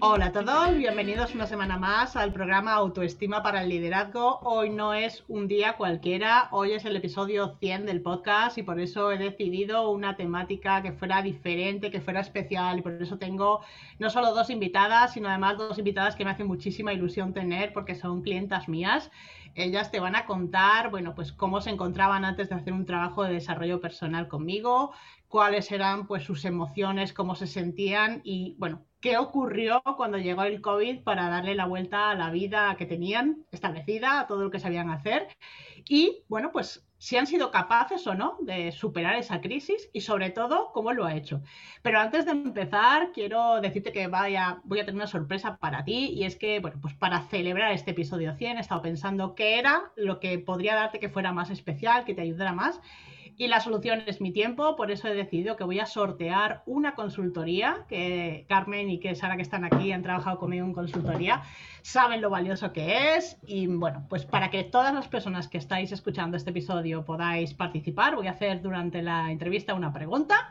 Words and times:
Hola 0.00 0.26
a 0.26 0.32
todos, 0.32 0.76
bienvenidos 0.76 1.34
una 1.34 1.48
semana 1.48 1.76
más 1.76 2.14
al 2.14 2.32
programa 2.32 2.74
Autoestima 2.74 3.42
para 3.42 3.62
el 3.62 3.68
Liderazgo. 3.68 4.38
Hoy 4.42 4.70
no 4.70 4.94
es 4.94 5.24
un 5.26 5.48
día 5.48 5.72
cualquiera, 5.72 6.48
hoy 6.52 6.70
es 6.70 6.84
el 6.84 6.94
episodio 6.94 7.56
100 7.58 7.84
del 7.84 8.00
podcast 8.00 8.58
y 8.58 8.62
por 8.62 8.78
eso 8.78 9.10
he 9.10 9.18
decidido 9.18 9.90
una 9.90 10.14
temática 10.14 10.82
que 10.82 10.92
fuera 10.92 11.20
diferente, 11.20 11.90
que 11.90 12.00
fuera 12.00 12.20
especial 12.20 12.78
y 12.78 12.82
por 12.82 12.92
eso 13.02 13.18
tengo 13.18 13.60
no 13.98 14.08
solo 14.08 14.32
dos 14.34 14.50
invitadas, 14.50 15.14
sino 15.14 15.30
además 15.30 15.58
dos 15.58 15.78
invitadas 15.78 16.14
que 16.14 16.24
me 16.24 16.30
hacen 16.30 16.46
muchísima 16.46 16.92
ilusión 16.92 17.34
tener 17.34 17.72
porque 17.72 17.96
son 17.96 18.22
clientas 18.22 18.68
mías. 18.68 19.10
Ellas 19.56 19.90
te 19.90 19.98
van 19.98 20.14
a 20.14 20.26
contar, 20.26 20.90
bueno, 20.90 21.16
pues 21.16 21.32
cómo 21.32 21.60
se 21.60 21.70
encontraban 21.70 22.24
antes 22.24 22.48
de 22.48 22.54
hacer 22.54 22.72
un 22.72 22.86
trabajo 22.86 23.24
de 23.24 23.32
desarrollo 23.32 23.80
personal 23.80 24.28
conmigo, 24.28 24.92
cuáles 25.28 25.70
eran 25.72 26.06
pues 26.06 26.24
sus 26.24 26.44
emociones, 26.44 27.12
cómo 27.12 27.34
se 27.34 27.46
sentían 27.46 28.20
y 28.24 28.56
bueno, 28.58 28.84
qué 29.00 29.18
ocurrió 29.18 29.82
cuando 29.96 30.18
llegó 30.18 30.42
el 30.42 30.60
COVID 30.60 31.02
para 31.04 31.28
darle 31.28 31.54
la 31.54 31.66
vuelta 31.66 32.10
a 32.10 32.14
la 32.14 32.30
vida 32.30 32.74
que 32.76 32.86
tenían 32.86 33.44
establecida, 33.52 34.20
a 34.20 34.26
todo 34.26 34.42
lo 34.42 34.50
que 34.50 34.58
sabían 34.58 34.90
hacer 34.90 35.28
y 35.84 36.24
bueno, 36.28 36.50
pues 36.52 36.88
si 36.98 37.16
han 37.16 37.28
sido 37.28 37.52
capaces 37.52 38.06
o 38.08 38.14
no 38.14 38.36
de 38.40 38.72
superar 38.72 39.14
esa 39.16 39.40
crisis 39.40 39.88
y 39.92 40.00
sobre 40.00 40.30
todo 40.30 40.72
cómo 40.72 40.92
lo 40.92 41.04
ha 41.04 41.14
hecho. 41.14 41.42
Pero 41.82 42.00
antes 42.00 42.24
de 42.24 42.32
empezar, 42.32 43.12
quiero 43.12 43.60
decirte 43.60 43.92
que 43.92 44.08
vaya, 44.08 44.60
voy 44.64 44.80
a 44.80 44.84
tener 44.84 44.96
una 44.96 45.06
sorpresa 45.06 45.58
para 45.58 45.84
ti 45.84 46.10
y 46.12 46.24
es 46.24 46.34
que, 46.34 46.58
bueno, 46.58 46.78
pues 46.82 46.94
para 46.94 47.22
celebrar 47.28 47.72
este 47.72 47.92
episodio 47.92 48.34
100 48.34 48.56
he 48.56 48.60
estado 48.60 48.82
pensando 48.82 49.36
qué 49.36 49.60
era 49.60 49.92
lo 49.94 50.18
que 50.18 50.40
podría 50.40 50.74
darte 50.74 50.98
que 50.98 51.08
fuera 51.08 51.32
más 51.32 51.50
especial, 51.50 52.04
que 52.04 52.14
te 52.14 52.22
ayudara 52.22 52.52
más 52.52 52.80
y 53.38 53.46
la 53.46 53.60
solución 53.60 54.02
es 54.06 54.20
mi 54.20 54.32
tiempo, 54.32 54.74
por 54.74 54.90
eso 54.90 55.06
he 55.06 55.14
decidido 55.14 55.56
que 55.56 55.62
voy 55.62 55.78
a 55.78 55.86
sortear 55.86 56.64
una 56.66 56.96
consultoría, 56.96 57.86
que 57.88 58.44
Carmen 58.48 58.90
y 58.90 58.98
que 58.98 59.14
Sara 59.14 59.36
que 59.36 59.42
están 59.42 59.64
aquí 59.64 59.92
han 59.92 60.02
trabajado 60.02 60.40
conmigo 60.40 60.66
en 60.66 60.72
consultoría, 60.72 61.42
saben 61.82 62.20
lo 62.20 62.30
valioso 62.30 62.72
que 62.72 63.14
es. 63.16 63.38
Y 63.46 63.68
bueno, 63.68 64.04
pues 64.08 64.26
para 64.26 64.50
que 64.50 64.64
todas 64.64 64.92
las 64.92 65.06
personas 65.06 65.46
que 65.46 65.58
estáis 65.58 65.92
escuchando 65.92 66.36
este 66.36 66.50
episodio 66.50 67.04
podáis 67.04 67.54
participar, 67.54 68.16
voy 68.16 68.26
a 68.26 68.32
hacer 68.32 68.60
durante 68.60 69.02
la 69.02 69.30
entrevista 69.30 69.72
una 69.72 69.92
pregunta 69.92 70.50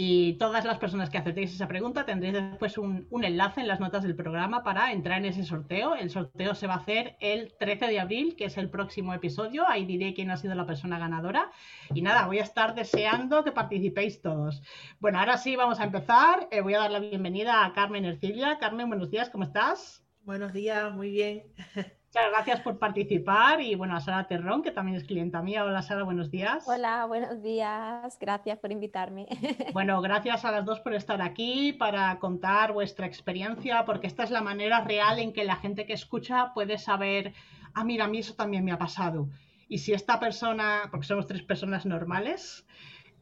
y 0.00 0.34
todas 0.34 0.64
las 0.64 0.78
personas 0.78 1.10
que 1.10 1.18
acertéis 1.18 1.52
esa 1.52 1.66
pregunta 1.66 2.06
tendréis 2.06 2.34
después 2.34 2.78
un, 2.78 3.08
enlace 3.20 3.62
en 3.62 3.66
las 3.66 3.80
notas 3.80 4.04
del 4.04 4.14
programa 4.14 4.62
para 4.62 4.92
entrar 4.92 5.18
en 5.18 5.24
ese 5.24 5.42
sorteo. 5.42 5.96
El 5.96 6.10
sorteo 6.10 6.54
se 6.54 6.68
va 6.68 6.74
a 6.74 6.76
hacer 6.76 7.16
el 7.18 7.52
13 7.58 7.88
de 7.88 7.98
abril, 7.98 8.36
que 8.36 8.44
es 8.44 8.56
el 8.58 8.70
próximo 8.70 9.12
episodio. 9.12 9.66
Ahí 9.66 9.86
diré 9.86 10.14
quién 10.14 10.30
ha 10.30 10.36
sido 10.36 10.54
la 10.54 10.66
persona 10.66 11.00
ganadora. 11.00 11.50
Y 11.92 12.02
nada, 12.02 12.26
voy 12.26 12.38
a 12.38 12.44
estar 12.44 12.76
deseando 12.76 13.42
que 13.42 13.50
participéis 13.50 14.22
todos. 14.22 14.62
Bueno, 15.00 15.18
ahora 15.18 15.36
sí, 15.36 15.56
vamos 15.56 15.80
a 15.80 15.84
empezar. 15.84 16.46
Eh, 16.52 16.60
voy 16.60 16.74
a 16.74 16.78
dar 16.78 16.92
la 16.92 17.00
bienvenida 17.00 17.64
a 17.64 17.72
Carmen 17.72 18.04
Ercilia. 18.04 18.58
Carmen, 18.60 18.86
buenos 18.86 19.10
días, 19.10 19.30
¿cómo 19.30 19.42
estás? 19.42 20.06
Buenos 20.22 20.52
días, 20.52 20.94
muy 20.94 21.10
bien. 21.10 21.42
Muchas 22.08 22.30
gracias 22.30 22.60
por 22.62 22.78
participar 22.78 23.60
y 23.60 23.74
bueno, 23.74 23.94
a 23.94 24.00
Sara 24.00 24.26
Terrón, 24.26 24.62
que 24.62 24.70
también 24.70 24.96
es 24.96 25.04
clienta 25.04 25.42
mía. 25.42 25.62
Hola 25.62 25.82
Sara, 25.82 26.04
buenos 26.04 26.30
días. 26.30 26.66
Hola, 26.66 27.04
buenos 27.04 27.42
días. 27.42 28.16
Gracias 28.18 28.58
por 28.58 28.72
invitarme. 28.72 29.26
Bueno, 29.74 30.00
gracias 30.00 30.46
a 30.46 30.50
las 30.50 30.64
dos 30.64 30.80
por 30.80 30.94
estar 30.94 31.20
aquí 31.20 31.74
para 31.74 32.18
contar 32.18 32.72
vuestra 32.72 33.06
experiencia, 33.06 33.84
porque 33.84 34.06
esta 34.06 34.24
es 34.24 34.30
la 34.30 34.40
manera 34.40 34.80
real 34.80 35.18
en 35.18 35.34
que 35.34 35.44
la 35.44 35.56
gente 35.56 35.84
que 35.84 35.92
escucha 35.92 36.54
puede 36.54 36.78
saber, 36.78 37.34
ah, 37.74 37.84
mira, 37.84 38.06
a 38.06 38.08
mí 38.08 38.20
eso 38.20 38.32
también 38.32 38.64
me 38.64 38.72
ha 38.72 38.78
pasado. 38.78 39.28
Y 39.68 39.76
si 39.76 39.92
esta 39.92 40.18
persona, 40.18 40.88
porque 40.90 41.06
somos 41.06 41.26
tres 41.26 41.42
personas 41.42 41.84
normales, 41.84 42.66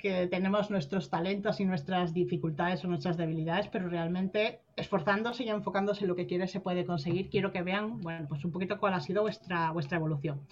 que 0.07 0.29
tenemos 0.29 0.71
nuestros 0.71 1.11
talentos 1.11 1.59
y 1.59 1.65
nuestras 1.65 2.15
dificultades 2.15 2.85
o 2.85 2.89
nuestras 2.89 3.17
debilidades, 3.17 3.67
pero 3.67 3.89
realmente 3.89 4.61
esforzándose 4.77 5.43
y 5.43 5.49
enfocándose 5.49 6.05
en 6.05 6.09
lo 6.09 6.15
que 6.15 6.27
quiere 6.27 6.47
se 6.47 6.61
puede 6.61 6.87
conseguir. 6.87 7.29
Quiero 7.29 7.51
que 7.51 7.63
vean, 7.63 8.01
bueno, 8.03 8.27
pues 8.29 8.45
un 8.45 8.53
poquito 8.53 8.79
cuál 8.79 8.95
ha 8.95 9.01
sido 9.01 9.23
vuestra, 9.23 9.73
vuestra 9.73 9.97
evolución. 9.97 10.47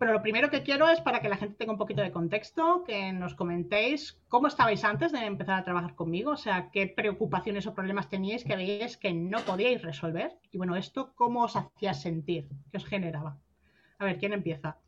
Pero 0.00 0.12
lo 0.12 0.22
primero 0.22 0.50
que 0.50 0.64
quiero 0.64 0.88
es 0.88 1.00
para 1.00 1.20
que 1.20 1.28
la 1.28 1.36
gente 1.36 1.56
tenga 1.56 1.72
un 1.72 1.78
poquito 1.78 2.02
de 2.02 2.10
contexto, 2.10 2.82
que 2.84 3.12
nos 3.12 3.36
comentéis 3.36 4.18
cómo 4.28 4.48
estabais 4.48 4.82
antes 4.84 5.12
de 5.12 5.26
empezar 5.26 5.60
a 5.60 5.64
trabajar 5.64 5.94
conmigo, 5.94 6.32
o 6.32 6.36
sea, 6.36 6.70
qué 6.72 6.88
preocupaciones 6.88 7.66
o 7.68 7.74
problemas 7.74 8.08
teníais 8.08 8.42
que 8.44 8.56
veíais 8.56 8.96
que 8.96 9.12
no 9.12 9.38
podíais 9.42 9.82
resolver. 9.82 10.38
Y 10.50 10.58
bueno, 10.58 10.74
esto, 10.74 11.12
¿cómo 11.14 11.44
os 11.44 11.54
hacía 11.54 11.94
sentir? 11.94 12.48
¿Qué 12.72 12.78
os 12.78 12.84
generaba? 12.84 13.38
A 13.98 14.04
ver, 14.04 14.18
¿quién 14.18 14.32
empieza? 14.32 14.78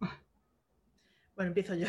Bueno, 1.37 1.49
empiezo 1.49 1.75
yo. 1.75 1.87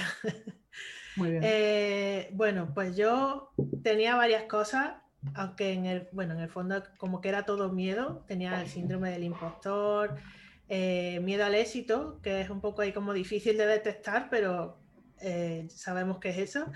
Muy 1.16 1.32
bien. 1.32 1.44
Eh, 1.46 2.30
bueno, 2.34 2.72
pues 2.74 2.96
yo 2.96 3.52
tenía 3.84 4.16
varias 4.16 4.44
cosas, 4.44 4.96
aunque 5.34 5.74
en 5.74 5.86
el, 5.86 6.10
bueno, 6.12 6.34
en 6.34 6.42
el 6.42 6.50
fondo 6.50 6.84
como 6.98 7.22
que 7.22 7.30
era 7.30 7.44
todo 7.46 7.72
miedo, 7.72 8.26
tenía 8.28 8.62
el 8.62 8.68
síndrome 8.68 9.12
del 9.12 9.24
impostor, 9.24 10.16
eh, 10.68 11.20
miedo 11.22 11.46
al 11.46 11.56
éxito, 11.56 12.20
que 12.22 12.42
es 12.42 12.50
un 12.50 12.60
poco 12.60 12.82
ahí 12.82 12.92
como 12.92 13.14
difícil 13.14 13.58
de 13.58 13.68
detectar, 13.68 14.30
pero 14.30 14.80
eh, 15.22 15.68
sabemos 15.70 16.20
que 16.20 16.30
es 16.30 16.38
eso. 16.38 16.72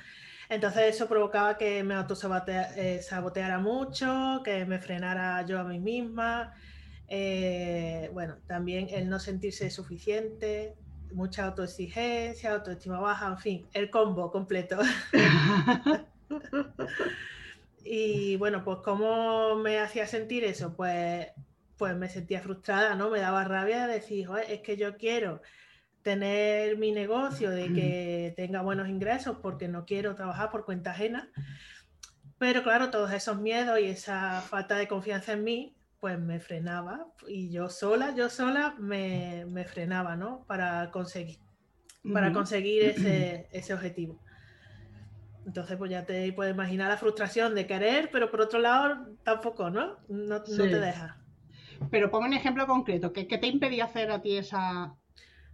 Entonces 0.47 0.95
eso 0.95 1.07
provocaba 1.07 1.57
que 1.57 1.83
me 1.83 1.95
autosaboteara 1.95 3.59
mucho, 3.59 4.41
que 4.43 4.65
me 4.65 4.79
frenara 4.79 5.45
yo 5.45 5.59
a 5.59 5.63
mí 5.63 5.79
misma. 5.79 6.53
bueno, 8.13 8.37
también 8.47 8.87
el 8.89 9.09
no 9.09 9.19
sentirse 9.19 9.69
suficiente, 9.69 10.75
mucha 11.11 11.45
autoexigencia, 11.45 12.51
autoestima 12.51 12.99
baja, 12.99 13.27
en 13.27 13.37
fin, 13.37 13.67
el 13.73 13.89
combo 13.89 14.31
completo. 14.31 14.77
y 17.83 18.35
bueno, 18.37 18.63
pues 18.63 18.79
¿cómo 18.83 19.55
me 19.55 19.79
hacía 19.79 20.07
sentir 20.07 20.43
eso? 20.43 20.75
Pues, 20.75 21.27
pues 21.77 21.95
me 21.95 22.09
sentía 22.09 22.41
frustrada, 22.41 22.95
¿no? 22.95 23.09
Me 23.09 23.19
daba 23.19 23.43
rabia 23.43 23.87
decir, 23.87 24.27
es 24.47 24.61
que 24.61 24.77
yo 24.77 24.97
quiero 24.97 25.41
tener 26.01 26.77
mi 26.77 26.91
negocio, 26.91 27.49
de 27.49 27.73
que 27.73 28.33
tenga 28.37 28.61
buenos 28.61 28.89
ingresos, 28.89 29.37
porque 29.41 29.67
no 29.67 29.85
quiero 29.85 30.15
trabajar 30.15 30.49
por 30.49 30.65
cuenta 30.65 30.91
ajena. 30.91 31.31
Pero 32.37 32.63
claro, 32.63 32.89
todos 32.89 33.11
esos 33.11 33.39
miedos 33.41 33.79
y 33.79 33.85
esa 33.85 34.41
falta 34.41 34.77
de 34.77 34.87
confianza 34.87 35.33
en 35.33 35.43
mí 35.43 35.75
pues 35.99 36.19
me 36.19 36.39
frenaba 36.39 37.07
y 37.27 37.51
yo 37.51 37.69
sola, 37.69 38.13
yo 38.15 38.29
sola 38.29 38.75
me, 38.79 39.45
frenaba, 39.65 40.15
¿no? 40.15 40.45
Para 40.47 40.91
conseguir, 40.91 41.39
para 42.13 42.31
conseguir 42.31 42.83
ese, 43.51 43.73
objetivo. 43.73 44.19
Entonces, 45.45 45.77
pues 45.77 45.91
ya 45.91 46.05
te 46.05 46.31
puedes 46.33 46.53
imaginar 46.53 46.89
la 46.89 46.97
frustración 46.97 47.55
de 47.55 47.65
querer, 47.65 48.09
pero 48.11 48.29
por 48.31 48.41
otro 48.41 48.59
lado, 48.59 49.07
tampoco, 49.23 49.69
¿no? 49.69 49.97
No, 50.07 50.41
te 50.41 50.79
deja. 50.79 51.17
Pero 51.89 52.11
ponme 52.11 52.27
un 52.27 52.33
ejemplo 52.33 52.67
concreto. 52.67 53.11
¿Qué, 53.11 53.25
te 53.25 53.47
impedía 53.47 53.85
hacer 53.85 54.11
a 54.11 54.21
ti 54.21 54.37
esa, 54.37 54.95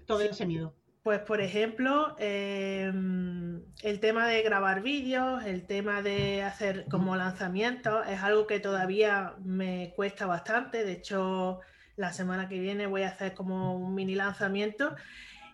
todo 0.05 0.21
ese 0.21 0.45
miedo? 0.45 0.75
Pues, 1.05 1.19
por 1.19 1.39
ejemplo, 1.39 2.15
em, 2.17 3.61
el 3.83 3.99
tema 3.99 4.27
de 4.27 4.41
grabar 4.41 4.81
vídeos, 4.81 5.43
el 5.45 5.67
tema 5.67 6.01
de 6.01 6.41
hacer 6.41 6.87
como 6.89 7.15
lanzamientos, 7.15 8.07
es 8.07 8.23
algo 8.23 8.47
que 8.47 8.59
todavía 8.59 9.35
me 9.43 9.93
cuesta 9.95 10.25
bastante. 10.25 10.83
De 10.83 10.93
hecho, 10.93 11.59
la 11.95 12.11
semana 12.11 12.49
que 12.49 12.59
viene 12.59 12.87
voy 12.87 13.03
a 13.03 13.09
hacer 13.09 13.35
como 13.35 13.77
un 13.77 13.93
mini 13.93 14.15
lanzamiento 14.15 14.95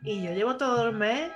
y 0.03 0.23
yo 0.23 0.31
llevo 0.31 0.55
todo 0.55 0.87
el 0.87 0.95
mes 0.95 1.31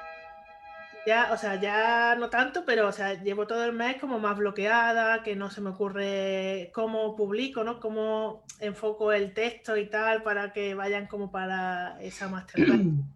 Ya, 1.06 1.31
o 1.33 1.38
sea, 1.38 1.59
ya 1.62 2.15
no 2.15 2.29
tanto, 2.29 2.65
pero 2.65 2.88
o 2.88 2.91
sea, 2.91 3.21
llevo 3.21 3.45
todo 3.47 3.65
el 3.65 3.73
mes 3.73 3.97
como 3.97 4.19
más 4.19 4.38
bloqueada, 4.38 5.23
que 5.23 5.35
no 5.35 5.50
se 5.51 5.62
me 5.62 5.71
ocurre 5.71 6.71
cómo 6.73 7.15
publico, 7.15 7.63
¿no? 7.63 7.79
Cómo 7.79 8.44
enfoco 8.59 9.12
el 9.12 9.33
texto 9.33 9.77
y 9.77 9.88
tal 9.89 10.23
para 10.23 10.53
que 10.53 10.73
vayan 10.73 11.07
como 11.07 11.31
para 11.31 12.01
esa 12.01 12.27
masterclass. 12.29 12.79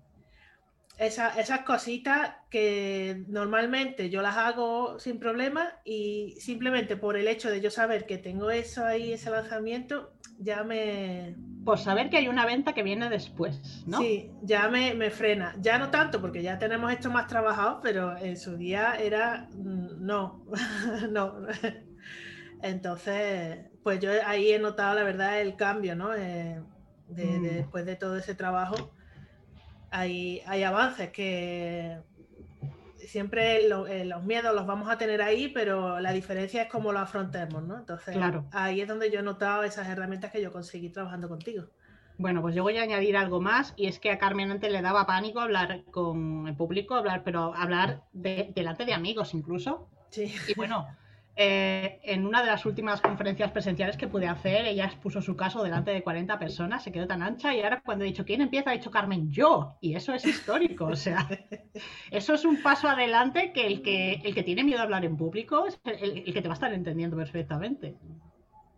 esas 1.00 1.62
cositas 1.66 2.36
que 2.50 3.24
normalmente 3.30 4.10
yo 4.10 4.22
las 4.22 4.36
hago 4.36 5.00
sin 5.00 5.18
problema 5.18 5.72
y 5.86 6.36
simplemente 6.40 6.98
por 6.98 7.16
el 7.16 7.30
hecho 7.30 7.50
de 7.50 7.62
yo 7.62 7.72
saber 7.72 8.06
que 8.06 8.18
tengo 8.18 8.52
eso 8.52 8.86
ahí, 8.86 9.14
ese 9.14 9.30
lanzamiento, 9.30 10.12
ya 10.40 10.64
me... 10.64 11.38
Por 11.64 11.78
saber 11.78 12.10
que 12.10 12.18
hay 12.18 12.28
una 12.28 12.46
venta 12.46 12.74
que 12.74 12.84
viene 12.84 13.10
después, 13.10 13.84
¿no? 13.86 14.00
Sí, 14.00 14.32
ya 14.42 14.68
me, 14.68 14.94
me 14.94 15.10
frena. 15.10 15.56
Ya 15.62 15.78
no 15.78 15.90
tanto 15.90 16.20
porque 16.20 16.42
ya 16.42 16.60
tenemos 16.60 16.92
esto 16.92 17.10
más 17.10 17.28
trabajado, 17.28 17.80
pero 17.82 18.18
en 18.18 18.36
su 18.36 18.58
día 18.58 18.96
era 18.96 19.48
mm, 19.56 20.06
no, 20.06 20.46
no. 21.12 21.48
Entonces, 22.62 23.60
pues 23.84 24.02
yo 24.02 24.10
ahí 24.26 24.52
he 24.52 24.60
notado 24.60 24.96
la 24.96 25.04
verdad 25.04 25.40
el 25.40 25.56
cambio, 25.56 25.96
¿no? 25.96 26.14
Eh, 26.14 26.62
de, 27.08 27.26
mm. 27.26 27.44
después 27.44 27.86
de 27.86 27.96
todo 27.96 28.18
ese 28.18 28.36
trabajo 28.36 28.92
hay, 29.92 30.64
avances 30.64 31.12
que 31.12 31.98
siempre 32.98 33.66
eh, 33.66 34.06
los 34.06 34.24
miedos 34.24 34.54
los 34.54 34.66
vamos 34.66 34.90
a 34.90 34.98
tener 34.98 35.22
ahí, 35.22 35.48
pero 35.50 36.00
la 36.00 36.12
diferencia 36.12 36.64
es 36.64 36.70
cómo 36.70 36.92
lo 36.92 37.00
afrontemos, 37.00 37.64
¿no? 37.64 37.78
Entonces, 37.78 38.16
ahí 38.52 38.82
es 38.82 38.88
donde 38.88 39.12
yo 39.12 39.20
he 39.20 39.24
notado 39.24 39.64
esas 39.64 39.88
herramientas 39.88 40.32
que 40.32 40.42
yo 40.42 40.52
conseguí 40.52 40.90
trabajando 40.90 41.28
contigo. 41.28 41.66
Bueno, 42.18 42.42
pues 42.42 42.54
yo 42.54 42.64
voy 42.64 42.78
a 42.78 42.84
añadir 42.84 43.16
algo 43.16 43.40
más 43.40 43.74
y 43.78 43.88
es 43.88 43.98
que 43.98 44.12
a 44.12 44.18
Carmen 44.18 44.52
antes 44.52 44.70
le 44.72 44.82
daba 44.82 45.06
pánico 45.06 45.40
hablar 45.40 45.86
con 45.86 46.50
el 46.50 46.56
público, 46.56 46.96
hablar, 46.96 47.24
pero 47.24 47.56
hablar 47.56 48.04
delante 48.12 48.86
de 48.86 48.94
amigos 48.94 49.34
incluso. 49.34 49.88
Sí. 50.10 50.36
Y 50.48 50.54
bueno, 50.56 50.86
eh, 51.42 52.02
en 52.04 52.26
una 52.26 52.42
de 52.42 52.48
las 52.48 52.66
últimas 52.66 53.00
conferencias 53.00 53.50
presenciales 53.52 53.96
que 53.96 54.10
pude 54.10 54.28
hacer, 54.28 54.66
ella 54.66 54.84
expuso 54.84 55.22
su 55.22 55.38
caso 55.38 55.64
delante 55.64 55.92
de 55.92 56.04
40 56.04 56.38
personas, 56.38 56.84
se 56.84 56.92
quedó 56.92 57.08
tan 57.08 57.24
ancha 57.24 57.56
y 57.56 57.62
ahora 57.62 57.82
cuando 57.82 58.04
he 58.04 58.08
dicho, 58.08 58.26
¿quién 58.26 58.42
empieza? 58.42 58.72
Ha 58.72 58.74
dicho 58.74 58.92
Carmen, 58.92 59.32
yo. 59.32 59.78
Y 59.80 59.96
eso 59.96 60.14
es 60.14 60.26
histórico. 60.26 60.88
O 60.88 60.98
sea, 60.98 61.30
eso 62.12 62.34
es 62.34 62.44
un 62.44 62.62
paso 62.62 62.90
adelante 62.90 63.54
que 63.54 63.68
el 63.68 63.82
que, 63.82 64.16
el 64.22 64.36
que 64.36 64.44
tiene 64.44 64.66
miedo 64.66 64.82
a 64.82 64.84
hablar 64.84 65.06
en 65.06 65.16
público 65.16 65.66
es 65.66 65.80
el, 65.86 66.26
que 66.26 66.42
te 66.42 66.50
va 66.50 66.56
a 66.56 66.60
estar 66.60 66.74
entendiendo 66.74 67.16
perfectamente. 67.16 67.96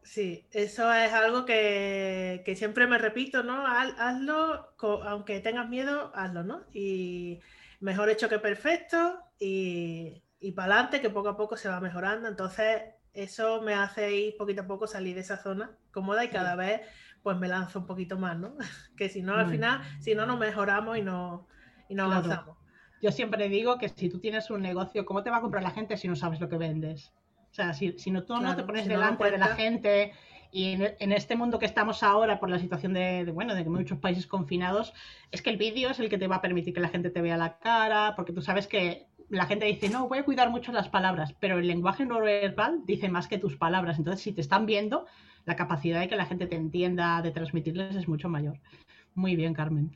Sí, 0.04 0.46
eso 0.52 0.94
es 0.94 1.14
algo 1.14 1.46
que, 1.46 2.44
siempre 2.56 2.86
me 2.86 3.00
repito, 3.00 3.42
¿no? 3.42 3.66
Hazlo, 3.66 4.68
aunque 5.04 5.40
tengas 5.40 5.68
miedo, 5.68 6.12
hazlo, 6.14 6.44
¿no? 6.44 6.62
Y 6.76 7.40
mejor 7.80 8.12
hecho 8.12 8.30
que 8.30 8.38
perfecto 8.38 9.18
y 9.40 10.22
y 10.42 10.52
para 10.54 10.74
adelante, 10.74 11.02
que 11.02 11.10
poco 11.10 11.30
a 11.30 11.38
poco 11.38 11.56
se 11.56 11.70
va 11.70 11.80
mejorando. 11.80 12.28
Entonces, 12.28 12.82
eso 13.14 13.62
me 13.62 13.76
hace 13.76 14.14
ir 14.14 14.38
poquito 14.38 14.64
a 14.64 14.68
poco 14.68 14.88
salir 14.88 15.16
de 15.16 15.22
esa 15.22 15.38
zona 15.38 15.72
cómoda 15.92 16.26
y 16.26 16.30
cada 16.30 16.56
vez 16.56 16.82
pues 17.22 17.38
me 17.38 17.48
lanzo 17.48 17.80
un 17.80 17.86
poquito 17.86 18.18
más, 18.18 18.38
¿no? 18.38 18.56
que 18.98 19.08
si 19.08 19.22
no, 19.22 19.36
al 19.36 19.50
final, 19.50 19.82
si 20.00 20.16
no, 20.16 20.26
no 20.26 20.38
mejoramos 20.38 20.98
y 20.98 21.04
no, 21.04 21.48
y 21.88 21.94
no 21.94 22.06
avanzamos. 22.06 22.58
Yo 23.02 23.12
siempre 23.12 23.48
digo 23.50 23.78
que 23.78 23.90
si 23.90 24.10
tú 24.10 24.20
tienes 24.20 24.50
un 24.50 24.62
negocio, 24.62 25.06
¿cómo 25.06 25.22
te 25.22 25.30
va 25.30 25.38
a 25.38 25.42
comprar 25.42 25.64
la 25.64 25.72
gente 25.72 25.98
si 25.98 26.08
no 26.08 26.16
sabes 26.16 26.40
lo 26.40 26.50
que 26.50 26.58
vendes? 26.58 27.14
O 27.52 27.54
sea, 27.54 27.74
si, 27.74 27.98
si 28.00 28.10
no, 28.10 28.24
tú 28.24 28.38
no 28.38 28.56
te 28.56 28.64
pones 28.64 28.88
delante 28.88 29.30
de 29.30 29.38
la 29.38 29.56
gente 29.56 30.14
y 30.52 30.74
en, 30.74 31.12
este 31.12 31.36
mundo 31.36 31.60
que 31.60 31.66
estamos 31.66 32.04
ahora 32.04 32.40
por 32.40 32.50
la 32.50 32.60
situación 32.60 32.94
de, 32.94 33.26
de, 33.26 33.32
bueno, 33.32 33.56
de 33.56 33.64
muchos 33.66 34.00
países 34.00 34.28
confinados, 34.28 34.94
es 35.32 35.42
que 35.42 35.50
el 35.50 35.58
vídeo 35.58 35.90
es 35.90 36.00
el 36.00 36.10
que 36.10 36.18
te 36.18 36.28
va 36.28 36.38
a 36.38 36.42
permitir 36.42 36.74
que 36.74 36.80
la 36.80 36.90
gente 36.90 37.10
te 37.10 37.22
vea 37.22 37.38
la 37.38 37.58
cara, 37.58 38.14
porque 38.16 38.34
tú 38.34 38.42
sabes 38.42 38.68
que 38.68 39.08
la 39.32 39.46
gente 39.46 39.66
dice, 39.66 39.90
no, 39.90 40.08
voy 40.08 40.20
a 40.20 40.26
cuidar 40.26 40.50
mucho 40.50 40.72
las 40.72 40.90
palabras, 40.90 41.34
pero 41.40 41.58
el 41.58 41.68
lenguaje 41.68 42.06
no 42.06 42.20
verbal 42.20 42.82
dice 42.86 43.10
más 43.10 43.28
que 43.28 43.38
tus 43.38 43.56
palabras. 43.56 43.98
Entonces, 43.98 44.22
si 44.22 44.34
te 44.34 44.42
están 44.42 44.66
viendo, 44.66 45.06
la 45.46 45.56
capacidad 45.56 46.02
de 46.02 46.10
que 46.10 46.18
la 46.18 46.26
gente 46.26 46.48
te 46.48 46.56
entienda, 46.56 47.22
de 47.22 47.32
transmitirles, 47.32 47.96
es 47.96 48.08
mucho 48.08 48.30
mayor. 48.30 48.60
Muy 49.16 49.36
bien, 49.36 49.54
Carmen. 49.54 49.94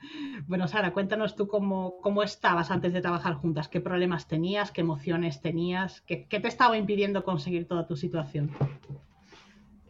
Bueno, 0.48 0.68
Sara, 0.68 0.92
cuéntanos 0.92 1.36
tú 1.36 1.48
cómo, 1.48 1.98
cómo 2.02 2.24
estabas 2.24 2.72
antes 2.72 2.94
de 2.94 3.02
trabajar 3.02 3.36
juntas, 3.36 3.68
qué 3.68 3.80
problemas 3.80 4.28
tenías, 4.28 4.72
qué 4.72 4.82
emociones 4.82 5.42
tenías, 5.42 6.02
qué, 6.02 6.26
qué 6.28 6.40
te 6.40 6.48
estaba 6.48 6.78
impidiendo 6.78 7.24
conseguir 7.24 7.68
toda 7.68 7.88
tu 7.88 7.96
situación. 7.96 8.52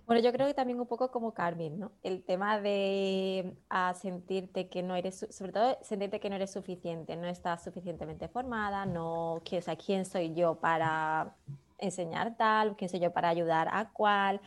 Bueno, 0.06 0.22
yo 0.22 0.31
creo 0.31 0.46
que 0.46 0.54
también 0.54 0.80
un 0.80 0.86
poco 0.86 1.10
como 1.10 1.34
Carmen, 1.34 1.80
¿no? 1.80 1.92
El 2.04 2.24
tema 2.24 2.60
de 2.60 3.57
sentirte 4.00 4.69
que 4.69 4.84
no 4.84 4.96
eres, 4.96 5.25
sobre 5.31 5.52
todo 5.52 5.78
sentirte 5.81 6.19
que 6.19 6.30
no 6.30 6.36
eres 6.36 6.52
suficiente, 6.52 7.16
no 7.16 7.28
estás 7.28 7.63
suficientemente 7.63 8.28
formada, 8.28 8.86
no, 8.86 9.34
o 9.34 9.42
sea, 9.62 9.75
¿quién 9.75 10.06
soy 10.06 10.36
yo 10.36 10.56
para 10.60 11.36
enseñar 11.80 12.38
tal? 12.38 12.75
¿Quién 12.75 12.90
soy 12.90 13.00
yo 13.00 13.12
para 13.13 13.30
ayudar 13.30 13.68
a 13.72 13.90
cuál? 13.92 14.42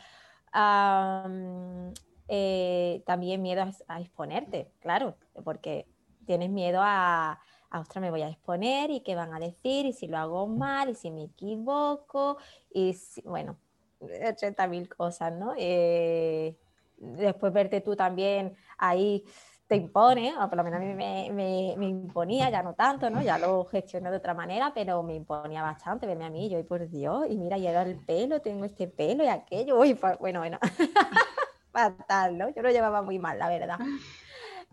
Eh, 2.28 3.02
también 3.06 3.42
miedo 3.42 3.62
a, 3.88 4.00
exponerte, 4.00 4.70
claro, 4.80 5.16
porque 5.44 5.86
tienes 6.24 6.50
miedo 6.50 6.80
a, 6.82 7.40
a, 7.70 7.80
ostras, 7.80 8.02
me 8.02 8.10
voy 8.10 8.22
a 8.22 8.28
exponer 8.28 8.90
y 8.90 9.00
qué 9.00 9.16
van 9.16 9.34
a 9.34 9.40
decir, 9.40 9.86
y 9.86 9.92
si 9.92 10.06
lo 10.06 10.18
hago 10.18 10.46
mal, 10.46 10.90
y 10.90 10.94
si 10.94 11.10
me 11.10 11.24
equivoco, 11.24 12.36
y 12.70 12.94
bueno, 13.24 13.56
80 14.00 14.66
mil 14.68 14.88
cosas, 14.88 15.32
¿no? 15.32 15.54
Eh, 15.56 16.56
después 16.96 17.52
verte 17.52 17.80
tú 17.80 17.96
también 17.96 18.56
ahí 18.76 19.24
te 19.66 19.76
impone, 19.76 20.34
o 20.34 20.48
por 20.48 20.56
lo 20.56 20.64
menos 20.64 20.80
a 20.80 20.82
mí 20.82 20.94
me, 20.94 21.30
me, 21.76 21.86
imponía, 21.86 22.48
ya 22.48 22.62
no 22.62 22.74
tanto, 22.74 23.10
¿no? 23.10 23.20
Ya 23.20 23.38
lo 23.38 23.66
gestioné 23.66 24.10
de 24.10 24.16
otra 24.16 24.32
manera, 24.32 24.72
pero 24.74 25.02
me 25.02 25.14
imponía 25.14 25.62
bastante 25.62 26.06
verme 26.06 26.24
a 26.24 26.30
mí, 26.30 26.48
yo, 26.48 26.58
y 26.58 26.62
por 26.62 26.88
Dios, 26.88 27.26
y 27.28 27.36
mira, 27.36 27.58
llega 27.58 27.82
el 27.82 27.98
pelo, 27.98 28.40
tengo 28.40 28.64
este 28.64 28.88
pelo 28.88 29.24
y 29.24 29.28
aquello, 29.28 29.78
uy, 29.78 29.94
pues, 29.94 30.18
bueno, 30.18 30.40
bueno, 30.40 30.58
fatal, 31.72 32.38
¿no? 32.38 32.48
Yo 32.48 32.62
lo 32.62 32.70
llevaba 32.70 33.02
muy 33.02 33.18
mal, 33.18 33.38
la 33.38 33.48
verdad. 33.50 33.78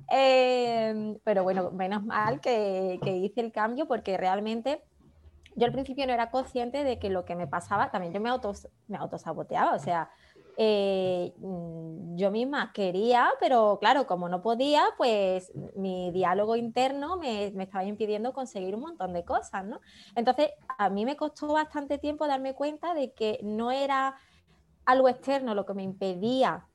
Em, 0.09 1.19
pero 1.23 1.43
bueno, 1.43 1.71
menos 1.71 2.03
mal 2.03 2.39
que, 2.39 2.99
que 3.03 3.17
hice 3.17 3.41
el 3.41 3.51
cambio 3.51 3.87
porque 3.87 4.17
realmente 4.17 4.81
yo 5.55 5.65
al 5.65 5.71
principio 5.71 6.05
no 6.05 6.13
era 6.13 6.31
consciente 6.31 6.83
de 6.83 6.99
que 6.99 7.09
lo 7.09 7.25
que 7.25 7.35
me 7.35 7.47
pasaba, 7.47 7.91
también 7.91 8.13
yo 8.13 8.19
me, 8.19 8.29
autos, 8.29 8.67
me 8.87 8.97
autosaboteaba, 8.97 9.73
o 9.73 9.79
sea, 9.79 10.09
eh, 10.57 11.33
mm, 11.37 12.15
yo 12.15 12.31
misma 12.31 12.71
quería, 12.73 13.29
pero 13.39 13.77
claro, 13.79 14.05
como 14.07 14.29
no 14.29 14.41
podía, 14.41 14.83
pues 14.97 15.51
mi 15.75 16.11
diálogo 16.11 16.55
interno 16.55 17.17
me, 17.17 17.51
me, 17.55 17.63
estaba 17.63 17.83
impidiendo 17.83 18.33
conseguir 18.33 18.75
un 18.75 18.81
montón 18.81 19.13
de 19.13 19.23
cosas, 19.25 19.65
¿no? 19.65 19.81
Entonces, 20.15 20.51
a 20.77 20.89
mí 20.89 21.05
me 21.05 21.15
costó 21.15 21.53
bastante 21.53 21.97
tiempo 21.97 22.27
darme 22.27 22.53
cuenta 22.53 22.93
de 22.93 23.13
que 23.13 23.39
no 23.43 23.71
era 23.71 24.15
algo 24.85 25.09
externo 25.09 25.55
lo 25.55 25.65
que 25.65 25.73
me 25.73 25.83
impedía 25.83 26.67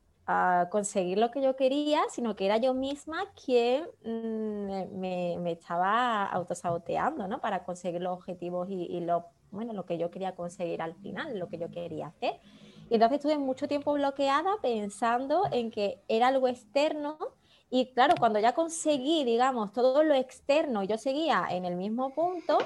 conseguir 0.70 1.18
lo 1.18 1.30
que 1.30 1.42
yo 1.42 1.56
quería, 1.56 2.02
sino 2.10 2.36
que 2.36 2.46
era 2.46 2.58
yo 2.58 2.74
misma 2.74 3.24
quien 3.44 3.84
mm, 4.04 4.98
me, 4.98 5.52
estaba 5.52 6.26
autosaboteando, 6.26 7.28
¿no? 7.28 7.40
Para 7.40 7.64
conseguir 7.64 8.00
los 8.00 8.12
objetivos 8.12 8.68
y, 8.70 9.00
lo, 9.00 9.26
bueno, 9.50 9.72
lo 9.72 9.84
que 9.86 9.98
yo 9.98 10.10
quería 10.10 10.34
conseguir 10.34 10.82
al 10.82 10.94
final, 10.94 11.38
lo 11.38 11.48
que 11.48 11.58
yo 11.58 11.70
quería 11.70 12.08
hacer. 12.08 12.40
Y 12.88 12.94
entonces 12.94 13.18
estuve 13.18 13.38
mucho 13.38 13.68
tiempo 13.68 13.92
bloqueada 13.92 14.50
pensando 14.60 15.44
en 15.52 15.70
que 15.70 16.02
era 16.08 16.28
algo 16.28 16.48
externo 16.48 17.18
y 17.70 17.92
claro, 17.92 18.14
cuando 18.18 18.40
ya 18.40 18.52
conseguí, 18.52 19.24
digamos, 19.24 19.72
todo 19.72 20.02
lo 20.02 20.14
externo, 20.14 20.82
yo 20.82 20.98
seguía 20.98 21.46
en 21.50 21.64
el 21.64 21.76
mismo 21.76 22.12
punto, 22.12 22.58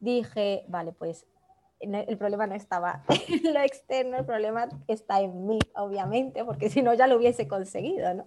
dije, 0.00 0.64
vale, 0.66 0.92
pues 0.92 1.26
el 1.82 2.16
problema 2.16 2.46
no 2.46 2.54
estaba 2.54 3.04
en 3.28 3.52
lo 3.52 3.60
externo, 3.60 4.16
el 4.16 4.24
problema 4.24 4.68
está 4.86 5.20
en 5.20 5.46
mí, 5.46 5.58
obviamente, 5.74 6.44
porque 6.44 6.70
si 6.70 6.82
no 6.82 6.94
ya 6.94 7.06
lo 7.06 7.16
hubiese 7.16 7.48
conseguido, 7.48 8.14
¿no? 8.14 8.26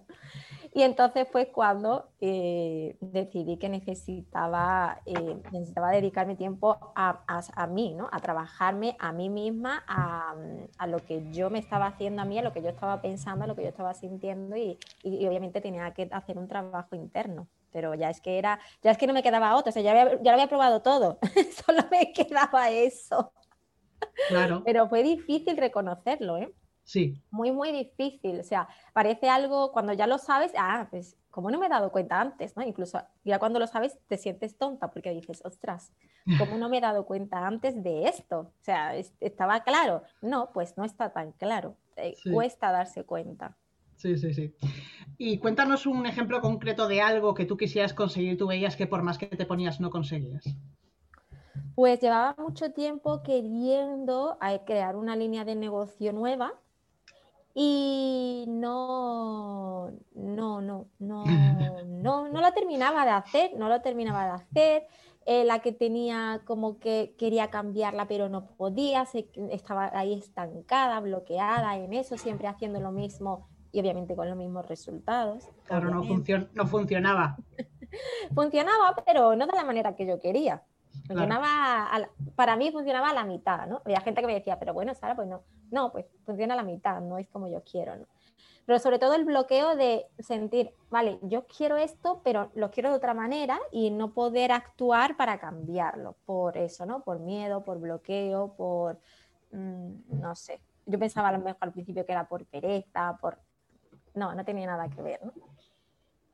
Y 0.76 0.82
entonces 0.82 1.26
fue 1.32 1.46
cuando 1.46 2.10
eh, 2.20 2.98
decidí 3.00 3.56
que 3.56 3.70
necesitaba, 3.70 5.00
eh, 5.06 5.40
necesitaba 5.50 5.90
dedicarme 5.90 6.36
tiempo 6.36 6.92
a, 6.94 7.22
a, 7.26 7.66
mí, 7.66 7.94
¿no? 7.94 8.10
A 8.12 8.20
trabajarme 8.20 8.94
a 8.98 9.10
mí 9.10 9.30
misma, 9.30 9.84
a, 9.88 10.34
a, 10.76 10.86
lo 10.86 10.98
que 10.98 11.32
yo 11.32 11.48
me 11.48 11.60
estaba 11.60 11.86
haciendo 11.86 12.20
a 12.20 12.26
mí, 12.26 12.38
a 12.38 12.42
lo 12.42 12.52
que 12.52 12.60
yo 12.60 12.68
estaba 12.68 13.00
pensando, 13.00 13.44
a 13.44 13.46
lo 13.46 13.56
que 13.56 13.62
yo 13.62 13.70
estaba 13.70 13.94
sintiendo 13.94 14.54
y, 14.54 14.78
y, 15.02 15.26
obviamente 15.26 15.62
tenía 15.62 15.94
que 15.94 16.10
hacer 16.12 16.36
un 16.36 16.46
trabajo 16.46 16.94
interno 16.94 17.48
pero 17.72 17.94
ya 17.94 18.08
es 18.08 18.22
que 18.22 18.38
era, 18.38 18.58
ya 18.82 18.90
es 18.90 18.96
que 18.96 19.06
no 19.06 19.12
me 19.12 19.22
quedaba 19.22 19.54
otro, 19.54 19.68
o 19.68 19.72
sea, 19.72 19.82
ya, 19.82 19.92
ya 19.94 20.30
lo 20.30 20.32
había 20.32 20.48
probado 20.48 20.80
todo, 20.80 21.18
solo 21.66 21.82
me 21.90 22.10
quedaba 22.12 22.70
eso. 22.70 23.32
Claro. 24.28 24.62
Pero 24.64 24.88
fue 24.88 25.02
difícil 25.02 25.56
reconocerlo, 25.56 26.36
¿eh? 26.38 26.52
Sí. 26.86 27.20
Muy, 27.30 27.50
muy 27.50 27.72
difícil. 27.72 28.40
O 28.40 28.44
sea, 28.44 28.68
parece 28.92 29.28
algo, 29.28 29.72
cuando 29.72 29.92
ya 29.92 30.06
lo 30.06 30.18
sabes, 30.18 30.52
ah, 30.56 30.86
pues, 30.90 31.16
¿cómo 31.30 31.50
no 31.50 31.58
me 31.58 31.66
he 31.66 31.68
dado 31.68 31.90
cuenta 31.90 32.20
antes? 32.20 32.56
¿no? 32.56 32.62
Incluso 32.62 33.00
ya 33.24 33.38
cuando 33.38 33.58
lo 33.58 33.66
sabes 33.66 33.98
te 34.06 34.16
sientes 34.16 34.56
tonta 34.56 34.90
porque 34.90 35.10
dices, 35.10 35.42
ostras, 35.44 35.92
¿cómo 36.38 36.56
no 36.56 36.68
me 36.68 36.78
he 36.78 36.80
dado 36.80 37.04
cuenta 37.04 37.46
antes 37.46 37.82
de 37.82 38.04
esto? 38.04 38.38
O 38.38 38.62
sea, 38.62 38.96
estaba 38.96 39.64
claro. 39.64 40.02
No, 40.22 40.50
pues 40.54 40.76
no 40.76 40.84
está 40.84 41.12
tan 41.12 41.32
claro. 41.32 41.76
Eh, 41.96 42.14
cuesta 42.32 42.70
darse 42.70 43.04
cuenta. 43.04 43.56
Sí, 43.96 44.16
sí, 44.16 44.32
sí. 44.32 44.54
Y 45.18 45.38
cuéntanos 45.38 45.86
un 45.86 46.06
ejemplo 46.06 46.40
concreto 46.40 46.86
de 46.86 47.00
algo 47.00 47.34
que 47.34 47.46
tú 47.46 47.56
quisieras 47.56 47.94
conseguir, 47.94 48.36
tú 48.36 48.46
veías 48.46 48.76
que 48.76 48.86
por 48.86 49.02
más 49.02 49.18
que 49.18 49.26
te 49.26 49.46
ponías 49.46 49.80
no 49.80 49.90
conseguías. 49.90 50.44
Pues 51.74 52.00
llevaba 52.00 52.34
mucho 52.38 52.72
tiempo 52.72 53.22
queriendo 53.22 54.38
eh, 54.46 54.60
crear 54.66 54.96
una 54.96 55.16
línea 55.16 55.44
de 55.44 55.54
negocio 55.54 56.12
nueva 56.12 56.54
y 57.54 58.44
no, 58.48 59.90
no, 60.14 60.60
no, 60.60 60.86
no, 60.98 61.24
no, 61.86 62.28
no 62.28 62.40
lo 62.40 62.52
terminaba 62.52 63.04
de 63.04 63.10
hacer, 63.12 63.50
no 63.56 63.68
lo 63.68 63.80
terminaba 63.80 64.24
de 64.24 64.30
hacer. 64.30 64.86
Eh, 65.28 65.44
la 65.44 65.58
que 65.58 65.72
tenía 65.72 66.42
como 66.44 66.78
que 66.78 67.16
quería 67.18 67.50
cambiarla 67.50 68.06
pero 68.06 68.28
no 68.28 68.46
podía, 68.46 69.04
se, 69.06 69.28
estaba 69.50 69.90
ahí 69.92 70.14
estancada, 70.14 71.00
bloqueada 71.00 71.76
en 71.76 71.94
eso, 71.94 72.16
siempre 72.16 72.46
haciendo 72.46 72.78
lo 72.78 72.92
mismo 72.92 73.48
y 73.72 73.80
obviamente 73.80 74.14
con 74.14 74.28
los 74.28 74.36
mismos 74.36 74.68
resultados. 74.68 75.48
Claro, 75.64 75.90
no, 75.90 76.04
no 76.54 76.66
funcionaba. 76.66 77.36
funcionaba, 78.34 78.94
pero 79.04 79.34
no 79.34 79.46
de 79.46 79.52
la 79.52 79.64
manera 79.64 79.96
que 79.96 80.06
yo 80.06 80.20
quería. 80.20 80.62
Funcionaba, 81.06 81.88
para 82.34 82.56
mí 82.56 82.70
funcionaba 82.70 83.10
a 83.10 83.14
la 83.14 83.24
mitad, 83.24 83.66
¿no? 83.66 83.82
Había 83.84 84.00
gente 84.00 84.20
que 84.20 84.26
me 84.26 84.34
decía, 84.34 84.58
pero 84.58 84.74
bueno, 84.74 84.94
Sara, 84.94 85.14
pues 85.14 85.28
no, 85.28 85.42
no, 85.70 85.92
pues 85.92 86.06
funciona 86.24 86.54
a 86.54 86.56
la 86.56 86.62
mitad, 86.62 87.00
no 87.00 87.18
es 87.18 87.28
como 87.28 87.48
yo 87.48 87.62
quiero, 87.62 87.96
¿no? 87.96 88.06
Pero 88.66 88.80
sobre 88.80 88.98
todo 88.98 89.14
el 89.14 89.24
bloqueo 89.24 89.76
de 89.76 90.06
sentir, 90.18 90.74
vale, 90.90 91.20
yo 91.22 91.46
quiero 91.46 91.76
esto, 91.76 92.20
pero 92.24 92.50
lo 92.54 92.72
quiero 92.72 92.90
de 92.90 92.96
otra 92.96 93.14
manera 93.14 93.60
y 93.70 93.90
no 93.90 94.12
poder 94.12 94.50
actuar 94.50 95.16
para 95.16 95.38
cambiarlo, 95.38 96.16
por 96.24 96.56
eso, 96.56 96.84
¿no? 96.84 97.02
Por 97.04 97.20
miedo, 97.20 97.62
por 97.62 97.78
bloqueo, 97.78 98.54
por, 98.56 98.98
mm, 99.52 100.20
no 100.20 100.34
sé. 100.34 100.60
Yo 100.84 100.98
pensaba 100.98 101.28
a 101.28 101.32
lo 101.32 101.38
mejor 101.38 101.58
al 101.60 101.72
principio 101.72 102.04
que 102.04 102.12
era 102.12 102.28
por 102.28 102.44
pereza, 102.46 103.16
por... 103.20 103.38
No, 104.14 104.34
no 104.34 104.44
tenía 104.44 104.66
nada 104.66 104.88
que 104.88 105.00
ver, 105.00 105.24
¿no? 105.24 105.32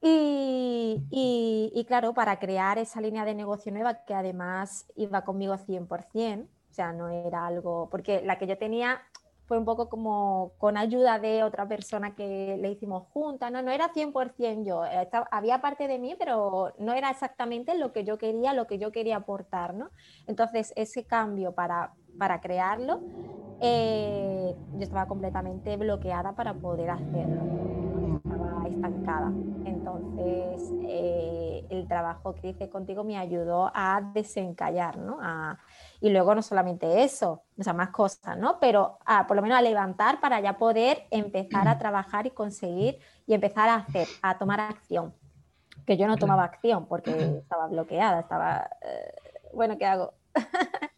Y, 0.05 1.85
claro, 1.87 2.13
para 2.13 2.39
crear 2.39 2.79
esa 2.79 3.01
línea 3.01 3.25
de 3.25 3.35
negocio 3.35 3.73
nueva 3.73 4.05
que 4.05 4.15
además 4.15 4.87
iba 4.97 5.23
conmigo 5.25 5.57
100%, 5.57 6.49
o 6.71 6.75
sea, 6.75 6.93
no 6.93 7.09
era 7.09 7.47
algo, 7.47 7.89
porque 7.91 8.23
la 8.23 8.39
que 8.39 8.47
yo 8.47 8.59
tenía 8.59 9.01
fue 9.47 9.59
un 9.59 9.65
poco 9.65 9.89
como 9.89 10.53
con 10.59 10.77
ayuda 10.77 11.19
de 11.19 11.45
otra 11.45 11.69
persona 11.69 12.15
que 12.15 12.57
le 12.59 12.71
hicimos 12.71 13.09
juntas, 13.13 13.53
¿no? 13.53 13.61
No 13.61 13.71
era 13.71 13.93
100% 13.93 14.65
yo, 14.65 14.83
había 15.31 15.61
parte 15.61 15.87
de 15.89 15.99
mí, 15.99 16.17
pero 16.19 16.73
no 16.79 16.95
era 16.95 17.11
exactamente 17.11 17.77
lo 17.77 17.93
que 17.93 18.05
yo 18.05 18.19
quería, 18.19 18.55
lo 18.55 18.67
que 18.67 18.79
yo 18.79 18.91
quería 18.93 19.17
aportar, 19.17 19.75
¿no? 19.75 19.91
Entonces, 20.27 20.73
ese 20.77 21.05
cambio 21.05 21.53
para, 21.53 21.93
para 22.19 22.41
crearlo, 22.41 23.05
eh, 23.61 24.57
yo 24.73 24.83
estaba 24.85 25.07
completamente 25.09 25.77
bloqueada 25.77 26.35
para 26.35 26.61
poder 26.61 26.91
hacerlo, 26.91 27.51
estaba 28.25 28.67
estancada. 28.69 29.39
Entonces, 29.65 30.75
eh, 30.81 31.67
el 31.71 31.87
trabajo 31.89 32.35
que 32.35 32.49
hice 32.51 32.69
contigo 32.71 33.05
me 33.05 33.19
ayudó 33.19 33.71
a 33.75 34.01
desencallar, 34.15 34.99
¿no? 34.99 35.19
y 36.01 36.11
luego 36.11 36.35
no 36.35 36.43
solamente 36.43 37.03
eso, 37.05 37.45
o 37.59 37.63
sea, 37.63 37.73
más 37.75 37.91
cosas, 37.91 38.37
¿no? 38.39 38.59
Pero 38.61 38.99
por 39.29 39.37
lo 39.37 39.43
menos 39.43 39.59
a 39.59 39.63
levantar 39.63 40.21
para 40.21 40.41
ya 40.41 40.59
poder 40.59 41.07
empezar 41.11 41.69
a 41.69 41.79
trabajar 41.79 42.27
y 42.27 42.31
conseguir 42.31 42.99
y 43.27 43.35
empezar 43.35 43.69
a 43.69 43.77
hacer, 43.77 44.19
a 44.23 44.39
tomar 44.39 44.61
acción. 44.61 45.15
Que 45.87 45.97
yo 45.97 46.07
no 46.09 46.19
tomaba 46.19 46.45
acción 46.45 46.87
porque 46.87 47.39
estaba 47.39 47.67
bloqueada, 47.69 48.21
estaba, 48.21 48.69
eh, 48.83 49.15
bueno, 49.55 49.79
¿qué 49.79 49.87
hago? 49.87 50.15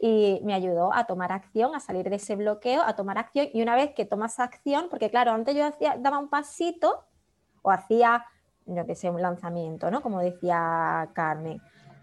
y 0.00 0.40
me 0.44 0.54
ayudó 0.54 0.92
a 0.92 1.04
tomar 1.04 1.32
acción, 1.32 1.74
a 1.74 1.80
salir 1.80 2.08
de 2.10 2.16
ese 2.16 2.36
bloqueo, 2.36 2.82
a 2.82 2.94
tomar 2.96 3.18
acción. 3.18 3.48
Y 3.52 3.62
una 3.62 3.74
vez 3.74 3.92
que 3.94 4.04
tomas 4.04 4.38
acción, 4.40 4.88
porque 4.90 5.10
claro, 5.10 5.32
antes 5.32 5.54
yo 5.54 5.64
daba 5.98 6.18
un 6.18 6.28
pasito 6.28 7.04
o 7.62 7.70
hacía, 7.70 8.24
yo 8.66 8.86
que 8.86 8.94
sé, 8.94 9.10
un 9.10 9.22
lanzamiento, 9.22 9.90
¿no? 9.90 10.02
Como 10.02 10.20
decía 10.20 11.10
Carmen. 11.14 11.60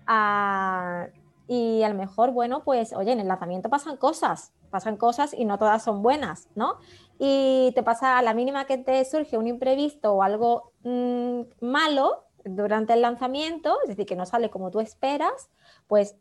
Ah, 0.08 1.08
y 1.48 1.84
a 1.84 1.90
lo 1.90 1.96
mejor, 1.96 2.32
bueno, 2.32 2.64
pues, 2.64 2.94
oye, 2.94 3.12
en 3.12 3.20
el 3.20 3.28
lanzamiento 3.28 3.70
pasan 3.70 3.98
cosas, 3.98 4.54
pasan 4.70 4.98
cosas 4.98 5.34
y 5.34 5.46
no 5.46 5.58
todas 5.58 5.84
son 5.84 6.02
buenas, 6.02 6.50
¿no? 6.56 6.78
Y 7.20 7.72
te 7.76 7.84
pasa 7.84 8.18
a 8.18 8.22
la 8.22 8.34
mínima 8.34 8.66
que 8.66 8.78
te 8.78 9.04
surge 9.06 9.38
un 9.38 9.48
imprevisto 9.48 10.14
o 10.14 10.24
algo 10.24 10.72
mm, 10.84 11.42
malo 11.62 12.26
durante 12.46 12.94
el 12.94 13.02
lanzamiento, 13.02 13.78
es 13.84 13.90
decir, 13.90 14.06
que 14.06 14.16
no 14.16 14.26
sale 14.26 14.50
como 14.50 14.72
tú 14.72 14.80
esperas, 14.80 15.50
pues 15.88 16.16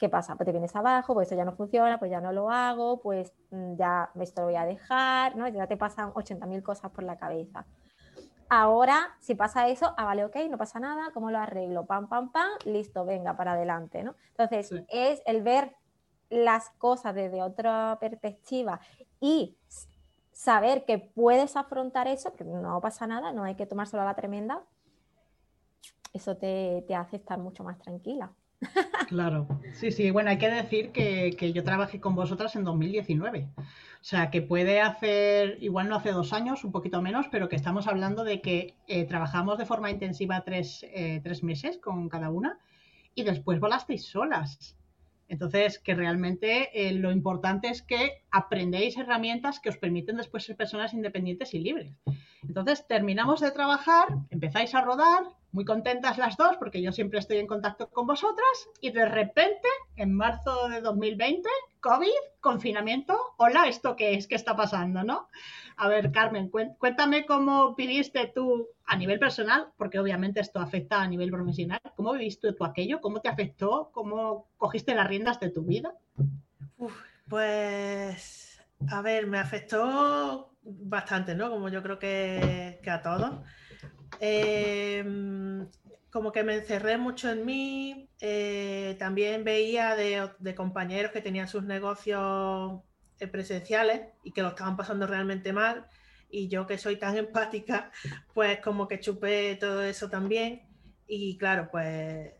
¿qué 0.00 0.08
pasa? 0.08 0.34
Pues 0.34 0.46
te 0.46 0.52
vienes 0.52 0.74
abajo, 0.74 1.12
pues 1.12 1.28
eso 1.28 1.36
ya 1.36 1.44
no 1.44 1.52
funciona, 1.52 1.98
pues 1.98 2.10
ya 2.10 2.20
no 2.20 2.32
lo 2.32 2.50
hago, 2.50 3.00
pues 3.00 3.32
mm, 3.50 3.76
ya 3.76 4.10
esto 4.18 4.40
lo 4.40 4.46
voy 4.46 4.56
a 4.56 4.64
dejar, 4.64 5.36
¿no? 5.36 5.46
Ya 5.46 5.66
te 5.66 5.76
pasan 5.76 6.10
80.000 6.14 6.62
cosas 6.62 6.90
por 6.90 7.04
la 7.04 7.18
cabeza. 7.18 7.66
Ahora, 8.48 9.14
si 9.20 9.34
pasa 9.36 9.68
eso, 9.68 9.94
ah, 9.96 10.06
vale, 10.06 10.24
ok, 10.24 10.36
no 10.48 10.58
pasa 10.58 10.80
nada, 10.80 11.10
¿cómo 11.12 11.30
lo 11.30 11.38
arreglo? 11.38 11.84
Pam, 11.84 12.08
pam, 12.08 12.32
pam, 12.32 12.50
listo, 12.64 13.04
venga, 13.04 13.36
para 13.36 13.52
adelante, 13.52 14.02
¿no? 14.02 14.16
Entonces, 14.30 14.72
es 14.88 15.22
el 15.26 15.42
ver 15.42 15.76
las 16.30 16.70
cosas 16.70 17.14
desde 17.14 17.42
otra 17.42 17.98
perspectiva 18.00 18.80
y 19.20 19.56
saber 20.32 20.84
que 20.84 20.98
puedes 20.98 21.56
afrontar 21.56 22.08
eso, 22.08 22.32
que 22.32 22.44
no 22.44 22.80
pasa 22.80 23.06
nada, 23.06 23.32
no 23.32 23.44
hay 23.44 23.54
que 23.54 23.66
tomárselo 23.66 24.02
a 24.02 24.06
la 24.06 24.14
tremenda, 24.14 24.62
eso 26.12 26.36
te, 26.36 26.84
te 26.88 26.94
hace 26.94 27.16
estar 27.16 27.38
mucho 27.38 27.62
más 27.62 27.78
tranquila. 27.78 28.32
Claro, 29.08 29.48
sí, 29.72 29.90
sí, 29.90 30.10
bueno, 30.10 30.30
hay 30.30 30.38
que 30.38 30.50
decir 30.50 30.92
que, 30.92 31.34
que, 31.36 31.52
yo 31.52 31.64
trabajé 31.64 32.00
con 32.00 32.14
vosotras 32.14 32.54
en 32.54 32.62
2019. 32.62 33.48
O 33.56 33.62
sea, 34.02 34.30
que 34.30 34.40
puede 34.40 34.80
hacer, 34.80 35.58
igual 35.60 35.88
no 35.88 35.96
hace 35.96 36.12
dos 36.12 36.32
años, 36.32 36.64
un 36.64 36.72
poquito 36.72 37.02
menos, 37.02 37.26
pero 37.30 37.48
que 37.48 37.56
estamos 37.56 37.86
hablando 37.86 38.24
de 38.24 38.40
que 38.40 38.76
eh, 38.86 39.04
trabajamos 39.04 39.58
de 39.58 39.66
forma 39.66 39.90
intensiva 39.90 40.42
tres, 40.42 40.86
eh, 40.94 41.20
tres, 41.22 41.42
meses 41.42 41.78
con 41.78 42.08
cada 42.08 42.30
una 42.30 42.58
y 43.14 43.24
después 43.24 43.60
volasteis 43.60 44.06
solas. 44.06 44.76
Entonces, 45.28 45.78
que 45.78 45.94
realmente 45.94 46.70
eh, 46.72 46.92
lo 46.92 47.12
importante 47.12 47.68
es 47.68 47.82
que 47.82 48.24
aprendéis 48.30 48.96
herramientas 48.96 49.60
que 49.60 49.68
os 49.68 49.76
permiten 49.76 50.16
después 50.16 50.44
ser 50.44 50.56
personas 50.56 50.94
independientes 50.94 51.52
y 51.54 51.58
libres. 51.60 51.94
Entonces, 52.42 52.86
terminamos 52.86 53.40
de 53.40 53.50
trabajar, 53.50 54.08
empezáis 54.30 54.74
a 54.74 54.80
rodar, 54.80 55.24
muy 55.52 55.64
contentas 55.64 56.18
las 56.18 56.36
dos 56.36 56.56
porque 56.58 56.82
yo 56.82 56.92
siempre 56.92 57.18
estoy 57.18 57.38
en 57.38 57.46
contacto 57.46 57.88
con 57.90 58.06
vosotras 58.06 58.68
y 58.80 58.90
de 58.90 59.06
repente, 59.06 59.68
en 59.96 60.14
marzo 60.14 60.68
de 60.68 60.80
2020, 60.80 61.48
COVID, 61.80 62.08
confinamiento, 62.40 63.18
hola, 63.36 63.66
¿esto 63.68 63.96
qué 63.96 64.14
es? 64.14 64.26
¿Qué 64.26 64.34
está 64.34 64.54
pasando? 64.56 65.02
¿No? 65.02 65.28
A 65.76 65.88
ver, 65.88 66.12
Carmen, 66.12 66.50
cuéntame 66.50 67.24
cómo 67.24 67.74
viviste 67.74 68.30
tú 68.34 68.68
a 68.84 68.96
nivel 68.96 69.18
personal, 69.18 69.68
porque 69.76 69.98
obviamente 69.98 70.40
esto 70.40 70.60
afecta 70.60 71.00
a 71.00 71.08
nivel 71.08 71.30
profesional, 71.30 71.80
¿cómo 71.96 72.12
viviste 72.12 72.52
tú 72.52 72.64
aquello? 72.64 73.00
¿Cómo 73.00 73.20
te 73.20 73.28
afectó? 73.28 73.90
¿Cómo 73.92 74.48
cogiste 74.58 74.94
las 74.94 75.08
riendas 75.08 75.40
de 75.40 75.50
tu 75.50 75.62
vida? 75.62 75.94
pues, 77.28 78.60
a 78.88 79.02
ver, 79.02 79.26
me 79.26 79.38
afectó 79.38 80.50
bastante, 80.62 81.34
¿no? 81.34 81.50
Como 81.50 81.68
yo 81.68 81.82
creo 81.82 81.98
que, 81.98 82.80
a 82.90 83.02
todos. 83.02 83.40
Em, 84.20 85.66
como 86.10 86.30
que 86.30 86.44
me 86.44 86.54
encerré 86.56 86.98
mucho 86.98 87.30
en 87.30 87.46
mí, 87.46 88.10
eh, 88.20 88.96
también 88.98 89.44
veía 89.44 89.96
de, 89.96 90.54
compañeros 90.54 91.12
que 91.12 91.22
tenían 91.22 91.48
sus 91.48 91.64
negocios 91.64 92.82
eh, 93.18 93.26
presenciales 93.28 94.02
y 94.22 94.32
que 94.32 94.42
lo 94.42 94.48
estaban 94.48 94.76
pasando 94.76 95.06
realmente 95.06 95.52
mal 95.52 95.86
y 96.28 96.48
yo 96.48 96.66
que 96.66 96.78
soy 96.78 96.96
tan 96.96 97.16
empática, 97.16 97.90
pues 98.34 98.60
como 98.60 98.88
que 98.88 99.00
chupé 99.00 99.56
todo 99.56 99.82
eso 99.82 100.10
también. 100.10 100.62
Y 101.06 101.38
claro, 101.38 101.68
pues 101.72 102.32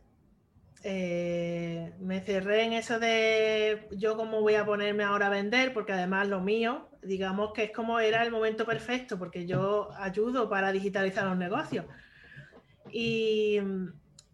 eh, 0.85 1.93
me 1.99 2.21
cerré 2.21 2.65
en 2.65 2.75
eso 2.75 2.99
de 3.01 3.89
yo 3.93 4.17
cómo 4.17 4.43
voy 4.43 4.55
a 4.55 4.67
ponerme 4.67 5.05
ahora 5.05 5.27
a 5.27 5.31
vender, 5.31 5.73
porque 5.73 5.93
además 5.93 6.29
lo 6.29 6.41
mío, 6.41 6.90
digamos 7.03 7.53
que 7.53 7.65
es 7.65 7.71
como 7.73 8.01
era 8.01 8.23
el 8.23 8.31
momento 8.31 8.65
perfecto, 8.65 9.19
porque 9.19 9.47
yo 9.47 9.91
ayudo 9.97 10.49
para 10.49 10.73
digitalizar 10.73 11.27
los 11.27 11.37
negocios. 11.37 11.87
Y, 12.93 13.59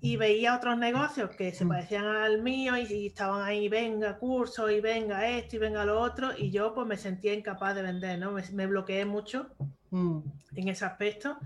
y 0.00 0.16
veía 0.16 0.56
otros 0.56 0.78
negocios 0.78 1.30
que 1.30 1.52
se 1.52 1.64
mm. 1.64 1.68
parecían 1.68 2.04
al 2.04 2.42
mío 2.42 2.76
y, 2.76 3.06
estaban 3.06 3.42
ahí, 3.42 3.68
venga, 3.68 4.18
curso, 4.18 4.70
y 4.70 4.80
venga 4.80 5.28
esto, 5.28 5.56
y 5.56 5.58
venga 5.58 5.84
lo 5.84 6.00
otro, 6.00 6.30
y 6.36 6.50
yo 6.50 6.74
pues 6.74 6.86
me 6.86 6.96
sentía 6.96 7.34
incapaz 7.34 7.74
de 7.74 7.82
vender, 7.82 8.18
¿no? 8.18 8.32
Me, 8.52 8.66
bloqueé 8.66 9.04
mucho 9.04 9.48
mm. 9.90 10.18
en 10.54 10.68
ese 10.68 10.84
aspecto 10.84 11.38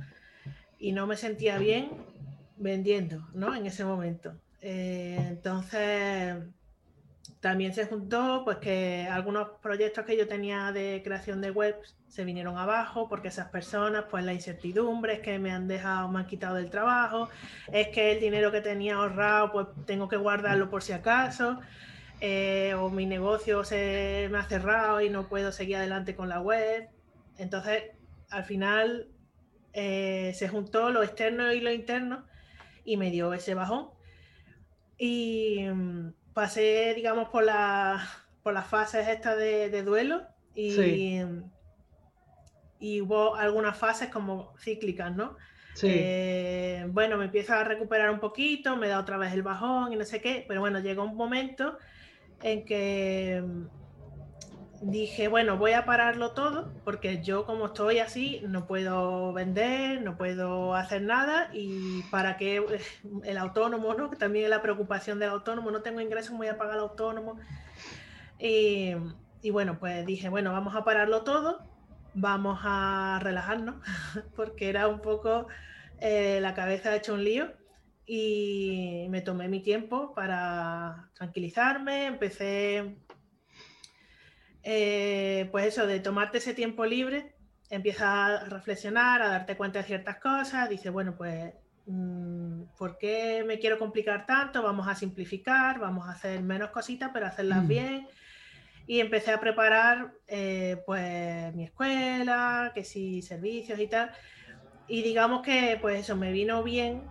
y 0.78 0.92
no 0.92 1.06
me 1.06 1.16
sentía 1.16 1.58
bien 1.58 1.90
vendiendo, 2.56 3.28
¿no? 3.34 3.54
En 3.54 3.66
ese 3.66 3.84
momento. 3.84 4.34
Eh, 4.60 5.16
entonces, 5.28 6.36
también 7.40 7.72
se 7.72 7.86
juntó 7.86 8.42
pues 8.44 8.58
que 8.58 9.08
algunos 9.10 9.48
proyectos 9.62 10.04
que 10.04 10.16
yo 10.16 10.28
tenía 10.28 10.72
de 10.72 11.00
creación 11.02 11.40
de 11.40 11.50
webs 11.50 11.96
se 12.06 12.24
vinieron 12.24 12.58
abajo 12.58 13.08
porque 13.08 13.28
esas 13.28 13.48
personas, 13.48 14.04
pues 14.10 14.24
la 14.24 14.34
incertidumbre 14.34 15.14
es 15.14 15.20
que 15.20 15.38
me 15.38 15.50
han 15.50 15.66
dejado, 15.66 16.08
me 16.08 16.20
han 16.20 16.26
quitado 16.26 16.56
del 16.56 16.68
trabajo, 16.68 17.30
es 17.72 17.88
que 17.88 18.12
el 18.12 18.20
dinero 18.20 18.52
que 18.52 18.60
tenía 18.60 18.96
ahorrado, 18.96 19.52
pues 19.52 19.66
tengo 19.86 20.08
que 20.08 20.18
guardarlo 20.18 20.68
por 20.68 20.82
si 20.82 20.92
acaso, 20.92 21.60
eh, 22.20 22.74
o 22.74 22.90
mi 22.90 23.06
negocio 23.06 23.64
se 23.64 24.28
me 24.30 24.38
ha 24.38 24.44
cerrado 24.44 25.00
y 25.00 25.08
no 25.08 25.28
puedo 25.28 25.50
seguir 25.50 25.76
adelante 25.76 26.14
con 26.14 26.28
la 26.28 26.40
web. 26.42 26.90
Entonces, 27.38 27.84
al 28.28 28.44
final 28.44 29.08
eh, 29.72 30.32
se 30.34 30.48
juntó 30.48 30.90
lo 30.90 31.02
externo 31.02 31.52
y 31.52 31.60
lo 31.60 31.72
interno 31.72 32.26
y 32.84 32.98
me 32.98 33.10
dio 33.10 33.32
ese 33.32 33.54
bajón. 33.54 33.88
Y 34.98 35.66
mm, 35.72 36.12
pasé, 36.40 36.94
digamos, 36.96 37.28
por, 37.28 37.44
la, 37.44 38.02
por 38.42 38.54
las 38.54 38.66
fases 38.66 39.06
estas 39.08 39.36
de, 39.36 39.82
duelo 39.82 40.22
y, 40.54 41.20
y 42.78 43.02
hubo 43.02 43.34
algunas 43.34 43.76
fases 43.76 44.08
como 44.08 44.54
cíclicas, 44.58 45.14
¿no? 45.14 45.36
Eh, 45.82 46.86
bueno, 46.88 47.18
me 47.18 47.26
empiezo 47.26 47.52
a 47.52 47.62
recuperar 47.62 48.08
un 48.08 48.20
poquito, 48.20 48.74
me 48.78 48.88
da 48.88 49.00
otra 49.00 49.18
vez 49.18 49.34
el 49.34 49.42
bajón 49.42 49.92
y 49.92 49.96
no 49.96 50.04
sé 50.06 50.22
qué, 50.22 50.46
pero 50.48 50.60
bueno, 50.60 50.80
llegó 50.80 51.04
un 51.04 51.14
momento 51.14 51.76
en 52.42 52.64
que 52.64 53.44
dije, 54.80 55.28
bueno, 55.28 55.58
voy 55.58 55.72
a 55.72 55.84
pararlo 55.84 56.32
todo 56.32 56.72
porque 56.84 57.22
yo 57.22 57.44
como 57.44 57.66
estoy 57.66 57.98
así 57.98 58.42
no 58.46 58.66
puedo 58.66 59.32
vender, 59.32 60.02
no 60.02 60.16
puedo 60.16 60.74
hacer 60.74 61.02
nada 61.02 61.50
y 61.52 62.02
para 62.10 62.36
que 62.36 62.64
el 63.24 63.38
autónomo, 63.38 63.94
¿no? 63.94 64.10
Que 64.10 64.16
también 64.16 64.44
es 64.44 64.50
la 64.50 64.62
preocupación 64.62 65.18
del 65.18 65.30
autónomo, 65.30 65.70
no 65.70 65.82
tengo 65.82 66.00
ingresos, 66.00 66.36
voy 66.36 66.48
a 66.48 66.58
pagar 66.58 66.74
al 66.74 66.80
autónomo. 66.80 67.38
Y, 68.38 68.94
y 69.42 69.50
bueno, 69.50 69.78
pues 69.78 70.06
dije, 70.06 70.28
bueno, 70.28 70.52
vamos 70.52 70.74
a 70.74 70.84
pararlo 70.84 71.22
todo, 71.22 71.60
vamos 72.14 72.60
a 72.62 73.20
relajarnos 73.22 73.76
porque 74.36 74.68
era 74.68 74.88
un 74.88 75.00
poco 75.00 75.46
eh, 76.00 76.38
la 76.40 76.54
cabeza 76.54 76.90
ha 76.90 76.96
hecho 76.96 77.14
un 77.14 77.24
lío 77.24 77.52
y 78.06 79.06
me 79.10 79.20
tomé 79.20 79.48
mi 79.48 79.60
tiempo 79.60 80.14
para 80.14 81.10
tranquilizarme, 81.14 82.06
empecé, 82.06 82.96
eh, 84.62 85.48
pues 85.50 85.66
eso, 85.66 85.86
de 85.86 86.00
tomarte 86.00 86.38
ese 86.38 86.54
tiempo 86.54 86.86
libre, 86.86 87.34
empiezas 87.70 88.02
a 88.02 88.44
reflexionar, 88.44 89.22
a 89.22 89.28
darte 89.28 89.56
cuenta 89.56 89.80
de 89.80 89.86
ciertas 89.86 90.16
cosas, 90.18 90.68
dices, 90.68 90.92
bueno, 90.92 91.14
pues, 91.16 91.52
mm, 91.86 92.62
¿por 92.76 92.98
qué 92.98 93.44
me 93.46 93.58
quiero 93.58 93.78
complicar 93.78 94.26
tanto? 94.26 94.62
Vamos 94.62 94.88
a 94.88 94.94
simplificar, 94.94 95.78
vamos 95.78 96.08
a 96.08 96.12
hacer 96.12 96.42
menos 96.42 96.70
cositas, 96.70 97.10
pero 97.12 97.26
hacerlas 97.26 97.64
mm. 97.64 97.68
bien. 97.68 98.08
Y 98.86 99.00
empecé 99.00 99.30
a 99.30 99.40
preparar, 99.40 100.12
eh, 100.26 100.82
pues, 100.84 101.54
mi 101.54 101.64
escuela, 101.64 102.72
que 102.74 102.82
sí, 102.84 103.22
servicios 103.22 103.78
y 103.78 103.86
tal 103.86 104.10
y 104.90 105.02
digamos 105.02 105.42
que 105.42 105.78
pues 105.80 106.00
eso, 106.00 106.16
me 106.16 106.32
vino 106.32 106.64
bien 106.64 107.04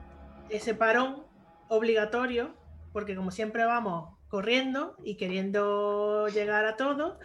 ese 0.50 0.76
parón 0.76 1.24
obligatorio, 1.70 2.54
porque 2.92 3.16
como 3.16 3.32
siempre 3.32 3.64
vamos 3.64 4.18
corriendo 4.30 4.96
y 5.04 5.16
queriendo 5.16 6.28
llegar 6.30 6.66
a 6.66 6.78
todo, 6.78 7.20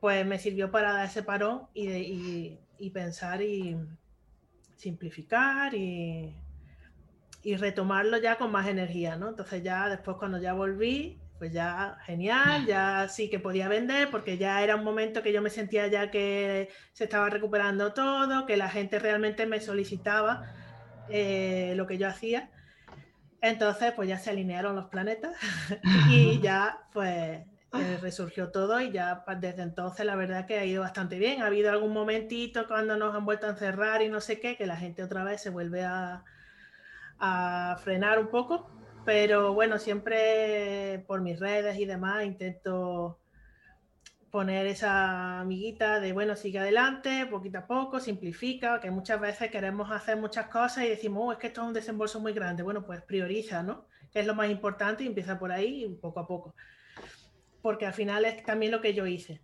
pues 0.00 0.24
me 0.24 0.38
sirvió 0.38 0.70
para 0.70 0.92
dar 0.92 1.06
ese 1.06 1.22
parón 1.22 1.66
y, 1.74 2.58
y, 2.78 2.90
pensar 2.90 3.42
y 3.42 3.76
simplificar 4.76 5.74
y, 5.74 6.34
y, 7.42 7.56
retomarlo 7.56 8.18
ya 8.18 8.36
con 8.36 8.52
más 8.52 8.68
energía, 8.68 9.16
¿no? 9.16 9.28
Entonces 9.28 9.62
ya 9.62 9.88
después 9.88 10.16
cuando 10.18 10.38
ya 10.38 10.52
volví, 10.52 11.18
pues 11.38 11.52
ya 11.52 11.98
genial, 12.04 12.66
ya 12.66 13.08
sí 13.08 13.28
que 13.28 13.38
podía 13.40 13.68
vender 13.68 14.10
porque 14.10 14.38
ya 14.38 14.62
era 14.62 14.76
un 14.76 14.84
momento 14.84 15.22
que 15.22 15.32
yo 15.32 15.42
me 15.42 15.50
sentía 15.50 15.86
ya 15.88 16.10
que 16.10 16.68
se 16.92 17.04
estaba 17.04 17.28
recuperando 17.30 17.92
todo, 17.92 18.46
que 18.46 18.56
la 18.56 18.68
gente 18.68 18.98
realmente 18.98 19.46
me 19.46 19.60
solicitaba 19.60 20.52
eh, 21.08 21.74
lo 21.76 21.86
que 21.86 21.98
yo 21.98 22.08
hacía. 22.08 22.50
Entonces, 23.40 23.92
pues 23.92 24.08
ya 24.08 24.18
se 24.18 24.30
alinearon 24.30 24.74
los 24.74 24.86
planetas 24.86 25.36
y 26.10 26.40
ya 26.40 26.86
pues 26.92 27.40
eh, 27.74 27.98
resurgió 28.00 28.50
todo 28.50 28.80
y 28.80 28.90
ya 28.90 29.24
desde 29.40 29.62
entonces 29.62 30.06
la 30.06 30.16
verdad 30.16 30.46
que 30.46 30.58
ha 30.58 30.64
ido 30.64 30.82
bastante 30.82 31.18
bien. 31.18 31.42
Ha 31.42 31.46
habido 31.46 31.70
algún 31.70 31.92
momentito 31.92 32.66
cuando 32.66 32.96
nos 32.96 33.14
han 33.14 33.24
vuelto 33.24 33.46
a 33.46 33.50
encerrar 33.50 34.02
y 34.02 34.08
no 34.08 34.20
sé 34.20 34.40
qué, 34.40 34.56
que 34.56 34.66
la 34.66 34.76
gente 34.76 35.02
otra 35.02 35.22
vez 35.22 35.42
se 35.42 35.50
vuelve 35.50 35.84
a, 35.84 36.24
a 37.18 37.76
frenar 37.82 38.18
un 38.18 38.28
poco, 38.28 38.70
pero 39.04 39.52
bueno, 39.54 39.78
siempre 39.78 41.04
por 41.06 41.20
mis 41.20 41.38
redes 41.38 41.78
y 41.78 41.84
demás 41.84 42.24
intento 42.24 43.18
poner 44.30 44.66
esa 44.66 45.40
amiguita 45.40 46.00
de, 46.00 46.12
bueno, 46.12 46.36
sigue 46.36 46.58
adelante, 46.58 47.26
poquito 47.26 47.58
a 47.58 47.66
poco, 47.66 48.00
simplifica, 48.00 48.80
que 48.80 48.90
muchas 48.90 49.20
veces 49.20 49.50
queremos 49.50 49.90
hacer 49.90 50.16
muchas 50.16 50.48
cosas 50.48 50.84
y 50.84 50.88
decimos, 50.88 51.24
oh, 51.26 51.32
es 51.32 51.38
que 51.38 51.48
esto 51.48 51.62
es 51.62 51.68
un 51.68 51.74
desembolso 51.74 52.20
muy 52.20 52.32
grande. 52.32 52.62
Bueno, 52.62 52.84
pues 52.84 53.02
prioriza, 53.02 53.62
¿no? 53.62 53.86
Que 54.12 54.20
es 54.20 54.26
lo 54.26 54.34
más 54.34 54.50
importante 54.50 55.04
y 55.04 55.06
empieza 55.06 55.38
por 55.38 55.52
ahí 55.52 55.88
poco 56.00 56.20
a 56.20 56.26
poco. 56.26 56.54
Porque 57.62 57.86
al 57.86 57.94
final 57.94 58.24
es 58.24 58.42
también 58.44 58.72
lo 58.72 58.80
que 58.80 58.94
yo 58.94 59.06
hice. 59.06 59.42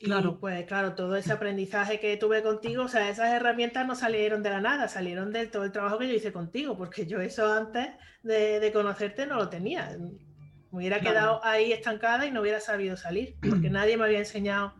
Claro. 0.00 0.38
pues 0.38 0.64
claro, 0.66 0.94
todo 0.94 1.16
ese 1.16 1.32
aprendizaje 1.32 1.98
que 1.98 2.16
tuve 2.16 2.40
contigo, 2.40 2.84
o 2.84 2.88
sea, 2.88 3.10
esas 3.10 3.32
herramientas 3.32 3.84
no 3.84 3.96
salieron 3.96 4.44
de 4.44 4.50
la 4.50 4.60
nada, 4.60 4.86
salieron 4.86 5.32
de 5.32 5.48
todo 5.48 5.64
el 5.64 5.72
trabajo 5.72 5.98
que 5.98 6.06
yo 6.06 6.14
hice 6.14 6.32
contigo, 6.32 6.76
porque 6.76 7.04
yo 7.04 7.20
eso 7.20 7.52
antes 7.52 7.88
de, 8.22 8.70
conocerte 8.72 9.26
no 9.26 9.34
lo 9.34 9.48
tenía. 9.48 9.98
Me 10.70 10.78
hubiera 10.78 11.00
quedado 11.00 11.44
ahí 11.44 11.72
estancada 11.72 12.26
y 12.26 12.30
no 12.30 12.40
hubiera 12.40 12.60
sabido 12.60 12.96
salir, 12.96 13.36
porque 13.48 13.70
nadie 13.70 13.96
me 13.96 14.04
había 14.04 14.18
enseñado 14.18 14.74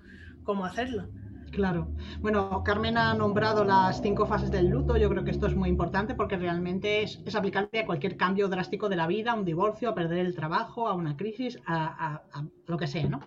cómo 0.44 0.64
hacerlo. 0.64 1.09
Claro. 1.51 1.88
Bueno, 2.20 2.62
Carmen 2.62 2.98
ha 2.98 3.14
nombrado 3.14 3.64
las 3.64 4.03
cinco 4.03 4.27
fases 4.27 4.51
del 4.51 4.68
luto. 4.68 4.96
Yo 4.96 5.09
creo 5.09 5.24
que 5.24 5.31
esto 5.31 5.46
es 5.46 5.55
muy 5.55 5.68
importante 5.68 6.14
porque 6.14 6.37
realmente 6.37 7.03
es, 7.03 7.35
aplicable 7.35 7.81
a 7.81 7.87
cualquier 7.87 8.16
cambio 8.16 8.48
drástico 8.48 8.88
de 8.88 8.96
la 8.96 9.07
vida, 9.07 9.33
a 9.33 9.35
un 9.35 9.44
divorcio, 9.44 9.88
a 9.88 9.94
perder 9.94 10.27
el 10.27 10.35
trabajo, 10.35 10.88
a 10.88 10.94
una 10.94 11.16
crisis, 11.16 11.59
a, 11.66 12.22
lo 12.66 12.77
que 12.77 12.87
sea, 12.87 13.09
¿no? 13.09 13.20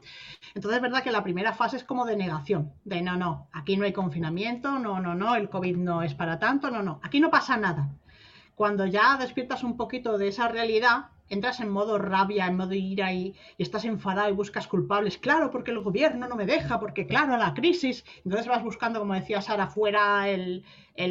Entonces 0.53 0.77
es 0.77 0.81
verdad 0.81 1.03
que 1.03 1.11
la 1.11 1.23
primera 1.23 1.53
fase 1.53 1.77
es 1.77 1.83
como 1.83 2.05
de 2.05 2.15
negación, 2.15 2.73
de 2.83 3.01
no, 3.01 3.17
no, 3.17 3.49
aquí 3.53 3.75
no 3.75 3.85
hay 3.85 3.93
confinamiento, 3.93 4.77
no, 4.77 4.99
no, 4.99 5.15
no, 5.15 5.35
el 5.35 5.49
COVID 5.49 5.77
no 5.77 6.03
es 6.03 6.13
para 6.13 6.37
tanto, 6.37 6.69
no, 6.69 6.83
no, 6.83 6.99
aquí 7.03 7.19
no 7.19 7.29
pasa 7.29 7.57
nada. 7.57 7.89
Cuando 8.55 8.85
ya 8.85 9.17
despiertas 9.17 9.63
un 9.63 9.77
poquito 9.77 10.17
de 10.17 10.27
esa 10.27 10.47
realidad, 10.47 11.07
entras 11.31 11.61
en 11.61 11.69
modo 11.69 11.97
rabia, 11.97 12.45
en 12.45 12.57
modo 12.57 12.73
ira 12.73 13.11
y, 13.13 13.33
estás 13.57 13.85
enfadado 13.85 14.29
y 14.29 14.33
buscas 14.33 14.67
culpables. 14.67 15.17
Claro, 15.17 15.49
porque 15.49 15.71
el 15.71 15.79
gobierno 15.79 16.27
no 16.27 16.35
me 16.35 16.45
deja, 16.45 16.79
porque 16.79 17.07
claro, 17.07 17.37
la 17.37 17.53
crisis. 17.53 18.05
Entonces 18.23 18.47
vas 18.47 18.63
buscando, 18.63 18.99
como 18.99 19.13
decía 19.13 19.41
Sara, 19.41 19.67
fuera 19.67 20.29
el, 20.29 20.63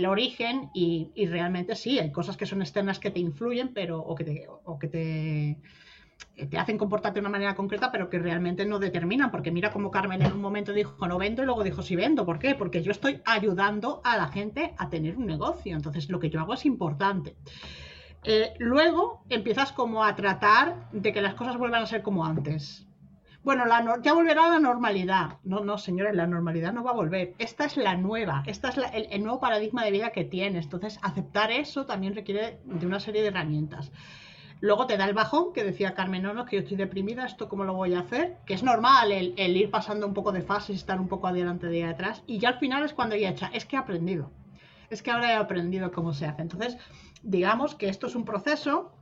origen 0.06 0.70
y, 0.74 1.10
realmente 1.26 1.74
sí, 1.74 1.98
hay 1.98 2.12
cosas 2.12 2.36
que 2.36 2.46
son 2.46 2.60
externas 2.60 2.98
que 2.98 3.10
te 3.10 3.18
influyen, 3.18 3.72
pero 3.74 3.98
o 3.98 4.14
que 4.14 4.24
te, 4.24 4.46
o 4.64 4.78
que 4.78 4.88
te, 4.88 5.56
te 6.48 6.58
hacen 6.58 6.76
comportarte 6.76 7.16
de 7.16 7.20
una 7.20 7.30
manera 7.30 7.54
concreta, 7.54 7.90
pero 7.90 8.10
que 8.10 8.18
realmente 8.18 8.66
no 8.66 8.78
determinan. 8.78 9.30
Porque 9.30 9.50
mira 9.50 9.72
como 9.72 9.90
Carmen 9.90 10.20
en 10.22 10.32
un 10.32 10.40
momento 10.42 10.74
dijo 10.74 11.08
no 11.08 11.16
vendo 11.16 11.42
y 11.42 11.46
luego 11.46 11.64
dijo 11.64 11.82
sí 11.82 11.96
vendo. 11.96 12.26
¿Por 12.26 12.38
qué? 12.38 12.54
Porque 12.54 12.82
yo 12.82 12.92
estoy 12.92 13.22
ayudando 13.24 14.02
a 14.04 14.18
la 14.18 14.28
gente 14.28 14.74
a 14.76 14.90
tener 14.90 15.16
un 15.16 15.26
negocio. 15.26 15.74
Entonces 15.74 16.10
lo 16.10 16.20
que 16.20 16.28
yo 16.28 16.40
hago 16.40 16.52
es 16.52 16.66
importante. 16.66 17.36
Eh, 18.24 18.54
luego 18.58 19.24
empiezas 19.28 19.72
como 19.72 20.04
a 20.04 20.14
tratar 20.14 20.90
de 20.92 21.12
que 21.12 21.22
las 21.22 21.34
cosas 21.34 21.56
vuelvan 21.56 21.82
a 21.82 21.86
ser 21.86 22.02
como 22.02 22.24
antes. 22.24 22.86
Bueno, 23.42 23.64
ya 24.02 24.12
volverá 24.12 24.44
a 24.44 24.50
la 24.50 24.58
normalidad. 24.58 25.38
No, 25.44 25.60
no, 25.60 25.78
señores, 25.78 26.14
la 26.14 26.26
normalidad 26.26 26.74
no 26.74 26.84
va 26.84 26.90
a 26.90 26.94
volver. 26.94 27.34
Esta 27.38 27.64
es 27.64 27.78
la 27.78 27.96
nueva, 27.96 28.42
esta 28.46 28.68
es 28.68 28.76
el, 28.92 29.22
nuevo 29.22 29.40
paradigma 29.40 29.82
de 29.82 29.92
vida 29.92 30.10
que 30.10 30.24
tienes. 30.24 30.64
Entonces, 30.64 30.98
aceptar 31.02 31.50
eso 31.50 31.86
también 31.86 32.14
requiere 32.14 32.60
de 32.64 32.86
una 32.86 33.00
serie 33.00 33.22
de 33.22 33.28
herramientas. 33.28 33.92
Luego 34.60 34.86
te 34.86 34.98
da 34.98 35.06
el 35.06 35.14
bajón, 35.14 35.54
que 35.54 35.64
decía 35.64 35.94
Carmen, 35.94 36.22
no, 36.22 36.34
no, 36.34 36.44
que 36.44 36.56
yo 36.56 36.62
estoy 36.62 36.76
deprimida, 36.76 37.24
¿esto 37.24 37.48
cómo 37.48 37.64
lo 37.64 37.72
voy 37.72 37.94
a 37.94 38.00
hacer? 38.00 38.36
Que 38.44 38.52
es 38.52 38.62
normal 38.62 39.10
el, 39.10 39.56
ir 39.56 39.70
pasando 39.70 40.06
un 40.06 40.12
poco 40.12 40.32
de 40.32 40.42
fases, 40.42 40.76
estar 40.76 41.00
un 41.00 41.08
poco 41.08 41.28
adelante 41.28 41.74
y 41.74 41.80
atrás. 41.80 42.22
Y 42.26 42.38
ya 42.38 42.50
al 42.50 42.58
final 42.58 42.84
es 42.84 42.92
cuando 42.92 43.16
ya 43.16 43.30
echa, 43.30 43.50
es 43.54 43.64
que 43.64 43.76
he 43.76 43.78
aprendido. 43.78 44.30
Es 44.90 45.02
que 45.02 45.10
ahora 45.10 45.32
he 45.32 45.36
aprendido 45.36 45.92
cómo 45.92 46.12
se 46.12 46.26
hace. 46.26 46.42
Entonces, 46.42 46.76
digamos 47.22 47.74
que 47.74 47.88
esto 47.88 48.06
es 48.06 48.14
un 48.14 48.24
proceso 48.24 48.92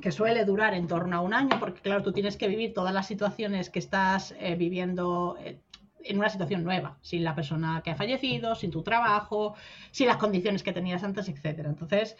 que 0.00 0.12
suele 0.12 0.44
durar 0.44 0.74
en 0.74 0.86
torno 0.86 1.16
a 1.16 1.20
un 1.20 1.34
año, 1.34 1.58
porque 1.60 1.80
claro, 1.80 2.02
tú 2.02 2.12
tienes 2.12 2.36
que 2.36 2.48
vivir 2.48 2.72
todas 2.72 2.94
las 2.94 3.06
situaciones 3.06 3.70
que 3.70 3.78
estás 3.78 4.34
eh, 4.38 4.54
viviendo 4.54 5.36
eh, 5.40 5.60
en 6.02 6.18
una 6.18 6.28
situación 6.28 6.64
nueva, 6.64 6.98
sin 7.02 7.24
la 7.24 7.34
persona 7.34 7.82
que 7.82 7.90
ha 7.90 7.96
fallecido, 7.96 8.54
sin 8.54 8.70
tu 8.70 8.82
trabajo, 8.82 9.54
sin 9.90 10.06
las 10.06 10.16
condiciones 10.16 10.62
que 10.62 10.72
tenías 10.72 11.02
antes, 11.02 11.28
etcétera. 11.28 11.68
Entonces, 11.68 12.16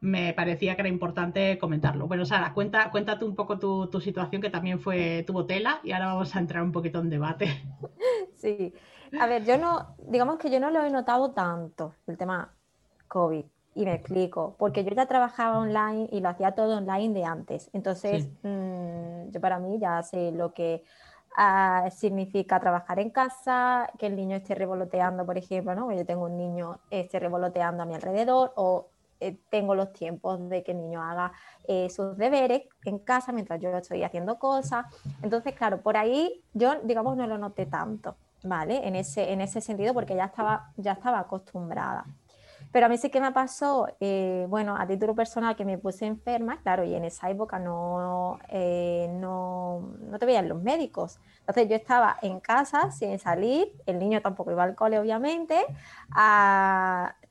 me 0.00 0.32
parecía 0.32 0.76
que 0.76 0.82
era 0.82 0.88
importante 0.88 1.58
comentarlo. 1.58 2.06
Bueno, 2.06 2.24
Sara, 2.24 2.52
cuenta, 2.52 2.90
cuéntate 2.90 3.24
un 3.24 3.34
poco 3.34 3.58
tu, 3.58 3.88
tu 3.88 4.00
situación, 4.00 4.40
que 4.40 4.50
también 4.50 4.80
fue, 4.80 5.24
tuvo 5.26 5.44
tela, 5.46 5.80
y 5.82 5.92
ahora 5.92 6.06
vamos 6.06 6.34
a 6.34 6.38
entrar 6.38 6.62
un 6.62 6.72
poquito 6.72 7.00
en 7.00 7.10
debate. 7.10 7.48
Sí, 8.34 8.72
a 9.18 9.26
ver, 9.26 9.44
yo 9.44 9.58
no, 9.58 9.96
digamos 10.06 10.38
que 10.38 10.48
yo 10.48 10.60
no 10.60 10.70
lo 10.70 10.84
he 10.84 10.90
notado 10.90 11.32
tanto, 11.32 11.94
el 12.06 12.16
tema 12.16 12.54
COVID. 13.08 13.44
Y 13.78 13.84
me 13.84 13.94
explico, 13.94 14.56
porque 14.58 14.82
yo 14.82 14.90
ya 14.90 15.06
trabajaba 15.06 15.56
online 15.58 16.08
y 16.10 16.18
lo 16.18 16.30
hacía 16.30 16.50
todo 16.50 16.78
online 16.78 17.14
de 17.14 17.24
antes. 17.24 17.70
Entonces, 17.72 18.26
mm, 18.42 19.30
yo 19.30 19.40
para 19.40 19.60
mí 19.60 19.78
ya 19.78 20.02
sé 20.02 20.32
lo 20.32 20.52
que 20.52 20.82
ah, 21.36 21.88
significa 21.92 22.58
trabajar 22.58 22.98
en 22.98 23.10
casa, 23.10 23.88
que 23.96 24.06
el 24.06 24.16
niño 24.16 24.34
esté 24.34 24.56
revoloteando, 24.56 25.24
por 25.24 25.38
ejemplo, 25.38 25.76
¿no? 25.76 25.92
Yo 25.92 26.04
tengo 26.04 26.24
un 26.24 26.36
niño 26.36 26.80
esté 26.90 27.20
revoloteando 27.20 27.84
a 27.84 27.86
mi 27.86 27.94
alrededor 27.94 28.52
o 28.56 28.88
eh, 29.20 29.38
tengo 29.48 29.76
los 29.76 29.92
tiempos 29.92 30.48
de 30.48 30.64
que 30.64 30.72
el 30.72 30.78
niño 30.78 31.00
haga 31.00 31.30
eh, 31.68 31.88
sus 31.88 32.16
deberes 32.16 32.62
en 32.84 32.98
casa 32.98 33.30
mientras 33.30 33.60
yo 33.60 33.70
estoy 33.70 34.02
haciendo 34.02 34.40
cosas. 34.40 34.86
Entonces, 35.22 35.54
claro, 35.54 35.82
por 35.82 35.96
ahí 35.96 36.42
yo, 36.52 36.80
digamos, 36.82 37.16
no 37.16 37.28
lo 37.28 37.38
noté 37.38 37.66
tanto, 37.66 38.16
¿vale? 38.42 38.88
En 38.88 38.96
ese, 38.96 39.32
en 39.32 39.40
ese 39.40 39.60
sentido, 39.60 39.94
porque 39.94 40.16
ya 40.16 40.24
estaba, 40.24 40.72
ya 40.76 40.94
estaba 40.94 41.20
acostumbrada. 41.20 42.04
Pero 42.70 42.86
a 42.86 42.88
mí 42.88 42.98
sí 42.98 43.08
que 43.10 43.20
me 43.20 43.32
pasó, 43.32 43.88
eh, 44.00 44.46
bueno, 44.48 44.76
a 44.76 44.86
título 44.86 45.14
personal 45.14 45.56
que 45.56 45.64
me 45.64 45.78
puse 45.78 46.06
enferma, 46.06 46.60
claro, 46.60 46.84
y 46.84 46.94
en 46.94 47.04
esa 47.04 47.30
época 47.30 47.58
no, 47.58 48.38
eh, 48.48 49.08
no, 49.10 49.94
no 50.00 50.18
te 50.18 50.26
veían 50.26 50.48
los 50.48 50.62
médicos. 50.62 51.18
Entonces 51.40 51.68
yo 51.68 51.76
estaba 51.76 52.18
en 52.20 52.40
casa 52.40 52.90
sin 52.90 53.18
salir, 53.18 53.72
el 53.86 53.98
niño 53.98 54.20
tampoco 54.20 54.50
iba 54.50 54.64
al 54.64 54.74
cole, 54.74 54.98
obviamente, 54.98 55.56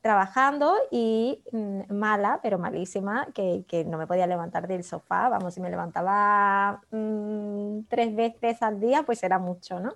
trabajando 0.00 0.74
y 0.90 1.42
mm, 1.52 1.92
mala, 1.94 2.40
pero 2.42 2.58
malísima, 2.58 3.28
que, 3.32 3.64
que, 3.68 3.84
no 3.84 3.96
me 3.96 4.06
podía 4.08 4.26
levantar 4.26 4.66
del 4.66 4.82
sofá. 4.82 5.28
Vamos, 5.28 5.54
si 5.54 5.60
me 5.60 5.70
levantaba 5.70 6.80
mm, 6.90 7.82
tres 7.88 8.14
veces 8.14 8.60
al 8.62 8.80
día, 8.80 9.04
pues 9.04 9.22
era 9.22 9.38
mucho, 9.38 9.78
¿no? 9.78 9.94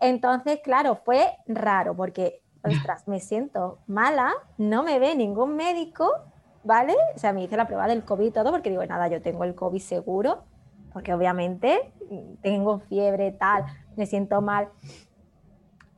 Entonces, 0.00 0.60
claro, 0.64 0.96
fue 0.96 1.36
raro 1.46 1.94
porque, 1.94 2.42
ostras, 2.64 3.08
me 3.08 3.20
siento 3.20 3.78
mala, 3.86 4.32
no 4.58 4.82
me 4.82 4.98
ve 4.98 5.14
ningún 5.14 5.56
médico, 5.56 6.10
¿vale? 6.64 6.94
O 7.14 7.18
sea, 7.18 7.32
me 7.32 7.42
hice 7.42 7.56
la 7.56 7.66
prueba 7.66 7.86
del 7.86 8.04
COVID 8.04 8.26
y 8.26 8.30
todo 8.30 8.50
porque 8.50 8.70
digo, 8.70 8.84
nada, 8.86 9.08
yo 9.08 9.20
tengo 9.22 9.44
el 9.44 9.54
COVID 9.54 9.80
seguro, 9.80 10.44
porque 10.92 11.14
obviamente 11.14 11.92
tengo 12.42 12.80
fiebre, 12.80 13.32
tal, 13.32 13.64
me 13.96 14.06
siento 14.06 14.40
mal. 14.40 14.68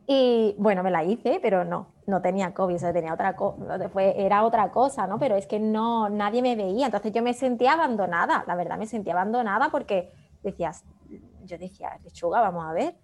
Y 0.07 0.55
bueno, 0.59 0.83
me 0.83 0.91
la 0.91 1.03
hice, 1.03 1.39
pero 1.41 1.65
no, 1.65 1.89
no 2.07 2.21
tenía 2.21 2.53
COVID, 2.53 2.77
o 2.77 2.79
sea, 2.79 2.93
tenía 2.93 3.15
otra 3.15 3.35
cosa, 3.37 3.57
era 3.99 4.45
otra 4.45 4.71
cosa, 4.71 5.07
¿no? 5.07 5.19
Pero 5.19 5.37
es 5.37 5.47
que 5.47 5.59
no, 5.59 6.09
nadie 6.11 6.43
me 6.43 6.57
veía, 6.57 6.87
entonces 6.87 7.13
yo 7.13 7.23
me 7.23 7.33
sentía 7.33 7.73
abandonada, 7.73 8.45
la 8.47 8.55
verdad 8.55 8.79
me 8.79 8.87
sentía 8.87 9.15
abandonada 9.15 9.71
porque 9.71 10.13
decías, 10.43 10.85
yo 11.45 11.59
decía, 11.59 11.99
lechuga, 12.03 12.41
vamos 12.41 12.65
a 12.67 12.73
ver, 12.73 12.97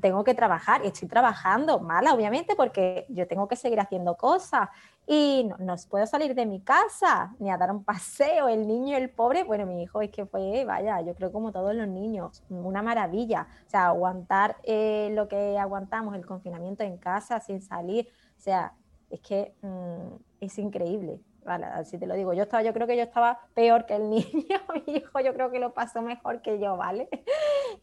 tengo 0.00 0.24
que 0.24 0.34
trabajar 0.34 0.82
y 0.84 0.88
estoy 0.88 1.08
trabajando 1.08 1.78
mala, 1.80 2.14
obviamente, 2.14 2.56
porque 2.56 3.04
yo 3.10 3.26
tengo 3.26 3.48
que 3.48 3.56
seguir 3.56 3.80
haciendo 3.80 4.16
cosas 4.16 4.68
y 5.06 5.48
no, 5.58 5.74
puedo 5.90 6.06
salir 6.06 6.34
de 6.34 6.46
mi 6.46 6.60
casa 6.60 7.34
ni 7.38 7.50
a 7.50 7.56
dar 7.56 7.70
un 7.70 7.84
paseo. 7.84 8.48
El 8.48 8.66
niño, 8.66 8.96
el 8.96 9.10
pobre, 9.10 9.44
bueno, 9.44 9.66
mi 9.66 9.82
hijo 9.82 10.00
es 10.00 10.10
que 10.10 10.26
fue, 10.26 10.64
vaya, 10.64 11.00
yo 11.02 11.14
creo 11.14 11.32
como 11.32 11.52
todos 11.52 11.74
los 11.74 11.88
niños, 11.88 12.42
una 12.48 12.82
maravilla. 12.82 13.46
O 13.66 13.70
sea, 13.70 13.86
aguantar 13.86 14.56
eh, 14.64 15.10
lo 15.12 15.28
que 15.28 15.58
aguantamos, 15.58 16.14
el 16.14 16.24
confinamiento 16.24 16.82
en 16.82 16.96
casa 16.96 17.40
sin 17.40 17.60
salir, 17.60 18.08
o 18.36 18.40
sea, 18.40 18.74
es 19.10 19.20
que 19.20 19.54
mm, 19.62 20.16
es 20.40 20.58
increíble. 20.58 21.20
Vale, 21.48 21.64
así 21.64 21.96
te 21.96 22.06
lo 22.06 22.14
digo. 22.14 22.34
Yo 22.34 22.42
estaba, 22.42 22.62
yo 22.62 22.74
creo 22.74 22.86
que 22.86 22.94
yo 22.94 23.02
estaba 23.02 23.40
peor 23.54 23.86
que 23.86 23.96
el 23.96 24.10
niño. 24.10 24.58
Mi 24.86 24.96
hijo, 24.96 25.20
yo 25.20 25.32
creo 25.32 25.50
que 25.50 25.58
lo 25.58 25.72
pasó 25.72 26.02
mejor 26.02 26.42
que 26.42 26.58
yo, 26.58 26.76
¿vale? 26.76 27.08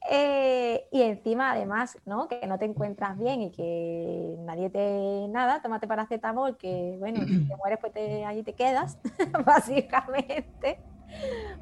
Eh, 0.09 0.87
y 0.91 1.01
encima, 1.01 1.51
además, 1.51 1.97
¿no? 2.05 2.27
Que 2.27 2.45
no 2.45 2.59
te 2.59 2.65
encuentras 2.65 3.17
bien 3.17 3.41
y 3.41 3.51
que 3.51 4.35
nadie 4.39 4.69
te 4.69 5.27
nada, 5.29 5.61
tómate 5.61 5.87
paracetamol, 5.87 6.57
que 6.57 6.95
bueno, 6.99 7.25
si 7.25 7.47
te 7.47 7.55
mueres, 7.55 7.79
pues 7.79 7.93
te, 7.93 8.23
allí 8.25 8.43
te 8.43 8.53
quedas, 8.53 8.99
básicamente. 9.45 10.79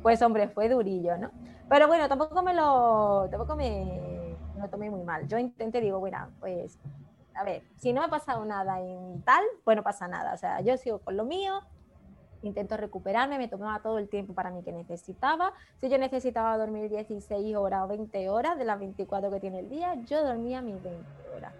Pues 0.01 0.21
hombre, 0.21 0.49
fue 0.49 0.67
durillo, 0.67 1.17
¿no? 1.17 1.31
Pero 1.69 1.87
bueno, 1.87 2.09
tampoco 2.09 2.41
me 2.43 2.53
lo, 2.53 3.27
tampoco 3.29 3.55
me, 3.55 4.35
me 4.55 4.61
lo 4.61 4.69
tomé 4.69 4.89
muy 4.89 5.03
mal. 5.03 5.27
Yo 5.27 5.37
intenté, 5.37 5.79
digo, 5.79 5.99
bueno, 5.99 6.27
pues 6.39 6.77
a 7.35 7.43
ver, 7.43 7.63
si 7.77 7.93
no 7.93 8.01
me 8.01 8.07
ha 8.07 8.09
pasado 8.09 8.45
nada 8.45 8.79
en 8.79 9.21
tal, 9.23 9.43
pues 9.63 9.77
no 9.77 9.83
pasa 9.83 10.07
nada. 10.07 10.33
O 10.33 10.37
sea, 10.37 10.61
yo 10.61 10.77
sigo 10.77 10.99
con 10.99 11.17
lo 11.17 11.25
mío, 11.25 11.61
intento 12.47 12.77
recuperarme, 12.77 13.37
me 13.37 13.47
tomaba 13.47 13.81
todo 13.81 13.97
el 13.97 14.09
tiempo 14.09 14.33
para 14.33 14.51
mí 14.51 14.63
que 14.63 14.71
necesitaba. 14.71 15.53
Si 15.79 15.89
yo 15.89 15.97
necesitaba 15.97 16.57
dormir 16.57 16.89
16 16.89 17.55
horas 17.55 17.83
o 17.83 17.87
20 17.87 18.29
horas 18.29 18.57
de 18.57 18.65
las 18.65 18.79
24 18.79 19.31
que 19.31 19.39
tiene 19.39 19.59
el 19.59 19.69
día, 19.69 19.95
yo 20.05 20.23
dormía 20.23 20.61
mis 20.61 20.81
20 20.81 21.03
horas. 21.35 21.53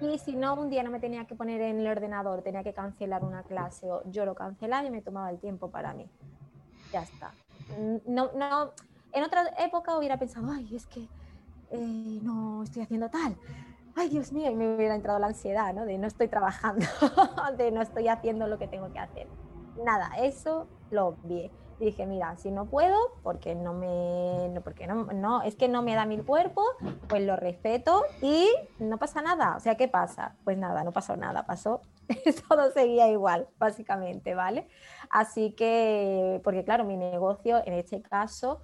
Y 0.00 0.18
si 0.18 0.36
no, 0.36 0.54
un 0.54 0.70
día 0.70 0.82
no 0.82 0.90
me 0.90 1.00
tenía 1.00 1.24
que 1.26 1.34
poner 1.34 1.60
en 1.60 1.80
el 1.80 1.86
ordenador, 1.88 2.42
tenía 2.42 2.62
que 2.62 2.72
cancelar 2.72 3.24
una 3.24 3.42
clase, 3.42 3.90
o 3.90 4.02
yo 4.10 4.24
lo 4.24 4.34
cancelaba 4.34 4.86
y 4.86 4.90
me 4.90 5.02
tomaba 5.02 5.30
el 5.30 5.38
tiempo 5.38 5.70
para 5.70 5.92
mí. 5.92 6.08
Ya 6.92 7.02
está. 7.02 7.32
No, 8.06 8.30
no, 8.34 8.70
en 9.12 9.24
otra 9.24 9.44
época 9.58 9.98
hubiera 9.98 10.16
pensado, 10.16 10.50
ay, 10.52 10.74
es 10.74 10.86
que 10.86 11.08
eh, 11.70 12.20
no 12.22 12.62
estoy 12.62 12.82
haciendo 12.82 13.10
tal. 13.10 13.36
Ay, 13.96 14.08
Dios 14.08 14.32
mío, 14.32 14.48
y 14.48 14.54
me 14.54 14.76
hubiera 14.76 14.94
entrado 14.94 15.18
la 15.18 15.26
ansiedad, 15.26 15.74
¿no? 15.74 15.84
De 15.84 15.98
no 15.98 16.06
estoy 16.06 16.28
trabajando, 16.28 16.86
de 17.58 17.72
no 17.72 17.82
estoy 17.82 18.06
haciendo 18.06 18.46
lo 18.46 18.56
que 18.58 18.68
tengo 18.68 18.92
que 18.92 19.00
hacer 19.00 19.26
nada, 19.84 20.10
eso 20.18 20.66
lo 20.90 21.16
vi. 21.24 21.50
dije, 21.78 22.06
mira, 22.06 22.36
si 22.36 22.50
no 22.50 22.66
puedo, 22.66 22.96
porque 23.22 23.54
no 23.54 23.72
me, 23.72 24.48
no, 24.48 24.62
porque 24.62 24.86
no, 24.86 25.04
no, 25.04 25.42
es 25.42 25.54
que 25.54 25.68
no 25.68 25.82
me 25.82 25.94
da 25.94 26.06
mi 26.06 26.18
cuerpo, 26.18 26.62
pues 27.08 27.22
lo 27.22 27.36
respeto 27.36 28.02
y 28.20 28.48
no 28.80 28.98
pasa 28.98 29.22
nada. 29.22 29.56
O 29.56 29.60
sea, 29.60 29.76
¿qué 29.76 29.86
pasa? 29.86 30.34
Pues 30.44 30.58
nada, 30.58 30.82
no 30.82 30.92
pasó 30.92 31.16
nada, 31.16 31.46
pasó, 31.46 31.82
todo 32.48 32.72
seguía 32.72 33.08
igual, 33.08 33.46
básicamente, 33.58 34.34
¿vale? 34.34 34.66
Así 35.10 35.52
que, 35.52 36.40
porque 36.42 36.64
claro, 36.64 36.84
mi 36.84 36.96
negocio 36.96 37.62
en 37.64 37.74
este 37.74 38.02
caso, 38.02 38.62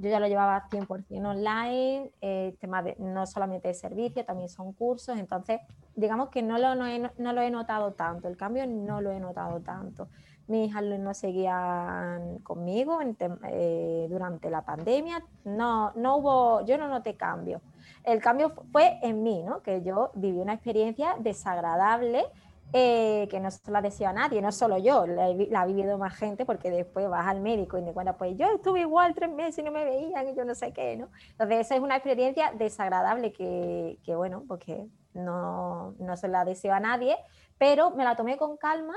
yo 0.00 0.08
ya 0.08 0.18
lo 0.20 0.26
llevaba 0.26 0.68
100% 0.70 1.26
online, 1.26 2.10
eh, 2.22 2.56
tema 2.58 2.82
de, 2.82 2.96
no 2.98 3.26
solamente 3.26 3.68
de 3.68 3.74
servicio, 3.74 4.24
también 4.24 4.48
son 4.48 4.72
cursos, 4.72 5.18
entonces 5.18 5.60
digamos 5.94 6.30
que 6.30 6.42
no 6.42 6.56
lo, 6.56 6.74
no, 6.74 6.86
no 7.18 7.32
lo 7.34 7.40
he 7.42 7.50
notado 7.50 7.92
tanto, 7.92 8.28
el 8.28 8.38
cambio 8.38 8.66
no 8.66 9.02
lo 9.02 9.12
he 9.12 9.20
notado 9.20 9.60
tanto 9.60 10.08
mis 10.48 10.74
alumnos 10.74 11.18
seguían 11.18 12.38
conmigo 12.38 13.00
eh, 13.48 14.06
durante 14.08 14.50
la 14.50 14.62
pandemia. 14.62 15.22
No, 15.44 15.92
no 15.94 16.16
hubo, 16.16 16.64
yo 16.64 16.78
no 16.78 16.88
noté 16.88 17.16
cambio. 17.16 17.60
El 18.04 18.20
cambio 18.20 18.52
fue 18.72 18.98
en 19.02 19.22
mí, 19.22 19.42
¿no? 19.42 19.62
que 19.62 19.82
yo 19.82 20.10
viví 20.14 20.38
una 20.38 20.54
experiencia 20.54 21.16
desagradable 21.18 22.26
eh, 22.72 23.28
que 23.30 23.38
no 23.38 23.50
se 23.50 23.70
la 23.70 23.80
decía 23.80 24.10
a 24.10 24.12
nadie, 24.12 24.42
no 24.42 24.50
solo 24.50 24.76
yo, 24.76 25.06
la, 25.06 25.60
ha 25.60 25.66
vivido 25.66 25.98
más 25.98 26.16
gente 26.16 26.44
porque 26.44 26.70
después 26.70 27.08
vas 27.08 27.26
al 27.26 27.40
médico 27.40 27.78
y 27.78 27.84
te 27.84 27.92
cuentas, 27.92 28.16
pues 28.18 28.36
yo 28.36 28.48
estuve 28.48 28.80
igual 28.80 29.14
tres 29.14 29.30
meses 29.30 29.58
y 29.58 29.62
no 29.62 29.70
me 29.70 29.84
veían 29.84 30.28
y 30.28 30.34
yo 30.34 30.44
no 30.44 30.54
sé 30.54 30.72
qué, 30.72 30.96
¿no? 30.96 31.08
Entonces 31.30 31.60
esa 31.60 31.76
es 31.76 31.80
una 31.80 31.94
experiencia 31.94 32.52
desagradable 32.52 33.32
que, 33.32 33.98
que 34.04 34.16
bueno, 34.16 34.42
porque 34.48 34.88
no, 35.14 35.94
no 36.00 36.16
se 36.16 36.26
la 36.26 36.44
deseo 36.44 36.74
a 36.74 36.80
nadie, 36.80 37.16
pero 37.56 37.92
me 37.92 38.02
la 38.02 38.16
tomé 38.16 38.36
con 38.36 38.56
calma 38.56 38.96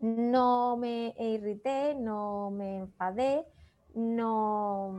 no 0.00 0.76
me 0.76 1.14
irrité, 1.18 1.94
no 1.94 2.50
me 2.50 2.78
enfadé, 2.78 3.46
no, 3.94 4.92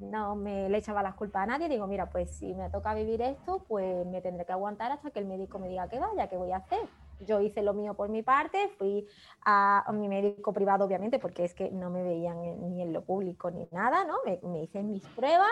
no 0.00 0.36
me 0.36 0.68
le 0.68 0.78
echaba 0.78 1.02
las 1.02 1.14
culpas 1.14 1.44
a 1.44 1.46
nadie. 1.46 1.68
Digo, 1.68 1.86
mira, 1.86 2.10
pues 2.10 2.30
si 2.36 2.54
me 2.54 2.70
toca 2.70 2.94
vivir 2.94 3.22
esto, 3.22 3.64
pues 3.68 4.06
me 4.06 4.20
tendré 4.20 4.44
que 4.44 4.52
aguantar 4.52 4.92
hasta 4.92 5.10
que 5.10 5.18
el 5.18 5.26
médico 5.26 5.58
me 5.58 5.68
diga 5.68 5.88
que 5.88 5.98
vaya, 5.98 6.28
¿qué 6.28 6.36
voy 6.36 6.52
a 6.52 6.58
hacer? 6.58 6.88
Yo 7.20 7.40
hice 7.40 7.62
lo 7.62 7.74
mío 7.74 7.94
por 7.94 8.08
mi 8.10 8.22
parte, 8.22 8.68
fui 8.78 9.06
a, 9.44 9.84
mi 9.92 10.08
médico 10.08 10.52
privado, 10.52 10.84
obviamente, 10.84 11.18
porque 11.18 11.44
es 11.44 11.54
que 11.54 11.70
no 11.70 11.90
me 11.90 12.02
veían 12.02 12.38
ni 12.68 12.82
en 12.82 12.92
lo 12.92 13.02
público 13.02 13.50
ni 13.50 13.66
nada, 13.72 14.04
¿no? 14.04 14.18
Me, 14.24 14.62
hice 14.62 14.82
mis 14.82 15.04
pruebas 15.08 15.48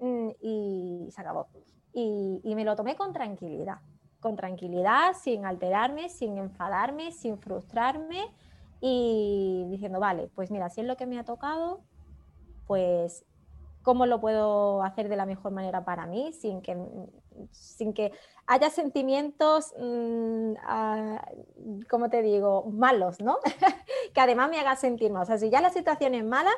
mm, 0.00 0.28
y 0.40 1.08
se 1.10 1.20
acabó. 1.20 1.48
y 1.92 2.54
me 2.54 2.64
lo 2.64 2.74
tomé 2.74 2.96
con 2.96 3.12
tranquilidad 3.12 3.78
con 4.24 4.36
tranquilidad, 4.36 5.12
sin 5.12 5.44
alterarme, 5.44 6.08
sin 6.08 6.38
enfadarme, 6.38 7.12
sin 7.12 7.36
frustrarme 7.36 8.24
y 8.80 9.66
diciendo, 9.68 10.00
vale, 10.00 10.30
pues 10.34 10.50
mira, 10.50 10.70
si 10.70 10.80
es 10.80 10.86
lo 10.86 10.96
que 10.96 11.04
me 11.04 11.18
ha 11.18 11.24
tocado, 11.24 11.82
pues 12.66 13.26
cómo 13.82 14.06
lo 14.06 14.22
puedo 14.22 14.82
hacer 14.82 15.10
de 15.10 15.16
la 15.16 15.26
mejor 15.26 15.52
manera 15.52 15.84
para 15.84 16.06
mí, 16.06 16.32
sin 16.32 16.62
que, 16.62 16.74
sin 17.50 17.92
que 17.92 18.12
haya 18.46 18.70
sentimientos, 18.70 19.74
mm, 19.78 20.54
ah, 20.64 21.22
como 21.90 22.08
te 22.08 22.22
digo, 22.22 22.64
malos, 22.72 23.20
¿no? 23.20 23.36
que 24.14 24.20
además 24.22 24.48
me 24.48 24.58
haga 24.58 24.74
sentir 24.74 25.12
mal. 25.12 25.24
O 25.24 25.26
sea, 25.26 25.36
si 25.36 25.50
ya 25.50 25.60
la 25.60 25.68
situación 25.68 26.14
es 26.14 26.24
mala, 26.24 26.52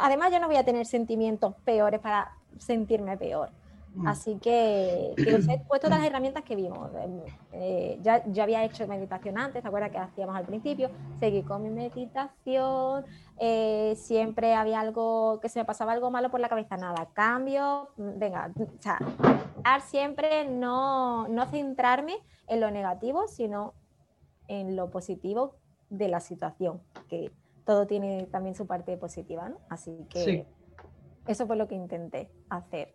además 0.00 0.30
yo 0.30 0.38
no 0.38 0.46
voy 0.46 0.58
a 0.58 0.64
tener 0.64 0.86
sentimientos 0.86 1.56
peores 1.64 1.98
para 1.98 2.36
sentirme 2.58 3.16
peor. 3.16 3.50
Mm. 3.94 4.08
Así 4.08 4.38
que, 4.38 5.14
os 5.16 5.48
he 5.48 5.58
puesto 5.60 5.86
todas 5.86 6.00
las 6.00 6.08
herramientas 6.08 6.42
que 6.42 6.56
vimos. 6.56 6.90
Em, 6.96 7.20
eh, 7.52 7.98
ya, 8.02 8.24
yo 8.26 8.42
había 8.42 8.64
hecho 8.64 8.86
meditación 8.88 9.38
antes, 9.38 9.62
¿te 9.62 9.68
acuerdas 9.68 9.90
que 9.90 9.98
hacíamos 9.98 10.34
al 10.36 10.44
principio? 10.44 10.90
Seguí 11.20 11.42
con 11.42 11.62
mi 11.62 11.70
meditación, 11.70 13.04
eh, 13.38 13.94
siempre 13.96 14.54
había 14.54 14.80
algo, 14.80 15.38
que 15.40 15.48
se 15.48 15.60
me 15.60 15.64
pasaba 15.64 15.92
algo 15.92 16.10
malo 16.10 16.30
por 16.30 16.40
la 16.40 16.48
cabeza, 16.48 16.76
nada, 16.76 17.08
cambio, 17.12 17.90
mm, 17.96 18.18
venga, 18.18 18.52
o 18.58 18.82
sea, 18.82 18.98
siempre 19.80 20.48
no, 20.48 21.28
no 21.28 21.46
centrarme 21.46 22.16
en 22.48 22.60
lo 22.60 22.70
negativo, 22.70 23.28
sino 23.28 23.74
en 24.48 24.74
lo 24.74 24.90
positivo 24.90 25.54
de 25.88 26.08
la 26.08 26.18
situación, 26.18 26.82
que 27.08 27.30
todo 27.64 27.86
tiene 27.86 28.26
también 28.26 28.56
su 28.56 28.66
parte 28.66 28.96
positiva, 28.96 29.48
¿no? 29.48 29.58
Así 29.70 30.04
que 30.10 30.46
eso 31.26 31.46
fue 31.46 31.56
lo 31.56 31.68
que 31.68 31.76
intenté 31.76 32.30
hacer 32.50 32.92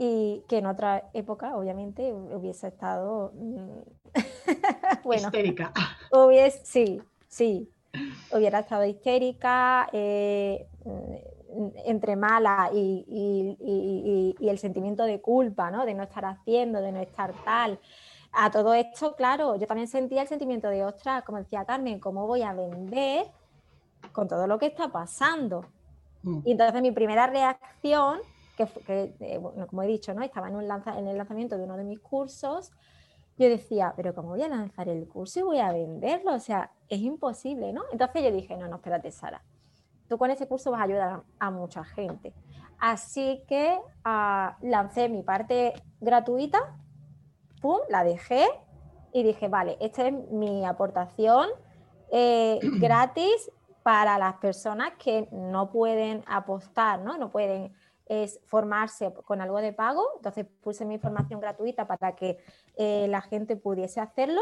y 0.00 0.44
que 0.48 0.58
en 0.58 0.66
otra 0.66 1.10
época, 1.12 1.56
obviamente, 1.56 2.12
hubiese 2.12 2.68
estado... 2.68 3.32
Mm, 3.34 3.80
bueno, 5.04 5.26
histérica. 5.26 5.72
Hubiese, 6.12 6.64
sí, 6.64 7.02
sí, 7.26 7.68
hubiera 8.32 8.60
estado 8.60 8.84
histérica, 8.84 9.88
eh, 9.92 10.68
mm, 10.84 11.66
entre 11.86 12.14
mala 12.14 12.70
y, 12.72 13.04
y, 13.08 13.56
y, 13.60 14.36
y, 14.38 14.48
el 14.48 14.58
sentimiento 14.58 15.02
de 15.02 15.20
culpa, 15.20 15.70
¿no? 15.72 15.84
De 15.84 15.94
no 15.94 16.04
estar 16.04 16.24
haciendo, 16.24 16.80
de 16.80 16.92
no 16.92 17.00
estar 17.00 17.34
tal. 17.44 17.80
A 18.30 18.52
todo 18.52 18.74
esto, 18.74 19.16
claro, 19.16 19.56
yo 19.56 19.66
también 19.66 19.88
sentía 19.88 20.22
el 20.22 20.28
sentimiento 20.28 20.68
de, 20.68 20.84
ostras, 20.84 21.24
como 21.24 21.38
decía 21.38 21.64
Carmen, 21.64 21.98
¿cómo 21.98 22.26
voy 22.28 22.42
a 22.42 22.52
vender 22.52 23.26
con 24.12 24.28
todo 24.28 24.46
lo 24.46 24.58
que 24.58 24.66
está 24.66 24.92
pasando? 24.92 25.64
Mm. 26.22 26.40
Y 26.44 26.52
entonces 26.52 26.82
mi 26.82 26.92
primera 26.92 27.26
reacción, 27.26 28.20
que, 28.58 29.14
eh, 29.20 29.40
como 29.68 29.82
he 29.82 29.86
dicho, 29.86 30.12
¿no? 30.14 30.22
estaba 30.22 30.48
en, 30.48 30.56
un 30.56 30.64
en 30.64 31.06
el 31.06 31.16
lanzamiento 31.16 31.56
de 31.56 31.64
uno 31.64 31.76
de 31.76 31.84
mis 31.84 32.00
cursos, 32.00 32.72
yo 33.36 33.48
decía, 33.48 33.94
pero 33.96 34.14
¿cómo 34.14 34.30
voy 34.30 34.42
a 34.42 34.48
lanzar 34.48 34.88
el 34.88 35.06
curso 35.06 35.38
y 35.38 35.42
voy 35.42 35.58
a 35.60 35.72
venderlo? 35.72 36.34
O 36.34 36.40
sea, 36.40 36.72
es 36.88 36.98
imposible, 37.00 37.72
¿no? 37.72 37.82
Entonces 37.92 38.24
yo 38.24 38.32
dije, 38.32 38.56
no, 38.56 38.66
no, 38.66 38.76
espérate, 38.76 39.12
Sara, 39.12 39.42
tú 40.08 40.18
con 40.18 40.30
ese 40.30 40.48
curso 40.48 40.72
vas 40.72 40.80
a 40.80 40.84
ayudar 40.84 41.22
a, 41.38 41.50
mucha 41.50 41.84
gente. 41.84 42.34
Así 42.80 43.44
que 43.46 43.78
ah, 44.04 44.58
lancé 44.60 45.08
mi 45.08 45.22
parte 45.22 45.74
gratuita, 46.00 46.58
pum, 47.62 47.78
la 47.88 48.02
dejé 48.02 48.44
y 49.12 49.22
dije, 49.22 49.46
vale, 49.46 49.76
esta 49.80 50.08
es 50.08 50.12
mi 50.30 50.66
aportación 50.66 51.48
eh, 52.10 52.58
gratis 52.80 53.52
para 53.84 54.18
las 54.18 54.34
personas 54.34 54.92
que 54.98 55.28
no 55.30 55.70
pueden 55.70 56.24
apostar, 56.26 57.00
¿no? 57.00 57.16
No 57.18 57.30
pueden 57.30 57.72
es 58.08 58.40
formarse 58.46 59.12
con 59.24 59.40
algo 59.40 59.58
de 59.58 59.72
pago. 59.72 60.04
Entonces 60.16 60.46
puse 60.62 60.84
mi 60.84 60.98
formación 60.98 61.40
gratuita 61.40 61.86
para 61.86 62.14
que 62.14 62.38
eh, 62.76 63.06
la 63.08 63.20
gente 63.20 63.56
pudiese 63.56 64.00
hacerlo. 64.00 64.40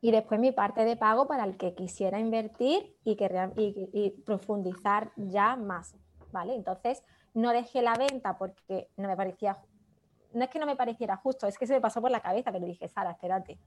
Y 0.00 0.12
después 0.12 0.40
mi 0.40 0.52
parte 0.52 0.84
de 0.84 0.96
pago 0.96 1.26
para 1.26 1.44
el 1.44 1.56
que 1.58 1.74
quisiera 1.74 2.18
invertir 2.18 2.96
y, 3.04 3.16
que, 3.16 3.52
y, 3.92 4.10
profundizar 4.24 5.12
ya 5.16 5.56
más. 5.56 5.94
¿vale? 6.32 6.54
Entonces 6.54 7.02
no 7.34 7.50
dejé 7.50 7.82
la 7.82 7.94
venta 7.94 8.38
porque 8.38 8.88
no 8.96 9.08
me 9.08 9.16
parecía, 9.16 9.58
no 10.32 10.44
es 10.44 10.50
que 10.50 10.58
no 10.58 10.66
me 10.66 10.76
pareciera 10.76 11.16
justo, 11.16 11.46
es 11.46 11.58
que 11.58 11.66
se 11.66 11.74
me 11.74 11.80
pasó 11.80 12.00
por 12.00 12.10
la 12.10 12.20
cabeza, 12.20 12.50
pero 12.50 12.66
dije, 12.66 12.88
Sara, 12.88 13.10
espérate. 13.10 13.58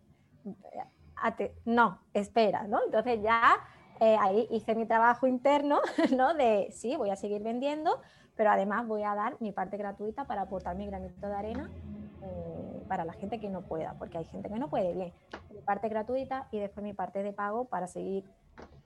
No, 1.66 2.02
espera, 2.14 2.68
¿no? 2.68 2.84
Entonces 2.84 3.22
ya 3.22 3.56
eh, 4.00 4.18
ahí 4.20 4.48
hice 4.52 4.76
mi 4.76 4.86
trabajo 4.86 5.28
interno, 5.28 5.80
¿no? 6.16 6.34
De 6.34 6.70
sí, 6.72 6.96
voy 6.96 7.10
a 7.10 7.16
seguir 7.16 7.42
vendiendo, 7.44 8.02
pero 8.36 8.52
además 8.52 8.88
voy 8.88 9.04
a 9.04 9.16
dar 9.16 9.38
mi 9.40 9.52
parte 9.52 9.78
gratuita 9.78 10.26
para 10.26 10.44
aportar 10.44 10.76
mi 10.76 10.86
granito 10.86 11.28
de 11.28 11.36
arena 11.36 11.70
eh, 12.22 12.84
para 12.88 13.06
la 13.06 13.14
gente 13.14 13.40
que 13.40 13.50
no 13.50 13.62
pueda, 13.62 13.94
porque 14.00 14.18
hay 14.18 14.26
gente 14.26 14.50
que 14.50 14.60
no 14.60 14.70
puede, 14.70 14.94
bien, 14.94 15.14
mi 15.54 15.62
parte 15.62 15.90
gratuita 15.90 16.48
y 16.52 16.60
después 16.60 16.84
mi 16.84 16.94
parte 16.94 17.24
de 17.24 17.34
pago 17.34 17.66
para 17.66 17.88
seguir 17.88 18.24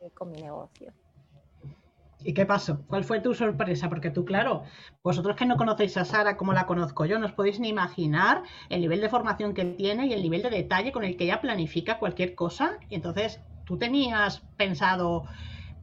eh, 0.02 0.10
con 0.12 0.32
mi 0.32 0.42
negocio. 0.42 0.92
¿Y 2.24 2.34
qué 2.34 2.46
pasó? 2.46 2.84
¿Cuál 2.88 3.04
fue 3.04 3.22
tu 3.22 3.34
sorpresa? 3.36 3.90
Porque 3.90 4.10
tú, 4.10 4.26
claro, 4.26 4.64
vosotros 5.04 5.36
que 5.36 5.46
no 5.46 5.56
conocéis 5.56 5.98
a 5.98 6.04
Sara 6.04 6.36
como 6.36 6.52
la 6.52 6.66
conozco 6.66 7.06
yo, 7.06 7.20
no 7.20 7.28
os 7.28 7.34
podéis 7.34 7.60
ni 7.60 7.70
imaginar 7.70 8.42
el 8.70 8.82
nivel 8.82 9.02
de 9.02 9.10
formación 9.10 9.54
que 9.54 9.64
tiene 9.64 10.08
y 10.08 10.14
el 10.14 10.24
nivel 10.24 10.42
de 10.42 10.50
detalle 10.50 10.92
con 10.92 11.04
el 11.04 11.16
que 11.16 11.26
ella 11.26 11.42
planifica 11.42 12.00
cualquier 12.00 12.34
cosa. 12.34 12.80
Y 12.90 12.96
entonces, 12.96 13.40
tú 13.66 13.78
tenías 13.78 14.40
pensado, 14.58 15.26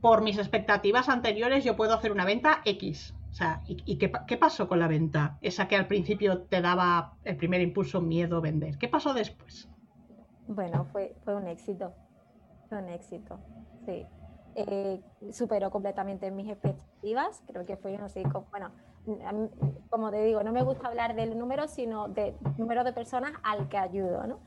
por 0.01 0.23
mis 0.23 0.37
expectativas 0.37 1.09
anteriores, 1.09 1.65
yo 1.65 1.77
puedo 1.77 1.95
hacer 1.95 2.13
una 2.13 2.27
venta 2.27 2.61
X. 2.67 3.15
O 3.35 3.37
sea, 3.37 3.63
¿y, 3.67 3.99
qué, 3.99 4.37
pasó 4.37 4.69
con 4.69 4.79
la 4.79 4.87
venta? 4.87 5.39
Esa 5.41 5.67
que 5.67 5.75
al 5.75 5.89
principio 5.89 6.43
te 6.43 6.61
daba 6.61 7.15
el 7.25 7.37
primer 7.37 7.61
impulso 7.63 8.01
miedo 8.01 8.41
vender. 8.41 8.79
¿Qué 8.79 8.87
pasó 8.87 9.13
después? 9.13 9.69
Bueno, 10.47 10.85
fue, 10.93 11.17
un 11.27 11.49
éxito. 11.49 11.93
Fue 12.69 12.79
un 12.79 12.89
éxito, 12.91 13.41
sí. 13.85 14.07
Eh, 14.55 15.03
superó 15.33 15.73
completamente 15.73 16.31
mis 16.31 16.49
expectativas. 16.49 17.43
Creo 17.49 17.67
que 17.67 17.77
fue, 17.77 17.99
sé, 18.09 18.23
como, 18.23 18.47
bueno, 18.53 18.71
como 19.91 20.13
te 20.13 20.23
digo, 20.23 20.45
no 20.45 20.53
me 20.53 20.63
gusta 20.63 20.87
hablar 20.87 21.17
del 21.17 21.37
número, 21.37 21.67
sino 21.67 22.07
del 22.07 22.37
número 22.57 22.85
de 22.85 22.93
personas 22.93 23.33
al 23.43 23.69
que 23.69 23.79
ayudo, 23.79 24.29
¿no? 24.29 24.39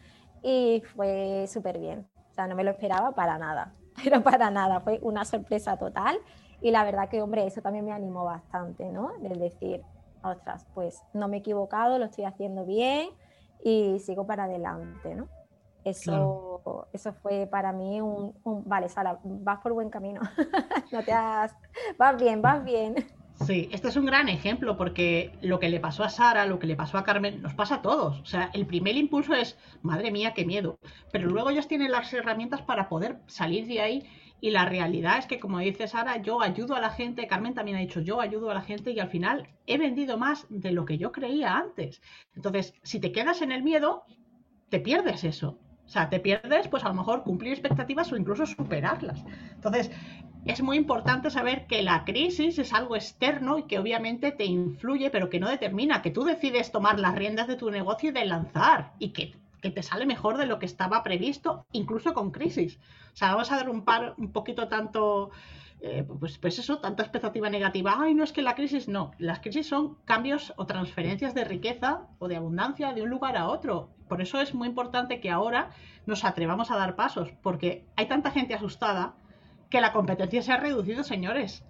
Y 0.43 0.81
fue 0.95 1.45
súper 1.49 1.77
bien. 1.77 2.07
O 2.31 2.33
sea, 2.33 2.47
no 2.47 2.55
me 2.55 2.63
lo 2.63 2.71
esperaba 2.71 3.11
para 3.11 3.37
nada, 3.37 3.73
pero 4.01 4.23
para 4.23 4.49
nada. 4.49 4.79
Fue 4.79 4.97
una 5.01 5.25
sorpresa 5.25 5.75
total 5.75 6.21
y 6.61 6.71
la 6.71 6.83
verdad 6.83 7.09
que, 7.09 7.21
hombre, 7.21 7.45
eso 7.45 7.61
también 7.61 7.85
me 7.85 7.91
animó 7.91 8.23
bastante, 8.23 8.91
¿no? 8.91 9.11
El 9.23 9.39
decir, 9.39 9.81
ostras, 10.23 10.65
pues 10.73 11.01
no 11.13 11.27
me 11.27 11.37
he 11.37 11.39
equivocado, 11.39 11.99
lo 11.99 12.05
estoy 12.05 12.25
haciendo 12.25 12.65
bien 12.65 13.09
y 13.63 13.99
sigo 13.99 14.25
para 14.25 14.45
adelante, 14.45 15.15
¿no? 15.15 15.27
Eso, 15.83 16.87
eso 16.91 17.13
fue 17.13 17.47
para 17.49 17.71
mí 17.71 18.01
un, 18.01 18.33
vale, 18.65 18.89
Sara, 18.89 19.19
vas 19.23 19.61
por 19.61 19.71
buen 19.71 19.89
camino. 19.89 20.19
no 20.91 21.03
te 21.03 21.13
has, 21.13 21.55
vas 21.97 22.17
bien, 22.17 22.41
vas 22.41 22.63
bien. 22.65 22.95
Sí, 23.45 23.69
este 23.71 23.87
es 23.87 23.95
un 23.95 24.05
gran 24.05 24.27
ejemplo 24.29 24.75
porque 24.75 25.31
lo 25.41 25.59
que 25.59 25.69
le 25.69 25.79
pasó 25.79 26.03
a 26.03 26.09
Sara, 26.09 26.45
lo 26.45 26.59
que 26.59 26.67
le 26.67 26.75
pasó 26.75 26.97
a 26.97 27.03
Carmen, 27.03 27.41
nos 27.41 27.53
pasa 27.53 27.75
a 27.75 27.81
todos. 27.81 28.19
O 28.19 28.25
sea, 28.25 28.49
el 28.53 28.65
primer 28.65 28.97
impulso 28.97 29.33
es, 29.33 29.57
madre 29.81 30.11
mía, 30.11 30.33
qué 30.33 30.43
miedo. 30.43 30.79
Pero 31.11 31.29
luego 31.29 31.51
ellos 31.51 31.67
tienen 31.67 31.91
las 31.91 32.11
herramientas 32.11 32.61
para 32.63 32.89
poder 32.89 33.19
salir 33.27 33.67
de 33.67 33.79
ahí 33.79 34.09
y 34.39 34.51
la 34.51 34.65
realidad 34.65 35.17
es 35.17 35.25
que, 35.25 35.39
como 35.39 35.59
dice 35.59 35.87
Sara, 35.87 36.17
yo 36.21 36.41
ayudo 36.41 36.75
a 36.75 36.81
la 36.81 36.91
gente, 36.91 37.27
Carmen 37.27 37.55
también 37.55 37.77
ha 37.77 37.81
dicho, 37.81 38.01
yo 38.01 38.21
ayudo 38.21 38.51
a 38.51 38.53
la 38.53 38.61
gente 38.61 38.91
y 38.91 38.99
al 38.99 39.09
final 39.09 39.47
he 39.65 39.77
vendido 39.77 40.17
más 40.17 40.45
de 40.49 40.71
lo 40.71 40.85
que 40.85 40.97
yo 40.97 41.11
creía 41.11 41.57
antes. 41.57 42.01
Entonces, 42.35 42.73
si 42.83 42.99
te 42.99 43.11
quedas 43.11 43.41
en 43.41 43.51
el 43.51 43.63
miedo, 43.63 44.03
te 44.69 44.79
pierdes 44.79 45.23
eso. 45.23 45.57
O 45.85 45.89
sea, 45.89 46.09
te 46.09 46.19
pierdes, 46.19 46.67
pues 46.67 46.83
a 46.83 46.89
lo 46.89 46.95
mejor 46.95 47.23
cumplir 47.23 47.53
expectativas 47.53 48.11
o 48.11 48.17
incluso 48.17 48.45
superarlas. 48.45 49.23
Entonces, 49.55 49.89
es 50.45 50.61
muy 50.61 50.77
importante 50.77 51.29
saber 51.29 51.65
que 51.65 51.81
la 51.81 52.03
crisis 52.05 52.59
es 52.59 52.73
algo 52.73 52.95
externo 52.95 53.57
y 53.57 53.63
que 53.63 53.79
obviamente 53.79 54.31
te 54.31 54.45
influye, 54.45 55.09
pero 55.09 55.29
que 55.29 55.39
no 55.39 55.49
determina, 55.49 56.01
que 56.01 56.11
tú 56.11 56.25
decides 56.25 56.71
tomar 56.71 56.99
las 56.99 57.15
riendas 57.15 57.47
de 57.47 57.55
tu 57.55 57.71
negocio 57.71 58.09
y 58.09 58.13
de 58.13 58.25
lanzar 58.25 58.93
y 58.99 59.09
que 59.09 59.33
que 59.61 59.71
te 59.71 59.83
sale 59.83 60.05
mejor 60.05 60.37
de 60.37 60.45
lo 60.45 60.59
que 60.59 60.65
estaba 60.65 61.03
previsto, 61.03 61.65
incluso 61.71 62.13
con 62.13 62.31
crisis. 62.31 62.79
O 63.13 63.15
sea, 63.15 63.31
vamos 63.31 63.51
a 63.51 63.57
dar 63.57 63.69
un 63.69 63.83
par, 63.83 64.13
un 64.17 64.31
poquito 64.31 64.67
tanto, 64.67 65.31
eh, 65.81 66.05
pues, 66.19 66.37
pues 66.37 66.59
eso, 66.59 66.79
tanta 66.79 67.03
expectativa 67.03 67.49
negativa. 67.49 67.95
Ay, 67.99 68.13
no 68.13 68.23
es 68.23 68.31
que 68.31 68.41
la 68.41 68.55
crisis, 68.55 68.87
no. 68.87 69.11
Las 69.17 69.39
crisis 69.39 69.67
son 69.67 69.95
cambios 70.05 70.53
o 70.57 70.65
transferencias 70.65 71.33
de 71.33 71.43
riqueza 71.43 72.07
o 72.19 72.27
de 72.27 72.35
abundancia 72.35 72.93
de 72.93 73.01
un 73.01 73.09
lugar 73.09 73.37
a 73.37 73.47
otro. 73.47 73.89
Por 74.07 74.21
eso 74.21 74.39
es 74.39 74.53
muy 74.53 74.67
importante 74.67 75.19
que 75.19 75.31
ahora 75.31 75.69
nos 76.05 76.23
atrevamos 76.23 76.71
a 76.71 76.77
dar 76.77 76.95
pasos, 76.95 77.29
porque 77.41 77.85
hay 77.95 78.07
tanta 78.07 78.31
gente 78.31 78.53
asustada 78.53 79.15
que 79.69 79.81
la 79.81 79.91
competencia 79.91 80.41
se 80.41 80.53
ha 80.53 80.57
reducido, 80.57 81.03
señores. 81.03 81.63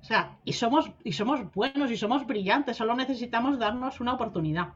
O 0.00 0.04
sea, 0.04 0.36
y 0.44 0.52
somos, 0.52 0.90
y 1.02 1.12
somos 1.12 1.52
buenos 1.52 1.90
y 1.90 1.96
somos 1.96 2.26
brillantes, 2.26 2.76
solo 2.76 2.94
necesitamos 2.94 3.58
darnos 3.58 4.00
una 4.00 4.14
oportunidad. 4.14 4.74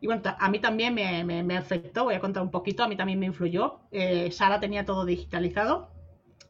Y 0.00 0.06
bueno, 0.06 0.22
a 0.38 0.48
mí 0.48 0.60
también 0.60 0.94
me, 0.94 1.56
afectó, 1.56 2.04
voy 2.04 2.14
a 2.14 2.20
contar 2.20 2.42
un 2.42 2.50
poquito, 2.50 2.84
a 2.84 2.88
mí 2.88 2.96
también 2.96 3.18
me 3.18 3.26
influyó. 3.26 3.80
Eh, 3.90 4.30
Sara 4.30 4.60
tenía 4.60 4.84
todo 4.84 5.04
digitalizado, 5.04 5.90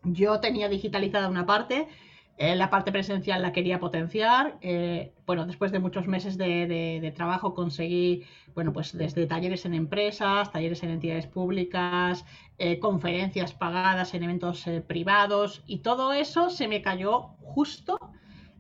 yo 0.04 0.40
tenía 0.40 0.68
digitalizada 0.68 1.28
una 1.28 1.46
parte, 1.46 1.88
eh, 2.36 2.54
la 2.54 2.68
parte 2.68 2.92
presencial 2.92 3.40
la 3.40 3.52
quería 3.52 3.80
potenciar. 3.80 4.58
Eh, 4.60 5.14
bueno, 5.26 5.46
después 5.46 5.72
de 5.72 5.78
muchos 5.78 6.06
meses 6.06 6.36
de, 6.36 7.12
trabajo 7.16 7.54
conseguí, 7.54 8.24
bueno, 8.54 8.72
pues 8.72 8.96
desde 8.96 9.26
talleres 9.26 9.64
en 9.64 9.72
empresas, 9.72 10.52
talleres 10.52 10.82
en 10.82 10.90
entidades 10.90 11.26
públicas, 11.26 12.24
conferencias 12.80 13.54
pagadas 13.54 14.14
en 14.14 14.24
eventos 14.24 14.66
privados 14.86 15.62
y 15.66 15.78
todo 15.78 16.12
eso 16.12 16.50
se 16.50 16.66
me 16.66 16.82
cayó 16.82 17.36
justo 17.40 17.98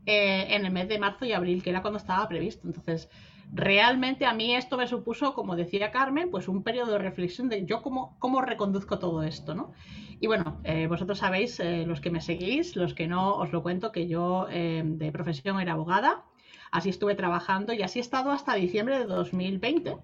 en 0.06 0.64
el 0.64 0.72
mes 0.72 0.88
de 0.88 0.98
marzo 0.98 1.26
y 1.26 1.32
abril, 1.32 1.62
que 1.62 1.70
era 1.70 1.82
cuando 1.82 1.98
estaba 1.98 2.26
previsto. 2.28 2.66
Entonces, 2.66 3.10
realmente 3.52 4.26
a 4.26 4.34
mí 4.34 4.54
esto 4.54 4.76
me 4.76 4.86
supuso, 4.86 5.34
como 5.34 5.56
decía 5.56 5.90
Carmen, 5.90 6.30
pues 6.30 6.48
un 6.48 6.62
periodo 6.62 6.92
de 6.92 6.98
reflexión 6.98 7.48
de 7.48 7.64
yo 7.64 7.82
cómo, 7.82 8.16
cómo 8.18 8.40
reconduzco 8.42 8.98
todo 8.98 9.22
esto, 9.22 9.54
¿no? 9.54 9.72
Y 10.20 10.26
bueno, 10.26 10.60
eh, 10.64 10.86
vosotros 10.86 11.18
sabéis, 11.18 11.60
eh, 11.60 11.84
los 11.86 12.00
que 12.00 12.10
me 12.10 12.20
seguís, 12.20 12.76
los 12.76 12.94
que 12.94 13.06
no, 13.06 13.36
os 13.36 13.52
lo 13.52 13.62
cuento, 13.62 13.92
que 13.92 14.08
yo 14.08 14.46
eh, 14.50 14.82
de 14.84 15.12
profesión 15.12 15.60
era 15.60 15.72
abogada, 15.72 16.24
así 16.70 16.90
estuve 16.90 17.14
trabajando 17.14 17.72
y 17.72 17.82
así 17.82 17.98
he 17.98 18.02
estado 18.02 18.30
hasta 18.32 18.54
diciembre 18.54 18.98
de 18.98 19.04
2020, 19.04 19.96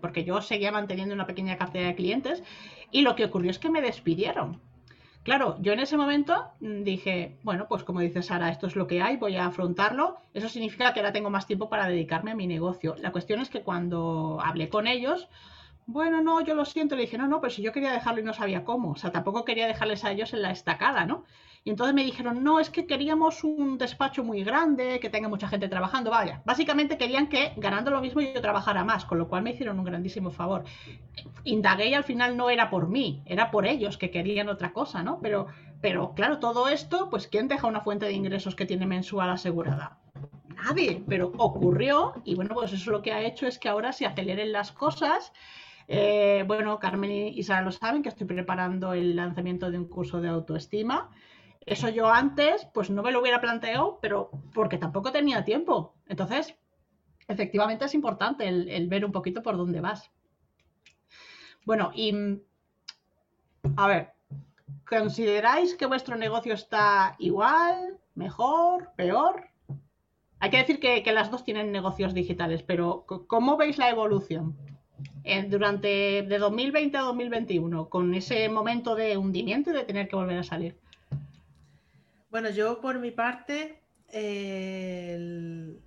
porque 0.00 0.24
yo 0.24 0.40
seguía 0.40 0.72
manteniendo 0.72 1.14
una 1.14 1.26
pequeña 1.26 1.56
cartera 1.56 1.88
de 1.88 1.94
clientes 1.94 2.42
y 2.90 3.02
lo 3.02 3.14
que 3.14 3.24
ocurrió 3.24 3.50
es 3.50 3.58
que 3.58 3.70
me 3.70 3.82
despidieron. 3.82 4.60
Claro, 5.22 5.56
yo 5.60 5.72
en 5.72 5.80
ese 5.80 5.96
momento 5.96 6.50
mm, 6.60 6.82
dije, 6.82 7.38
bueno, 7.42 7.66
pues 7.68 7.84
como 7.84 8.00
dice 8.00 8.22
Sara, 8.22 8.50
esto 8.50 8.66
es 8.66 8.74
lo 8.74 8.86
que 8.88 9.02
hay, 9.02 9.16
voy 9.16 9.36
a 9.36 9.46
afrontarlo. 9.46 10.18
Eso 10.34 10.48
significa 10.48 10.92
que 10.92 11.00
ahora 11.00 11.12
tengo 11.12 11.30
más 11.30 11.46
tiempo 11.46 11.68
para 11.68 11.86
dedicarme 11.86 12.32
a 12.32 12.34
mi 12.34 12.46
negocio. 12.46 12.96
La 12.98 13.12
cuestión 13.12 13.40
es 13.40 13.48
que 13.48 13.62
cuando 13.62 14.40
hablé 14.42 14.68
con 14.68 14.86
ellos, 14.88 15.28
bueno, 15.86 16.22
no, 16.22 16.40
yo 16.40 16.54
lo 16.54 16.64
siento, 16.64 16.96
le 16.96 17.02
dije, 17.02 17.18
no, 17.18 17.28
no, 17.28 17.40
pero 17.40 17.52
si 17.52 17.62
yo 17.62 17.72
quería 17.72 17.92
dejarlo 17.92 18.20
y 18.20 18.24
no 18.24 18.32
sabía 18.32 18.64
cómo. 18.64 18.92
O 18.92 18.96
sea, 18.96 19.12
tampoco 19.12 19.44
quería 19.44 19.66
dejarles 19.66 20.04
a 20.04 20.10
ellos 20.10 20.32
en 20.32 20.42
la 20.42 20.50
estacada, 20.50 21.06
¿no? 21.06 21.24
Y 21.64 21.70
entonces 21.70 21.94
me 21.94 22.04
dijeron, 22.04 22.42
no, 22.42 22.58
es 22.58 22.70
que 22.70 22.86
queríamos 22.86 23.44
un 23.44 23.78
despacho 23.78 24.24
muy 24.24 24.42
grande, 24.42 24.98
que 25.00 25.10
tenga 25.10 25.28
mucha 25.28 25.46
gente 25.48 25.68
trabajando. 25.68 26.10
Vaya, 26.10 26.42
básicamente 26.44 26.98
querían 26.98 27.28
que 27.28 27.52
ganando 27.56 27.90
lo 27.92 28.00
mismo 28.00 28.20
yo 28.20 28.40
trabajara 28.40 28.84
más, 28.84 29.04
con 29.04 29.18
lo 29.18 29.28
cual 29.28 29.42
me 29.44 29.50
hicieron 29.52 29.78
un 29.78 29.84
grandísimo 29.84 30.30
favor. 30.32 30.64
Indagué 31.44 31.88
y 31.88 31.94
al 31.94 32.04
final 32.04 32.36
no 32.36 32.50
era 32.50 32.68
por 32.70 32.88
mí, 32.88 33.22
era 33.26 33.50
por 33.50 33.66
ellos 33.66 33.96
que 33.98 34.10
querían 34.10 34.48
otra 34.48 34.72
cosa, 34.72 35.02
¿no? 35.04 35.20
Pero, 35.22 35.46
pero 35.80 36.14
claro, 36.14 36.38
todo 36.40 36.68
esto, 36.68 37.08
pues 37.10 37.28
¿quién 37.28 37.48
deja 37.48 37.68
una 37.68 37.80
fuente 37.82 38.06
de 38.06 38.12
ingresos 38.12 38.56
que 38.56 38.66
tiene 38.66 38.86
mensual 38.86 39.30
asegurada? 39.30 40.00
Nadie, 40.48 41.04
pero 41.08 41.32
ocurrió 41.38 42.14
y 42.24 42.34
bueno, 42.34 42.54
pues 42.54 42.72
eso 42.72 42.90
lo 42.90 43.02
que 43.02 43.12
ha 43.12 43.22
hecho 43.22 43.46
es 43.46 43.58
que 43.58 43.68
ahora 43.68 43.92
se 43.92 44.06
aceleren 44.06 44.52
las 44.52 44.72
cosas 44.72 45.32
Eh, 45.88 46.44
bueno, 46.46 46.78
Carmen 46.78 47.10
y 47.12 47.42
Sara 47.42 47.62
lo 47.62 47.72
saben 47.72 48.02
que 48.02 48.08
estoy 48.08 48.26
preparando 48.26 48.94
el 48.94 49.16
lanzamiento 49.16 49.70
de 49.70 49.78
un 49.78 49.88
curso 49.88 50.20
de 50.20 50.28
autoestima. 50.28 51.10
Eso 51.64 51.88
yo 51.88 52.08
antes, 52.08 52.66
pues 52.74 52.90
no 52.90 53.02
me 53.02 53.12
lo 53.12 53.20
hubiera 53.20 53.40
planteado, 53.40 53.98
pero 54.00 54.30
porque 54.52 54.78
tampoco 54.78 55.12
tenía 55.12 55.44
tiempo. 55.44 55.94
Entonces, 56.08 56.54
efectivamente 57.28 57.84
es 57.84 57.94
importante 57.94 58.48
el, 58.48 58.88
ver 58.88 59.04
un 59.04 59.12
poquito 59.12 59.42
por 59.42 59.56
dónde 59.56 59.80
vas. 59.80 60.10
Bueno, 61.64 61.92
y 61.94 62.40
a 63.76 63.86
ver, 63.86 64.12
¿consideráis 64.88 65.74
que 65.76 65.86
vuestro 65.86 66.16
negocio 66.16 66.54
está 66.54 67.14
igual, 67.18 67.98
mejor, 68.16 68.90
peor? 68.96 69.48
Hay 70.40 70.50
que 70.50 70.56
decir 70.56 70.80
que, 70.80 71.12
las 71.12 71.30
dos 71.30 71.44
tienen 71.44 71.70
negocios 71.70 72.14
digitales, 72.14 72.64
pero 72.64 73.06
¿cómo 73.28 73.56
veis 73.56 73.78
la 73.78 73.90
evolución? 73.90 74.56
Durante 75.48 76.22
de 76.22 76.38
2020 76.38 76.96
a 76.96 77.02
2021, 77.02 77.88
con 77.88 78.12
ese 78.14 78.48
momento 78.48 78.96
de 78.96 79.16
hundimiento 79.16 79.70
y 79.70 79.74
de 79.74 79.84
tener 79.84 80.08
que 80.08 80.16
volver 80.16 80.38
a 80.38 80.42
salir. 80.42 80.76
Bueno, 82.32 82.48
yo 82.48 82.80
por 82.80 82.98
mi 82.98 83.10
parte, 83.10 83.82
el, 84.08 85.78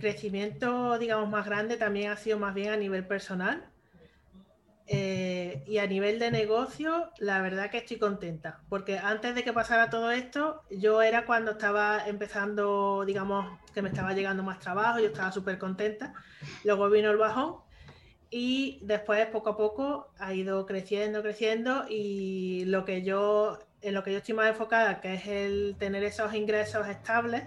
crecimiento, 0.00 0.98
digamos, 0.98 1.30
más 1.30 1.46
grande 1.46 1.76
también 1.76 2.10
ha 2.10 2.16
sido 2.16 2.40
más 2.40 2.54
bien 2.54 2.70
a 2.70 2.76
nivel 2.76 3.06
personal. 3.06 3.70
Eh, 4.88 5.62
y 5.64 5.78
a 5.78 5.86
nivel 5.86 6.18
de 6.18 6.32
negocio, 6.32 7.12
la 7.18 7.40
verdad 7.40 7.70
que 7.70 7.78
estoy 7.78 7.98
contenta, 7.98 8.62
porque 8.68 8.98
antes 8.98 9.36
de 9.36 9.44
que 9.44 9.52
pasara 9.52 9.90
todo 9.90 10.10
esto, 10.10 10.62
yo 10.72 11.02
era 11.02 11.24
cuando 11.24 11.52
estaba 11.52 12.04
empezando, 12.08 13.04
digamos, 13.06 13.60
que 13.72 13.80
me 13.80 13.90
estaba 13.90 14.12
llegando 14.12 14.42
más 14.42 14.58
trabajo, 14.58 14.98
yo 14.98 15.06
estaba 15.06 15.30
súper 15.30 15.56
contenta. 15.56 16.14
Luego 16.64 16.90
vino 16.90 17.12
el 17.12 17.16
bajón 17.16 17.58
y 18.28 18.80
después 18.82 19.24
poco 19.26 19.50
a 19.50 19.56
poco 19.56 20.10
ha 20.18 20.34
ido 20.34 20.66
creciendo, 20.66 21.22
creciendo 21.22 21.84
y 21.88 22.64
lo 22.64 22.84
que 22.84 23.04
yo 23.04 23.60
en 23.82 23.94
lo 23.94 24.02
que 24.02 24.12
yo 24.12 24.18
estoy 24.18 24.34
más 24.34 24.48
enfocada, 24.48 25.00
que 25.00 25.14
es 25.14 25.26
el 25.26 25.76
tener 25.78 26.04
esos 26.04 26.32
ingresos 26.34 26.88
estables, 26.88 27.44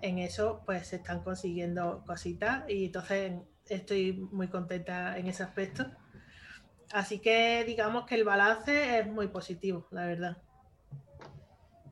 en 0.00 0.18
eso 0.18 0.62
pues 0.66 0.88
se 0.88 0.96
están 0.96 1.22
consiguiendo 1.22 2.02
cositas 2.04 2.68
y 2.68 2.86
entonces 2.86 3.32
estoy 3.68 4.12
muy 4.32 4.48
contenta 4.48 5.16
en 5.16 5.28
ese 5.28 5.44
aspecto. 5.44 5.86
Así 6.92 7.20
que 7.20 7.64
digamos 7.64 8.04
que 8.04 8.16
el 8.16 8.24
balance 8.24 8.98
es 8.98 9.06
muy 9.06 9.28
positivo, 9.28 9.86
la 9.90 10.06
verdad. 10.06 10.36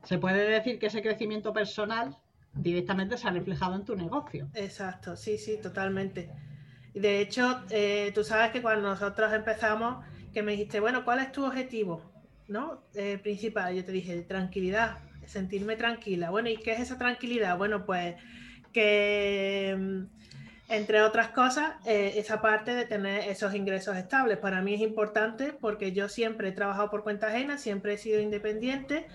Se 0.03 0.17
puede 0.17 0.49
decir 0.49 0.77
que 0.77 0.87
ese 0.87 1.01
crecimiento 1.01 1.53
personal 1.53 2.17
directamente 2.53 3.17
se 3.17 3.27
ha 3.27 3.31
reflejado 3.31 3.75
en 3.75 3.85
tu 3.85 3.95
negocio. 3.95 4.49
Exacto, 4.53 5.15
sí, 5.15 5.37
sí, 5.37 5.57
totalmente. 5.61 6.29
De 6.93 7.21
hecho, 7.21 7.63
eh, 7.69 8.11
tú 8.13 8.23
sabes 8.23 8.51
que 8.51 8.61
cuando 8.61 8.89
nosotros 8.89 9.31
empezamos, 9.31 10.03
que 10.33 10.43
me 10.43 10.51
dijiste, 10.51 10.79
bueno, 10.79 11.05
¿cuál 11.05 11.19
es 11.19 11.31
tu 11.31 11.45
objetivo? 11.45 12.10
¿No? 12.47 12.83
Eh, 12.95 13.17
principal, 13.21 13.75
yo 13.75 13.85
te 13.85 13.91
dije, 13.91 14.21
tranquilidad, 14.21 14.99
sentirme 15.25 15.75
tranquila. 15.75 16.29
Bueno, 16.29 16.49
¿y 16.49 16.57
qué 16.57 16.73
es 16.73 16.79
esa 16.79 16.97
tranquilidad? 16.97 17.57
Bueno, 17.57 17.85
pues 17.85 18.15
que, 18.71 19.75
mm, 19.77 20.21
entre 20.69 21.01
otras 21.01 21.29
cosas, 21.29 21.75
eh, 21.85 22.13
esa 22.15 22.41
parte 22.41 22.73
de 22.73 22.85
tener 22.85 23.29
esos 23.29 23.53
ingresos 23.53 23.97
estables. 23.97 24.37
Para 24.37 24.61
mí 24.61 24.73
es 24.73 24.81
importante 24.81 25.53
porque 25.59 25.91
yo 25.91 26.07
siempre 26.07 26.49
he 26.49 26.51
trabajado 26.53 26.89
por 26.89 27.03
cuenta 27.03 27.27
ajena, 27.27 27.57
siempre 27.57 27.93
he 27.93 27.97
sido 27.97 28.21
independiente 28.21 29.07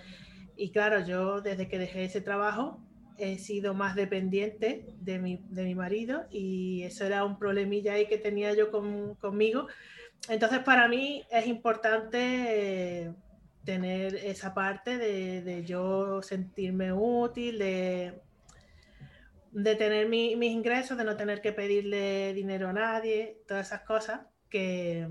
y 0.56 0.70
claro, 0.70 1.04
yo 1.06 1.40
desde 1.40 1.68
que 1.68 1.78
dejé 1.78 2.04
ese 2.04 2.20
trabajo 2.20 2.80
he 3.18 3.38
sido 3.38 3.72
más 3.72 3.94
dependiente 3.94 4.84
de 5.00 5.18
mi, 5.18 5.40
de 5.48 5.64
mi 5.64 5.74
marido 5.74 6.26
y 6.30 6.82
eso 6.82 7.06
era 7.06 7.24
un 7.24 7.38
problemilla 7.38 7.94
ahí 7.94 8.06
que 8.06 8.18
tenía 8.18 8.54
yo 8.54 8.70
conmigo. 8.70 9.68
Entonces, 10.28 10.60
para 10.60 10.88
mí 10.88 11.24
es 11.30 11.46
importante 11.46 13.12
tener 13.64 14.14
esa 14.14 14.54
parte 14.54 14.96
de, 14.96 15.64
yo 15.64 16.22
sentirme 16.22 16.92
útil, 16.92 17.58
de, 17.58 18.20
de 19.52 19.74
tener 19.74 20.08
mis 20.08 20.50
ingresos, 20.50 20.96
de 20.96 21.04
no 21.04 21.16
tener 21.16 21.40
que 21.40 21.52
pedirle 21.52 22.32
dinero 22.34 22.68
a 22.68 22.72
nadie, 22.72 23.42
todas 23.46 23.66
esas 23.66 23.82
cosas 23.82 24.20
que, 24.48 25.08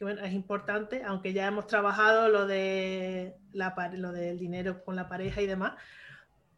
bueno, 0.00 0.22
es 0.22 0.32
importante, 0.32 1.02
aunque 1.04 1.32
ya 1.32 1.46
hemos 1.46 1.66
trabajado 1.66 2.28
lo, 2.28 2.46
de 2.46 3.34
la, 3.52 3.74
lo 3.92 4.12
del 4.12 4.38
dinero 4.38 4.82
con 4.84 4.96
la 4.96 5.08
pareja 5.08 5.42
y 5.42 5.46
demás, 5.46 5.74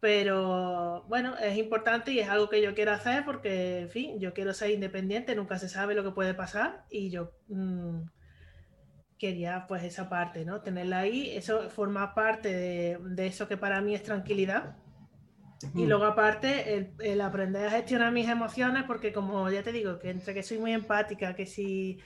pero 0.03 1.05
bueno, 1.07 1.39
es 1.39 1.57
importante 1.57 2.11
y 2.11 2.19
es 2.19 2.29
algo 2.29 2.49
que 2.49 2.61
yo 2.61 2.75
quiero 2.75 2.91
hacer 2.91 3.25
porque, 3.25 3.83
en 3.83 3.89
fin, 3.89 4.19
yo 4.19 4.35
quiero 4.35 4.53
ser 4.53 4.73
independiente, 4.73 5.37
nunca 5.37 5.61
se 5.61 5.69
sabe 5.69 5.95
lo 5.95 6.03
que 6.03 6.11
puede 6.11 6.35
pasar 6.35 6.85
y 6.91 7.09
yo... 7.11 7.31
Mm, 7.47 8.03
quería 9.17 9.67
pues 9.69 9.85
esa 9.85 10.09
parte, 10.09 10.45
¿no? 10.45 10.63
Tenerla 10.63 10.99
ahí, 10.99 11.31
eso 11.37 11.71
forma 11.71 12.13
parte 12.13 12.53
de, 12.53 13.27
eso 13.29 13.47
que 13.47 13.57
para 13.57 13.81
mí 13.81 13.95
es 13.95 14.03
tranquilidad. 14.03 14.77
Y 15.77 15.87
luego 15.87 16.07
aparte 16.07 16.93
el, 16.99 17.21
aprender 17.21 17.69
a 17.69 17.71
gestionar 17.71 18.11
mis 18.11 18.29
emociones, 18.29 18.83
porque 18.85 19.13
como 19.13 19.49
ya 19.49 19.63
te 19.63 19.71
digo, 19.71 20.01
que 20.01 20.11
entre 20.11 20.35
que 20.35 20.43
soy 20.43 20.59
muy 20.59 20.73
empática, 20.73 21.37
que 21.37 21.47
si 21.47 22.01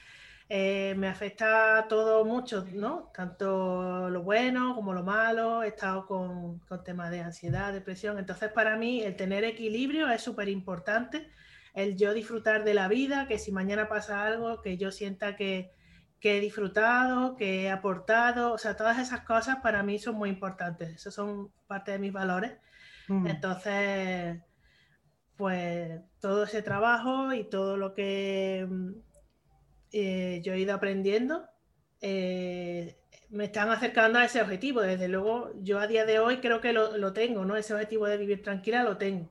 eh, 0.49 0.95
me 0.97 1.09
afecta 1.09 1.87
todo 1.89 2.25
mucho, 2.25 2.65
¿no? 2.73 3.11
Tanto 3.13 4.09
lo 4.09 4.23
bueno 4.23 4.77
como 4.77 4.93
lo 4.93 5.03
malo, 5.03 5.65
he 5.65 5.69
estado 5.69 6.07
con, 6.07 6.61
con 6.61 6.85
temas 6.85 7.11
de 7.11 7.21
ansiedad, 7.21 7.73
depresión, 7.73 8.19
entonces 8.19 8.51
para 8.53 8.77
mí 8.77 9.03
el 9.03 9.17
tener 9.17 9.43
equilibrio 9.43 10.09
es 10.09 10.23
súper 10.23 10.49
importante, 10.49 11.29
el 11.75 11.97
yo 11.97 12.15
disfrutar 12.15 12.63
de 12.63 12.75
la 12.75 12.87
vida, 12.87 13.27
que 13.27 13.39
si 13.39 13.51
mañana 13.51 13.89
pasa 13.89 14.25
algo, 14.25 14.63
que 14.63 14.77
yo 14.79 14.93
sienta 14.93 15.35
que, 15.35 15.73
que 16.21 16.39
he 16.39 16.41
disfrutado, 16.41 17.35
que 17.35 17.65
he 17.65 17.71
aportado, 17.71 18.53
o 18.53 18.59
sea, 18.59 18.77
todas 18.77 18.99
esas 18.99 19.23
cosas 19.23 19.57
para 19.63 19.83
mí 19.83 19.99
son 19.99 20.15
muy 20.15 20.31
importantes, 20.31 20.95
esos 20.95 21.13
son 21.13 21.51
parte 21.67 21.91
de 21.91 21.99
mis 21.99 22.13
valores. 22.13 22.53
Mm. 23.09 23.27
Entonces, 23.27 24.41
pues 25.37 26.01
todo 26.21 26.45
ese 26.45 26.63
trabajo 26.63 27.33
y 27.33 27.45
todo 27.45 27.77
lo 27.77 27.95
que 27.95 28.67
eh, 29.93 30.41
yo 30.45 30.53
he 30.53 30.61
ido 30.61 30.75
aprendiendo 30.75 31.47
eh, 32.01 32.97
me 33.31 33.45
están 33.45 33.71
acercando 33.71 34.19
a 34.19 34.25
ese 34.25 34.41
objetivo. 34.41 34.81
Desde 34.81 35.09
luego, 35.09 35.51
yo 35.63 35.81
a 35.81 35.87
día 35.87 36.05
de 36.05 36.19
hoy 36.19 36.39
creo 36.39 36.61
que 36.61 36.73
lo, 36.73 36.97
lo 36.97 37.13
tengo, 37.13 37.45
¿no? 37.45 37.57
Ese 37.57 37.75
objetivo 37.75 38.07
de 38.07 38.17
vivir 38.17 38.43
tranquila 38.43 38.83
lo 38.85 38.97
tengo 38.97 39.31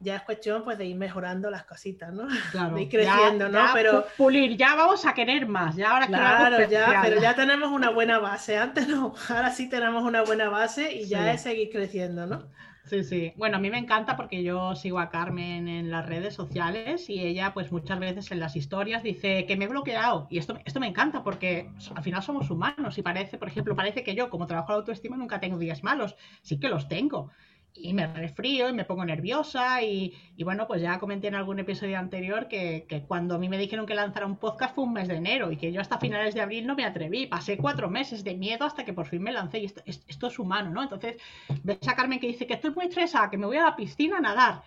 ya 0.00 0.16
es 0.16 0.22
cuestión 0.22 0.64
pues 0.64 0.78
de 0.78 0.86
ir 0.86 0.96
mejorando 0.96 1.50
las 1.50 1.64
cositas, 1.64 2.12
¿no? 2.12 2.26
Claro, 2.50 2.74
de 2.74 2.82
ir 2.82 2.88
creciendo, 2.88 3.48
¿no? 3.48 3.66
pero 3.74 4.06
pulir, 4.16 4.56
ya 4.56 4.74
vamos 4.74 5.04
a 5.06 5.12
querer 5.12 5.46
más, 5.46 5.76
ya 5.76 5.90
ahora 5.90 6.06
Claro, 6.06 6.68
ya, 6.68 7.00
pero 7.02 7.20
ya 7.20 7.34
tenemos 7.36 7.70
una 7.70 7.90
buena 7.90 8.18
base, 8.18 8.56
antes 8.56 8.88
no, 8.88 9.14
ahora 9.28 9.50
sí 9.50 9.68
tenemos 9.68 10.02
una 10.02 10.22
buena 10.22 10.48
base 10.48 10.92
y 10.92 11.06
ya 11.06 11.30
es 11.32 11.42
seguir 11.42 11.70
creciendo, 11.70 12.26
¿no? 12.26 12.48
Sí, 12.82 13.04
sí. 13.04 13.32
Bueno, 13.36 13.58
a 13.58 13.60
mí 13.60 13.70
me 13.70 13.78
encanta 13.78 14.16
porque 14.16 14.42
yo 14.42 14.74
sigo 14.74 14.98
a 14.98 15.10
Carmen 15.10 15.68
en 15.68 15.90
las 15.90 16.06
redes 16.06 16.34
sociales 16.34 17.08
y 17.08 17.20
ella, 17.20 17.52
pues 17.54 17.70
muchas 17.70 18.00
veces 18.00 18.32
en 18.32 18.40
las 18.40 18.56
historias 18.56 19.02
dice 19.02 19.46
que 19.46 19.56
me 19.56 19.66
he 19.66 19.68
bloqueado. 19.68 20.26
Y 20.30 20.38
esto, 20.38 20.58
esto 20.64 20.80
me 20.80 20.88
encanta 20.88 21.22
porque 21.22 21.70
al 21.94 22.02
final 22.02 22.22
somos 22.22 22.50
humanos 22.50 22.98
y 22.98 23.02
parece, 23.02 23.38
por 23.38 23.48
ejemplo, 23.48 23.76
parece 23.76 24.02
que 24.02 24.14
yo, 24.16 24.28
como 24.30 24.46
trabajo 24.46 24.72
la 24.72 24.78
autoestima, 24.78 25.16
nunca 25.16 25.38
tengo 25.40 25.58
días 25.58 25.84
malos. 25.84 26.16
Sí 26.42 26.58
que 26.58 26.68
los 26.68 26.88
tengo 26.88 27.30
y 27.74 27.94
me 27.94 28.06
resfrío 28.12 28.68
y 28.68 28.72
me 28.72 28.84
pongo 28.84 29.04
nerviosa 29.04 29.82
y, 29.82 30.14
bueno, 30.42 30.66
pues 30.66 30.82
ya 30.82 30.98
comenté 30.98 31.28
en 31.28 31.34
algún 31.34 31.58
episodio 31.58 31.98
anterior 31.98 32.48
que, 32.48 33.04
cuando 33.06 33.34
a 33.34 33.38
mí 33.38 33.48
me 33.48 33.58
dijeron 33.58 33.86
que 33.86 33.94
lanzara 33.94 34.26
un 34.26 34.36
podcast 34.36 34.74
fue 34.74 34.84
un 34.84 34.92
mes 34.92 35.08
de 35.08 35.16
enero 35.16 35.50
y 35.50 35.56
que 35.56 35.72
yo 35.72 35.80
hasta 35.80 35.98
finales 35.98 36.34
de 36.34 36.40
abril 36.40 36.66
no 36.66 36.74
me 36.74 36.84
atreví, 36.84 37.26
pasé 37.26 37.56
cuatro 37.56 37.88
meses 37.88 38.24
de 38.24 38.34
miedo 38.34 38.64
hasta 38.64 38.84
que 38.84 38.92
por 38.92 39.06
fin 39.06 39.22
me 39.22 39.32
lancé 39.32 39.60
y 39.60 39.64
esto, 39.64 40.26
es 40.26 40.38
humano, 40.38 40.70
¿no? 40.70 40.82
Entonces 40.82 41.16
ves 41.62 41.86
a 41.88 41.94
Carmen 41.94 42.20
que 42.20 42.26
dice 42.26 42.46
que 42.46 42.54
estoy 42.54 42.72
muy 42.72 42.86
estresada, 42.86 43.30
que 43.30 43.38
me 43.38 43.46
voy 43.46 43.56
a 43.56 43.64
la 43.64 43.76
piscina 43.76 44.18
a 44.18 44.20
nadar. 44.20 44.62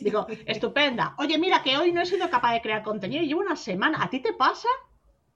Digo, 0.00 0.26
estupenda. 0.46 1.14
Oye, 1.18 1.38
mira 1.38 1.62
que 1.62 1.76
hoy 1.76 1.92
no 1.92 2.00
he 2.00 2.06
sido 2.06 2.28
capaz 2.30 2.52
de 2.54 2.60
crear 2.60 2.82
contenido 2.82 3.22
y 3.22 3.28
llevo 3.28 3.40
una 3.40 3.56
semana. 3.56 4.02
¿A 4.02 4.10
ti 4.10 4.20
te 4.20 4.32
pasa? 4.32 4.68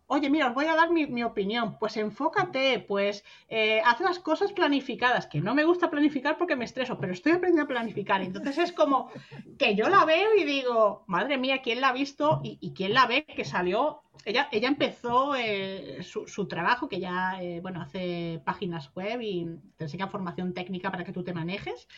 Oye, 0.07 0.29
mira, 0.29 0.49
os 0.49 0.55
voy 0.55 0.67
a 0.67 0.77
dar 0.77 0.90
mi, 0.90 1.23
opinión. 1.23 1.79
Pues 1.79 1.97
enfócate, 1.97 2.79
pues 2.81 3.25
eh, 3.49 3.81
haz 3.85 4.01
las 4.01 4.19
cosas 4.19 4.53
planificadas, 4.53 5.27
que 5.27 5.40
no 5.40 5.55
me 5.55 5.64
gusta 5.64 5.90
planificar 5.90 6.37
porque 6.37 6.57
me 6.57 6.67
estreso, 6.67 6.99
pero 6.99 7.12
estoy 7.12 7.33
aprendiendo 7.33 7.64
a 7.64 7.74
planificar. 7.74 8.20
Entonces 8.22 8.59
es 8.59 8.72
como 8.72 9.11
que 9.59 9.74
yo 9.74 9.89
la 9.89 10.05
veo 10.05 10.35
y 10.37 10.45
digo, 10.45 11.05
madre 11.07 11.39
mía, 11.39 11.62
¿quién 11.62 11.81
la 11.81 11.89
ha 11.89 11.93
visto 11.93 12.41
y, 12.45 12.59
y 12.61 12.72
quién 12.74 12.93
la 12.93 13.07
ve 13.07 13.24
que 13.24 13.45
salió 13.45 14.03
ella, 14.25 14.49
ella 14.53 14.69
empezó 14.69 15.35
eh, 15.37 16.03
su, 16.03 16.47
trabajo, 16.47 16.89
que 16.89 17.01
ya, 17.01 17.43
eh, 17.43 17.61
bueno, 17.61 17.83
hace 17.83 18.41
páginas 18.45 18.91
web 18.95 19.21
y 19.21 19.47
te 19.77 19.85
enseña 19.85 20.09
formación 20.09 20.55
técnica 20.55 20.91
para 20.91 21.05
que 21.05 21.12
tú 21.12 21.23
te 21.23 21.35
manejes. 21.35 21.89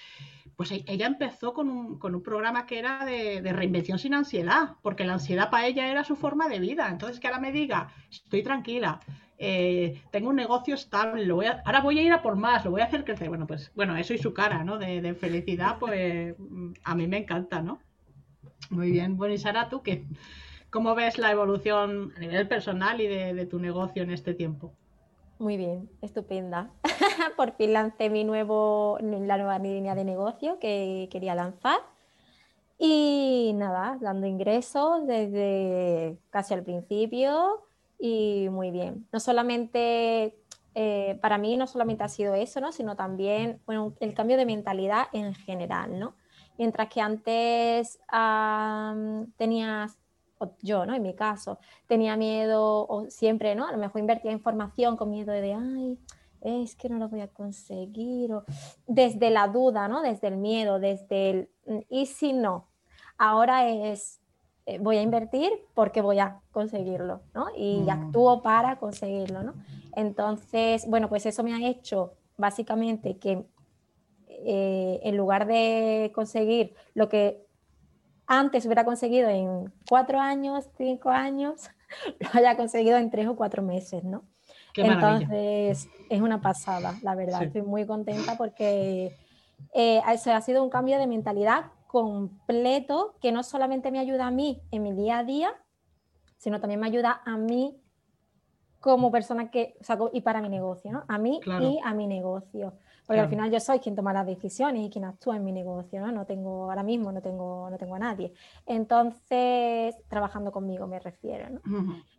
Pues 0.56 0.72
e, 0.72 0.84
ella 0.86 1.06
empezó 1.06 1.52
con 1.52 1.68
un, 1.68 1.98
con 1.98 2.14
un 2.14 2.22
programa 2.22 2.66
que 2.66 2.78
era 2.78 3.04
de, 3.04 3.40
reinvención 3.52 3.98
sin 3.98 4.14
ansiedad, 4.14 4.76
porque 4.82 5.04
la 5.04 5.14
ansiedad 5.14 5.50
para 5.50 5.66
ella 5.66 5.88
era 5.88 6.04
su 6.04 6.16
forma 6.16 6.48
de 6.48 6.58
vida. 6.58 6.88
Entonces, 6.90 7.20
que 7.20 7.28
ahora 7.28 7.40
me 7.40 7.52
diga, 7.52 7.92
estoy 8.10 8.42
tranquila, 8.42 9.00
eh, 9.38 10.02
tengo 10.10 10.30
un 10.30 10.36
negocio 10.36 10.74
estable, 10.74 11.30
voy 11.30 11.46
ahora 11.46 11.80
voy 11.80 11.98
a 11.98 12.02
ir 12.02 12.12
a 12.12 12.22
por 12.22 12.36
más, 12.36 12.64
lo 12.64 12.72
voy 12.72 12.80
a 12.80 12.86
hacer 12.86 13.04
crecer. 13.04 13.28
Bueno, 13.28 13.46
pues, 13.46 13.70
bueno, 13.76 13.96
eso 13.96 14.14
y 14.14 14.18
su 14.18 14.34
cara, 14.34 14.64
¿no? 14.64 14.78
De, 14.78 15.00
de 15.00 15.14
felicidad, 15.14 15.78
pues 15.78 16.34
a 16.82 16.94
mí 16.94 17.06
me 17.06 17.18
encanta, 17.18 17.62
¿no? 17.62 17.78
Muy 18.70 18.90
bien. 18.90 19.16
Bueno, 19.16 19.34
y 19.34 19.38
Sara, 19.38 19.68
¿tú 19.68 19.82
qué? 19.82 20.06
¿Cómo 20.76 20.94
ves 20.94 21.16
la 21.16 21.30
evolución 21.30 22.12
a 22.18 22.20
nivel 22.20 22.46
personal 22.48 23.00
y 23.00 23.06
de, 23.06 23.46
tu 23.46 23.58
negocio 23.58 24.02
en 24.02 24.10
este 24.10 24.34
tiempo? 24.34 24.74
Muy 25.38 25.56
bien, 25.56 25.88
estupenda. 26.02 26.70
Por 27.38 27.52
fin 27.52 27.72
lancé 27.72 28.10
mi 28.10 28.24
nuevo, 28.24 28.98
la 29.00 29.38
nueva 29.38 29.58
línea 29.58 29.94
de 29.94 30.04
negocio 30.04 30.58
que 30.58 31.08
quería 31.10 31.34
lanzar. 31.34 31.78
Y 32.78 33.52
nada, 33.54 33.96
dando 34.02 34.26
ingresos 34.26 35.06
desde 35.06 36.18
casi 36.28 36.52
al 36.52 36.62
principio 36.62 37.64
y 37.98 38.48
muy 38.50 38.70
bien. 38.70 39.08
No 39.12 39.18
solamente, 39.18 40.36
eh, 40.74 41.18
para 41.22 41.38
mí 41.38 41.56
no 41.56 41.66
solamente 41.66 42.04
ha 42.04 42.08
sido 42.08 42.34
eso, 42.34 42.60
¿no? 42.60 42.70
sino 42.70 42.96
también 42.96 43.62
bueno, 43.64 43.94
el 44.00 44.12
cambio 44.12 44.36
de 44.36 44.44
mentalidad 44.44 45.06
en 45.14 45.32
general. 45.34 45.98
¿no? 45.98 46.16
Mientras 46.58 46.90
que 46.90 47.00
antes 47.00 47.98
tenías 49.38 49.98
yo, 50.62 50.86
¿no? 50.86 50.94
En 50.94 51.02
mi 51.02 51.14
caso, 51.14 51.58
tenía 51.86 52.16
miedo, 52.16 52.86
o 52.88 53.08
siempre, 53.10 53.54
¿no? 53.54 53.66
A 53.66 53.72
lo 53.72 53.78
mejor 53.78 54.00
invertía 54.00 54.32
información 54.32 54.96
con 54.96 55.10
miedo 55.10 55.32
de, 55.32 55.54
ay, 55.54 55.98
es 56.40 56.76
que 56.76 56.88
no 56.88 56.98
lo 56.98 57.08
voy 57.08 57.20
a 57.20 57.28
conseguir, 57.28 58.32
o 58.32 58.44
desde 58.86 59.30
la 59.30 59.48
duda, 59.48 59.88
¿no? 59.88 60.02
Desde 60.02 60.28
el 60.28 60.36
miedo, 60.36 60.78
desde 60.78 61.30
el, 61.30 61.50
mm, 61.66 61.78
¿y 61.88 62.06
si 62.06 62.32
no? 62.32 62.68
Ahora 63.18 63.68
es, 63.68 64.20
eh, 64.66 64.78
voy 64.78 64.98
a 64.98 65.02
invertir 65.02 65.50
porque 65.74 66.02
voy 66.02 66.18
a 66.18 66.40
conseguirlo, 66.52 67.22
¿no? 67.34 67.46
Y 67.56 67.80
mm. 67.80 67.90
actúo 67.90 68.42
para 68.42 68.78
conseguirlo, 68.78 69.42
¿no? 69.42 69.54
Entonces, 69.94 70.86
bueno, 70.88 71.08
pues 71.08 71.24
eso 71.26 71.42
me 71.42 71.54
ha 71.54 71.68
hecho 71.68 72.12
básicamente 72.36 73.18
que 73.18 73.46
eh, 74.28 75.00
en 75.02 75.16
lugar 75.16 75.46
de 75.46 76.12
conseguir 76.14 76.74
lo 76.94 77.08
que 77.08 77.45
antes 78.26 78.66
hubiera 78.66 78.84
conseguido 78.84 79.28
en 79.28 79.72
cuatro 79.88 80.20
años, 80.20 80.68
cinco 80.76 81.10
años, 81.10 81.70
lo 82.20 82.28
haya 82.32 82.56
conseguido 82.56 82.98
en 82.98 83.10
tres 83.10 83.26
o 83.28 83.36
cuatro 83.36 83.62
meses, 83.62 84.04
¿no? 84.04 84.24
Entonces, 84.76 85.88
es 86.10 86.20
una 86.20 86.40
pasada, 86.40 86.96
la 87.02 87.14
verdad. 87.14 87.42
Estoy 87.42 87.62
muy 87.62 87.86
contenta 87.86 88.36
porque 88.36 89.16
eh, 89.72 90.02
eso 90.12 90.34
ha 90.34 90.40
sido 90.42 90.62
un 90.62 90.68
cambio 90.68 90.98
de 90.98 91.06
mentalidad 91.06 91.70
completo 91.86 93.14
que 93.20 93.32
no 93.32 93.42
solamente 93.42 93.90
me 93.90 93.98
ayuda 93.98 94.26
a 94.26 94.30
mí 94.30 94.60
en 94.70 94.82
mi 94.82 94.92
día 94.92 95.18
a 95.18 95.24
día, 95.24 95.54
sino 96.36 96.60
también 96.60 96.80
me 96.80 96.86
ayuda 96.86 97.22
a 97.24 97.38
mí 97.38 97.80
como 98.80 99.10
persona 99.10 99.50
que, 99.50 99.76
o 99.98 100.10
y 100.12 100.20
para 100.20 100.40
mi 100.40 100.48
negocio, 100.48 100.92
¿no? 100.92 101.04
A 101.08 101.18
mí 101.18 101.40
y 101.44 101.78
a 101.82 101.94
mi 101.94 102.06
negocio. 102.06 102.74
Porque 103.06 103.20
al 103.20 103.28
final 103.28 103.52
yo 103.52 103.60
soy 103.60 103.78
quien 103.78 103.94
toma 103.94 104.12
las 104.12 104.26
decisiones 104.26 104.84
y 104.84 104.90
quien 104.90 105.04
actúa 105.04 105.36
en 105.36 105.44
mi 105.44 105.52
negocio, 105.52 106.00
¿no? 106.00 106.10
No 106.10 106.26
tengo, 106.26 106.64
ahora 106.64 106.82
mismo 106.82 107.12
no 107.12 107.22
tengo, 107.22 107.70
no 107.70 107.78
tengo 107.78 107.94
a 107.94 108.00
nadie. 108.00 108.32
Entonces, 108.66 109.96
trabajando 110.08 110.50
conmigo 110.50 110.88
me 110.88 110.98
refiero, 110.98 111.48
¿no? 111.50 111.60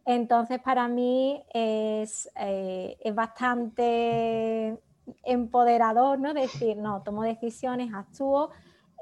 Entonces, 0.05 0.61
para 0.61 0.87
mí 0.87 1.43
es, 1.53 2.29
eh, 2.39 2.97
es 3.01 3.13
bastante 3.13 4.79
empoderador, 5.23 6.19
¿no? 6.19 6.33
Decir, 6.33 6.77
no, 6.77 7.01
tomo 7.03 7.23
decisiones, 7.23 7.93
actúo, 7.93 8.51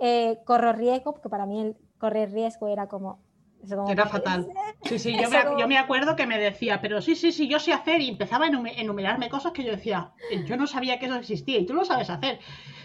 eh, 0.01 0.39
corro 0.43 0.73
riesgo, 0.73 1.13
porque 1.13 1.29
para 1.29 1.45
mí 1.45 1.61
el 1.61 1.77
correr 1.99 2.31
riesgo 2.31 2.67
era 2.67 2.87
como, 2.87 3.19
era 3.89 4.05
fatal. 4.05 4.47
Sí, 4.83 4.99
sí, 4.99 5.15
yo 5.19 5.29
me, 5.67 5.77
acuerdo 5.77 6.15
que 6.15 6.27
me 6.27 6.37
decía, 6.37 6.81
pero 6.81 7.01
sí, 7.01 7.15
sí, 7.15 7.31
sí, 7.31 7.47
yo 7.47 7.59
sé 7.59 7.73
hacer 7.73 8.01
y 8.01 8.09
empezaba 8.09 8.45
a 8.45 8.49
enumerarme 8.49 9.29
cosas 9.29 9.51
que 9.51 9.63
yo 9.63 9.71
decía, 9.71 10.11
eh, 10.31 10.43
yo 10.45 10.57
no 10.57 10.67
sabía 10.67 10.99
que 10.99 11.05
eso 11.07 11.15
existía 11.15 11.59
y 11.59 11.65
tú 11.65 11.73
lo 11.73 11.85
sabes 11.85 12.09
hacer. 12.09 12.39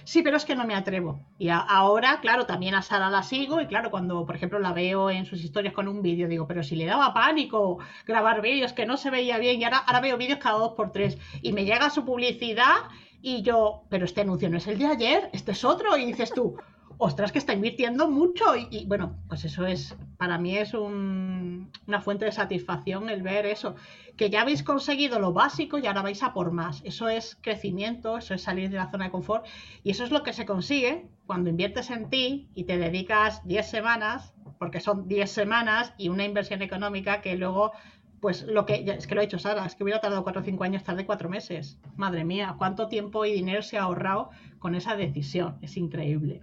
Sí, 0.04 0.22
pero 0.22 0.36
es 0.36 0.44
que 0.44 0.56
no 0.56 0.66
me 0.66 0.74
atrevo. 0.74 1.20
Y 1.38 1.50
ahora, 1.50 2.20
claro, 2.20 2.46
también 2.46 2.74
a 2.74 2.82
Sara 2.82 3.10
la 3.10 3.22
sigo 3.22 3.60
y 3.60 3.66
claro, 3.66 3.90
cuando, 3.90 4.24
por 4.26 4.34
ejemplo, 4.34 4.58
la 4.58 4.72
veo 4.72 5.10
en 5.10 5.26
sus 5.26 5.44
historias 5.44 5.74
con 5.74 5.88
un 5.88 6.02
vídeo, 6.02 6.28
digo, 6.28 6.46
pero 6.46 6.62
si 6.62 6.74
le 6.76 6.86
daba 6.86 7.12
pánico 7.14 7.78
grabar 8.06 8.40
vídeos 8.40 8.72
que 8.72 8.86
no 8.86 8.96
se 8.96 9.10
veía 9.10 9.38
bien 9.38 9.60
y 9.60 9.64
ahora, 9.64 9.78
ahora 9.78 10.00
veo 10.00 10.16
vídeos 10.16 10.38
cada 10.38 10.58
dos 10.58 10.72
por 10.72 10.92
tres 10.92 11.18
y 11.42 11.52
me 11.52 11.64
llega 11.64 11.90
su 11.90 12.04
publicidad 12.04 12.76
y 13.22 13.42
yo, 13.42 13.82
pero 13.88 14.04
este 14.04 14.22
anuncio 14.22 14.48
no 14.48 14.56
es 14.56 14.66
el 14.66 14.78
de 14.78 14.86
ayer, 14.86 15.30
este 15.32 15.52
es 15.52 15.64
otro 15.64 15.96
y 15.96 16.06
dices 16.06 16.32
tú, 16.32 16.56
ostras, 17.00 17.32
que 17.32 17.38
está 17.38 17.54
invirtiendo 17.54 18.08
mucho. 18.08 18.54
Y, 18.54 18.84
bueno, 18.86 19.16
pues 19.26 19.44
eso 19.44 19.66
es, 19.66 19.96
para 20.18 20.38
mí 20.38 20.56
es 20.56 20.74
una 20.74 22.00
fuente 22.02 22.26
de 22.26 22.32
satisfacción 22.32 23.08
el 23.08 23.22
ver 23.22 23.46
eso, 23.46 23.74
que 24.16 24.28
ya 24.28 24.42
habéis 24.42 24.62
conseguido 24.62 25.18
lo 25.18 25.32
básico 25.32 25.78
y 25.78 25.86
ahora 25.86 26.02
vais 26.02 26.22
a 26.22 26.34
por 26.34 26.52
más. 26.52 26.82
Eso 26.84 27.08
es 27.08 27.38
crecimiento, 27.40 28.18
eso 28.18 28.34
es 28.34 28.42
salir 28.42 28.68
de 28.68 28.76
la 28.76 28.90
zona 28.90 29.06
de 29.06 29.10
confort 29.10 29.46
y 29.82 29.90
eso 29.90 30.04
es 30.04 30.10
lo 30.10 30.22
que 30.22 30.34
se 30.34 30.44
consigue 30.44 31.08
cuando 31.26 31.48
inviertes 31.48 31.90
en 31.90 32.10
ti 32.10 32.48
y 32.54 32.64
te 32.64 32.76
dedicas 32.76 33.46
10 33.46 33.68
semanas, 33.68 34.34
porque 34.58 34.80
son 34.80 35.08
10 35.08 35.30
semanas 35.30 35.94
y 35.96 36.10
una 36.10 36.24
inversión 36.24 36.60
económica 36.60 37.22
que 37.22 37.34
luego 37.36 37.72
pues 38.20 38.42
lo 38.42 38.66
que, 38.66 38.84
es 38.86 39.06
que 39.06 39.14
lo 39.14 39.22
ha 39.22 39.24
dicho 39.24 39.38
Sara, 39.38 39.64
es 39.64 39.74
que 39.74 39.82
hubiera 39.82 40.00
tardado 40.00 40.22
4 40.22 40.42
o 40.42 40.44
5 40.44 40.64
años, 40.64 40.84
tarde 40.84 41.06
4 41.06 41.30
meses. 41.30 41.78
Madre 41.96 42.24
mía, 42.24 42.54
cuánto 42.58 42.88
tiempo 42.88 43.24
y 43.24 43.32
dinero 43.32 43.62
se 43.62 43.78
ha 43.78 43.84
ahorrado 43.84 44.30
con 44.60 44.76
esa 44.76 44.94
decisión. 44.94 45.56
Es 45.62 45.76
increíble. 45.76 46.42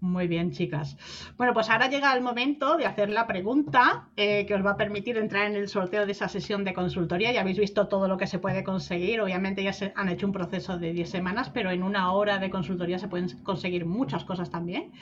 Muy 0.00 0.28
bien, 0.28 0.52
chicas. 0.52 0.96
Bueno, 1.36 1.54
pues 1.54 1.68
ahora 1.70 1.88
llega 1.88 2.14
el 2.14 2.22
momento 2.22 2.76
de 2.76 2.86
hacer 2.86 3.08
la 3.10 3.26
pregunta 3.26 4.08
eh, 4.16 4.44
que 4.46 4.54
os 4.54 4.64
va 4.64 4.72
a 4.72 4.76
permitir 4.76 5.16
entrar 5.16 5.46
en 5.46 5.56
el 5.56 5.68
sorteo 5.68 6.06
de 6.06 6.12
esa 6.12 6.28
sesión 6.28 6.64
de 6.64 6.74
consultoría. 6.74 7.32
Ya 7.32 7.40
habéis 7.40 7.58
visto 7.58 7.88
todo 7.88 8.06
lo 8.06 8.18
que 8.18 8.26
se 8.26 8.38
puede 8.38 8.62
conseguir. 8.62 9.20
Obviamente 9.22 9.64
ya 9.64 9.72
se 9.72 9.92
han 9.96 10.10
hecho 10.10 10.26
un 10.26 10.32
proceso 10.32 10.78
de 10.78 10.92
10 10.92 11.08
semanas, 11.08 11.50
pero 11.50 11.70
en 11.70 11.82
una 11.82 12.12
hora 12.12 12.38
de 12.38 12.50
consultoría 12.50 12.98
se 12.98 13.08
pueden 13.08 13.28
conseguir 13.42 13.86
muchas 13.86 14.24
cosas 14.24 14.50
también. 14.50 14.92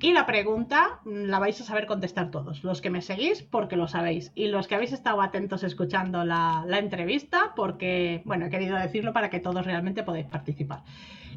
Y 0.00 0.12
la 0.12 0.26
pregunta 0.26 1.00
mm, 1.04 1.24
la 1.24 1.40
vais 1.40 1.60
a 1.60 1.64
saber 1.64 1.86
contestar 1.86 2.30
todos, 2.30 2.62
los 2.62 2.80
que 2.80 2.90
me 2.90 3.02
seguís 3.02 3.42
porque 3.42 3.74
lo 3.76 3.88
sabéis 3.88 4.30
y 4.36 4.46
los 4.46 4.68
que 4.68 4.76
habéis 4.76 4.92
estado 4.92 5.20
atentos 5.20 5.64
escuchando 5.64 6.24
la, 6.24 6.64
la 6.66 6.78
entrevista 6.78 7.52
porque, 7.56 8.22
bueno, 8.24 8.46
he 8.46 8.50
querido 8.50 8.76
decirlo 8.76 9.12
para 9.12 9.28
que 9.28 9.40
todos 9.40 9.66
realmente 9.66 10.04
podáis 10.04 10.26
participar. 10.26 10.84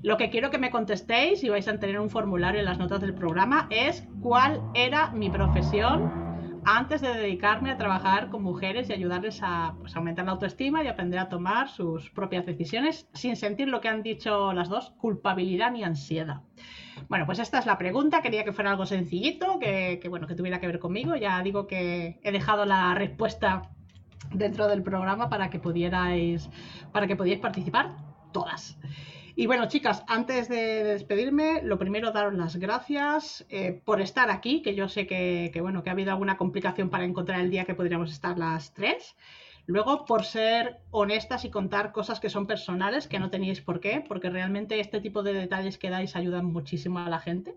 Lo 0.03 0.17
que 0.17 0.29
quiero 0.29 0.49
que 0.49 0.57
me 0.57 0.71
contestéis 0.71 1.43
y 1.43 1.49
vais 1.49 1.67
a 1.67 1.79
tener 1.79 1.99
un 1.99 2.09
formulario 2.09 2.59
en 2.59 2.65
las 2.65 2.79
notas 2.79 3.01
del 3.01 3.13
programa 3.13 3.67
es 3.69 4.07
cuál 4.21 4.61
era 4.73 5.11
mi 5.11 5.29
profesión 5.29 6.21
antes 6.63 7.01
de 7.01 7.13
dedicarme 7.13 7.71
a 7.71 7.77
trabajar 7.77 8.29
con 8.29 8.43
mujeres 8.43 8.89
y 8.89 8.93
ayudarles 8.93 9.39
a 9.41 9.75
pues, 9.79 9.95
aumentar 9.95 10.25
la 10.25 10.33
autoestima 10.33 10.83
y 10.83 10.87
aprender 10.87 11.19
a 11.19 11.29
tomar 11.29 11.69
sus 11.69 12.09
propias 12.11 12.45
decisiones 12.45 13.07
sin 13.13 13.35
sentir 13.35 13.67
lo 13.67 13.81
que 13.81 13.89
han 13.89 14.03
dicho 14.03 14.53
las 14.53 14.69
dos, 14.69 14.91
culpabilidad 14.91 15.71
ni 15.71 15.83
ansiedad. 15.83 16.41
Bueno, 17.09 17.25
pues 17.25 17.39
esta 17.39 17.59
es 17.59 17.65
la 17.65 17.77
pregunta. 17.77 18.21
Quería 18.21 18.43
que 18.43 18.53
fuera 18.53 18.71
algo 18.71 18.85
sencillito, 18.85 19.59
que, 19.59 19.99
que, 20.01 20.09
bueno, 20.09 20.27
que 20.27 20.35
tuviera 20.35 20.59
que 20.59 20.67
ver 20.67 20.79
conmigo. 20.79 21.15
Ya 21.15 21.41
digo 21.41 21.67
que 21.67 22.19
he 22.21 22.31
dejado 22.31 22.65
la 22.65 22.93
respuesta 22.93 23.63
dentro 24.31 24.67
del 24.67 24.83
programa 24.83 25.29
para 25.29 25.49
que 25.49 25.59
pudierais, 25.59 26.49
para 26.91 27.07
que 27.07 27.15
pudierais 27.15 27.41
participar 27.41 27.95
todas. 28.31 28.77
Y 29.41 29.47
bueno, 29.47 29.67
chicas, 29.67 30.03
antes 30.05 30.49
de 30.49 30.83
despedirme, 30.83 31.63
lo 31.63 31.79
primero 31.79 32.11
daros 32.11 32.35
las 32.35 32.57
gracias 32.57 33.43
eh, 33.49 33.81
por 33.83 33.99
estar 33.99 34.29
aquí, 34.29 34.61
que 34.61 34.75
yo 34.75 34.87
sé 34.87 35.07
que, 35.07 35.51
bueno, 35.61 35.81
que 35.81 35.89
ha 35.89 35.93
habido 35.93 36.11
alguna 36.11 36.37
complicación 36.37 36.91
para 36.91 37.05
encontrar 37.05 37.39
el 37.39 37.49
día 37.49 37.65
que 37.65 37.73
podríamos 37.73 38.11
estar 38.11 38.37
las 38.37 38.71
tres. 38.75 39.15
Luego, 39.65 40.05
por 40.05 40.25
ser 40.25 40.81
honestas 40.91 41.43
y 41.43 41.49
contar 41.49 41.91
cosas 41.91 42.19
que 42.19 42.29
son 42.29 42.45
personales, 42.45 43.07
que 43.07 43.17
no 43.17 43.31
teníais 43.31 43.61
por 43.61 43.79
qué, 43.79 44.05
porque 44.07 44.29
realmente 44.29 44.79
este 44.79 45.01
tipo 45.01 45.23
de 45.23 45.33
detalles 45.33 45.79
que 45.79 45.89
dais 45.89 46.15
ayudan 46.15 46.45
muchísimo 46.45 46.99
a 46.99 47.09
la 47.09 47.17
gente. 47.17 47.55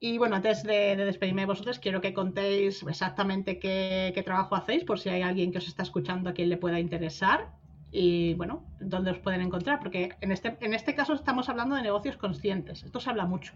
Y 0.00 0.16
bueno, 0.16 0.36
antes 0.36 0.62
de, 0.62 0.96
despedirme 0.96 1.42
de 1.42 1.48
vosotros, 1.48 1.80
quiero 1.80 2.00
que 2.00 2.14
contéis 2.14 2.82
exactamente 2.82 3.58
qué, 3.58 4.12
qué, 4.14 4.22
trabajo 4.22 4.54
hacéis, 4.54 4.84
por 4.84 4.98
si 4.98 5.10
hay 5.10 5.20
alguien 5.20 5.52
que 5.52 5.58
os 5.58 5.68
está 5.68 5.82
escuchando 5.82 6.30
a 6.30 6.32
quien 6.32 6.48
le 6.48 6.56
pueda 6.56 6.80
interesar 6.80 7.52
y 7.96 8.34
bueno, 8.34 8.64
dónde 8.80 9.12
os 9.12 9.18
pueden 9.18 9.40
encontrar, 9.40 9.78
porque 9.78 10.16
en 10.20 10.32
este, 10.32 10.56
en 10.60 10.74
este 10.74 10.96
caso 10.96 11.14
estamos 11.14 11.48
hablando 11.48 11.76
de 11.76 11.82
negocios 11.82 12.16
conscientes, 12.16 12.82
esto 12.82 12.98
se 12.98 13.08
habla 13.08 13.24
mucho. 13.24 13.52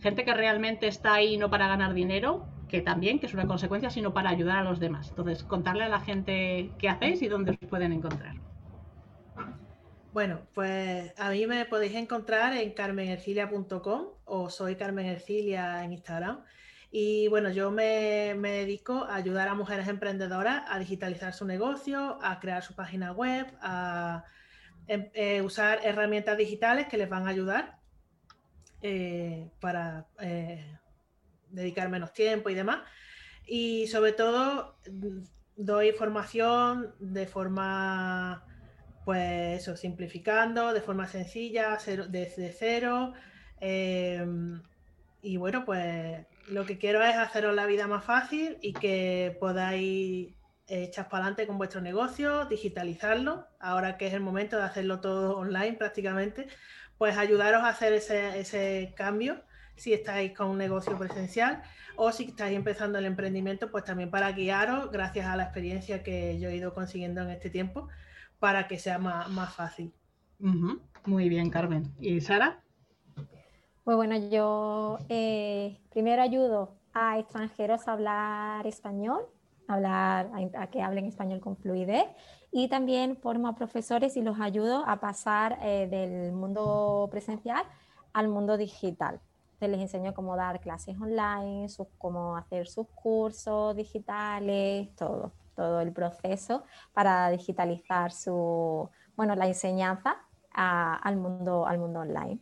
Gente 0.00 0.26
que 0.26 0.34
realmente 0.34 0.86
está 0.86 1.14
ahí 1.14 1.38
no 1.38 1.48
para 1.48 1.66
ganar 1.66 1.94
dinero, 1.94 2.44
que 2.68 2.82
también, 2.82 3.18
que 3.18 3.24
es 3.24 3.32
una 3.32 3.46
consecuencia, 3.46 3.88
sino 3.88 4.12
para 4.12 4.28
ayudar 4.28 4.58
a 4.58 4.64
los 4.64 4.80
demás. 4.80 5.08
Entonces, 5.08 5.44
contarle 5.44 5.84
a 5.84 5.88
la 5.88 6.00
gente 6.00 6.72
qué 6.78 6.90
hacéis 6.90 7.22
y 7.22 7.28
dónde 7.28 7.52
os 7.52 7.56
pueden 7.70 7.92
encontrar. 7.92 8.34
Bueno, 10.12 10.40
pues 10.52 11.14
a 11.18 11.30
mí 11.30 11.46
me 11.46 11.64
podéis 11.64 11.94
encontrar 11.94 12.54
en 12.54 12.72
carmenercilia.com 12.72 14.08
o 14.26 14.50
soy 14.50 14.76
Carmen 14.76 15.06
Ercilia 15.06 15.82
en 15.82 15.92
Instagram. 15.92 16.44
Y 16.96 17.26
bueno, 17.26 17.50
yo 17.50 17.72
me, 17.72 18.36
dedico 18.40 19.02
a 19.02 19.16
ayudar 19.16 19.48
a 19.48 19.54
mujeres 19.54 19.88
emprendedoras 19.88 20.62
a 20.68 20.78
digitalizar 20.78 21.32
su 21.32 21.44
negocio, 21.44 22.20
a 22.22 22.38
crear 22.38 22.62
su 22.62 22.76
página 22.76 23.10
web, 23.10 23.48
a 23.60 24.22
em, 24.86 25.10
eh, 25.14 25.42
usar 25.42 25.80
herramientas 25.82 26.38
digitales 26.38 26.86
que 26.86 26.96
les 26.96 27.08
van 27.08 27.26
a 27.26 27.30
ayudar 27.30 27.80
eh, 28.80 29.50
para 29.60 30.06
eh, 30.20 30.78
dedicar 31.48 31.88
menos 31.88 32.12
tiempo 32.12 32.48
y 32.48 32.54
demás. 32.54 32.82
Y 33.44 33.88
sobre 33.88 34.12
todo 34.12 34.78
doy 35.56 35.90
formación 35.90 36.94
de 37.00 37.26
forma, 37.26 38.46
pues 39.04 39.62
eso, 39.62 39.76
simplificando, 39.76 40.72
de 40.72 40.80
forma 40.80 41.08
sencilla, 41.08 41.76
desde 42.08 42.52
cero. 42.52 43.14
Y 45.24 45.38
bueno, 45.38 45.64
pues 45.64 46.26
lo 46.48 46.66
que 46.66 46.78
quiero 46.78 47.02
es 47.02 47.16
haceros 47.16 47.54
la 47.54 47.66
vida 47.66 47.86
más 47.86 48.04
fácil 48.04 48.58
y 48.60 48.74
que 48.74 49.36
podáis 49.40 50.34
echar 50.66 51.08
para 51.08 51.24
adelante 51.24 51.46
con 51.46 51.58
vuestro 51.58 51.80
negocio, 51.80 52.44
digitalizarlo, 52.44 53.46
ahora 53.58 53.96
que 53.96 54.06
es 54.06 54.14
el 54.14 54.20
momento 54.20 54.56
de 54.56 54.64
hacerlo 54.64 55.00
todo 55.00 55.38
online 55.38 55.74
prácticamente, 55.74 56.46
pues 56.98 57.16
ayudaros 57.16 57.62
a 57.62 57.68
hacer 57.68 57.94
ese, 57.94 58.38
ese 58.38 58.92
cambio 58.96 59.42
si 59.76 59.92
estáis 59.92 60.32
con 60.32 60.50
un 60.50 60.58
negocio 60.58 60.96
presencial 60.98 61.62
o 61.96 62.12
si 62.12 62.24
estáis 62.24 62.56
empezando 62.56 62.98
el 62.98 63.06
emprendimiento, 63.06 63.70
pues 63.70 63.84
también 63.84 64.10
para 64.10 64.32
guiaros 64.32 64.90
gracias 64.90 65.26
a 65.26 65.36
la 65.36 65.44
experiencia 65.44 66.02
que 66.02 66.38
yo 66.38 66.48
he 66.48 66.56
ido 66.56 66.74
consiguiendo 66.74 67.22
en 67.22 67.30
este 67.30 67.50
tiempo 67.50 67.88
para 68.38 68.68
que 68.68 68.78
sea 68.78 68.98
más, 68.98 69.30
más 69.30 69.54
fácil. 69.54 69.92
Muy 71.06 71.28
bien, 71.28 71.50
Carmen. 71.50 71.92
¿Y 71.98 72.20
Sara? 72.20 72.63
Pues 73.84 73.98
bueno, 73.98 74.16
yo 74.16 74.98
eh, 75.10 75.78
primero 75.90 76.22
ayudo 76.22 76.72
a 76.94 77.18
extranjeros 77.18 77.86
a 77.86 77.92
hablar 77.92 78.66
español, 78.66 79.26
hablar, 79.68 80.30
a, 80.56 80.66
que 80.68 80.80
hablen 80.80 81.04
español 81.04 81.40
con 81.40 81.58
fluidez 81.58 82.06
y 82.50 82.68
también 82.68 83.18
formo 83.18 83.46
a 83.46 83.54
profesores 83.54 84.16
y 84.16 84.22
los 84.22 84.40
ayudo 84.40 84.84
a 84.86 85.00
pasar 85.00 85.58
eh, 85.60 85.86
del 85.90 86.32
mundo 86.32 87.08
presencial 87.10 87.62
al 88.14 88.28
mundo 88.28 88.56
digital. 88.56 89.20
les 89.60 89.80
enseño 89.80 90.14
cómo 90.14 90.34
dar 90.34 90.60
clases 90.60 90.96
online, 90.98 91.66
cómo 91.98 92.38
hacer 92.38 92.66
sus 92.68 92.86
cursos 92.88 93.76
digitales, 93.76 94.96
todo, 94.96 95.32
todo 95.54 95.80
el 95.80 95.92
proceso 95.92 96.64
para 96.94 97.28
digitalizar 97.28 98.12
su, 98.12 98.88
bueno, 99.14 99.34
la 99.34 99.46
enseñanza 99.46 100.16
al, 100.52 101.16
mundo, 101.16 101.66
al 101.66 101.78
mundo 101.78 102.00
online. 102.00 102.40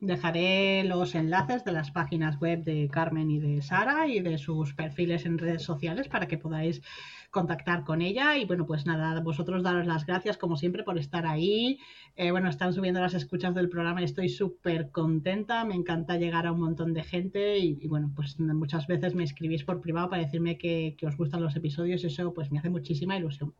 Dejaré 0.00 0.84
los 0.84 1.14
enlaces 1.14 1.64
de 1.64 1.72
las 1.72 1.90
páginas 1.90 2.40
web 2.40 2.64
de 2.64 2.88
Carmen 2.90 3.30
y 3.30 3.38
de 3.38 3.62
Sara 3.62 4.06
y 4.06 4.20
de 4.20 4.38
sus 4.38 4.74
perfiles 4.74 5.26
en 5.26 5.38
redes 5.38 5.62
sociales 5.62 6.08
para 6.08 6.28
que 6.28 6.38
podáis 6.38 6.82
contactar 7.30 7.84
con 7.84 8.02
ella. 8.02 8.36
Y 8.36 8.44
bueno, 8.44 8.66
pues 8.66 8.86
nada, 8.86 9.20
vosotros 9.20 9.62
daros 9.62 9.86
las 9.86 10.06
gracias 10.06 10.36
como 10.36 10.56
siempre 10.56 10.82
por 10.82 10.98
estar 10.98 11.26
ahí. 11.26 11.78
Eh, 12.16 12.30
bueno, 12.30 12.48
están 12.48 12.72
subiendo 12.72 13.00
las 13.00 13.14
escuchas 13.14 13.54
del 13.54 13.68
programa 13.68 14.00
y 14.00 14.04
estoy 14.04 14.28
súper 14.28 14.90
contenta. 14.90 15.64
Me 15.64 15.74
encanta 15.74 16.16
llegar 16.16 16.46
a 16.46 16.52
un 16.52 16.60
montón 16.60 16.92
de 16.92 17.02
gente 17.02 17.58
y, 17.58 17.86
bueno, 17.86 18.12
pues 18.14 18.38
muchas 18.38 18.86
veces 18.86 19.14
me 19.14 19.24
escribís 19.24 19.64
por 19.64 19.80
privado 19.80 20.10
para 20.10 20.22
decirme 20.22 20.58
que, 20.58 20.96
que, 20.98 21.06
os 21.06 21.16
gustan 21.16 21.42
los 21.42 21.56
episodios. 21.56 22.04
Eso 22.04 22.34
pues 22.34 22.50
me 22.50 22.58
hace 22.58 22.70
muchísima 22.70 23.16
ilusión. 23.16 23.54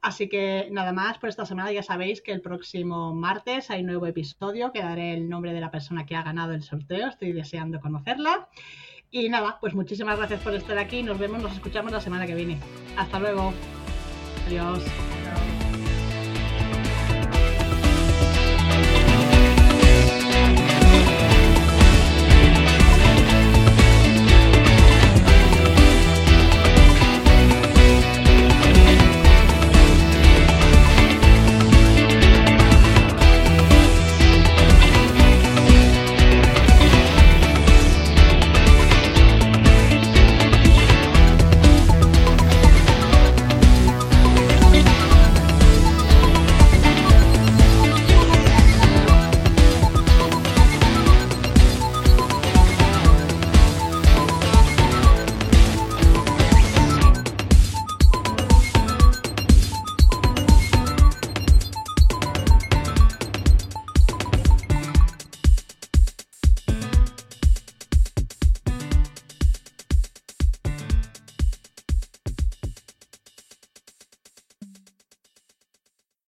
Así 0.00 0.28
que 0.28 0.68
nada 0.72 0.92
más 0.92 1.18
por 1.18 1.28
esta 1.28 1.46
semana. 1.46 1.72
Ya 1.72 1.82
sabéis 1.82 2.22
que 2.22 2.32
el 2.32 2.40
próximo 2.40 3.14
martes 3.14 3.70
hay 3.70 3.82
nuevo 3.82 4.06
episodio 4.06 4.72
que 4.72 4.80
daré 4.80 5.14
el 5.14 5.28
nombre 5.28 5.52
de 5.52 5.60
la 5.60 5.70
persona 5.70 6.06
que 6.06 6.16
ha 6.16 6.22
ganado 6.22 6.52
el 6.52 6.62
sorteo. 6.62 7.08
Estoy 7.08 7.32
deseando 7.32 7.80
conocerla. 7.80 8.48
Y 9.14 9.28
nada, 9.28 9.58
pues 9.60 9.74
muchísimas 9.74 10.18
gracias 10.18 10.40
por 10.40 10.54
estar 10.54 10.76
aquí. 10.76 11.04
Nos 11.04 11.20
vemos, 11.20 11.40
nos 11.40 11.52
escuchamos 11.52 11.92
la 11.92 12.00
semana 12.00 12.26
que 12.26 12.34
viene. 12.34 12.58
Hasta 12.96 13.20
luego. 13.20 13.54
Adiós. 14.48 14.82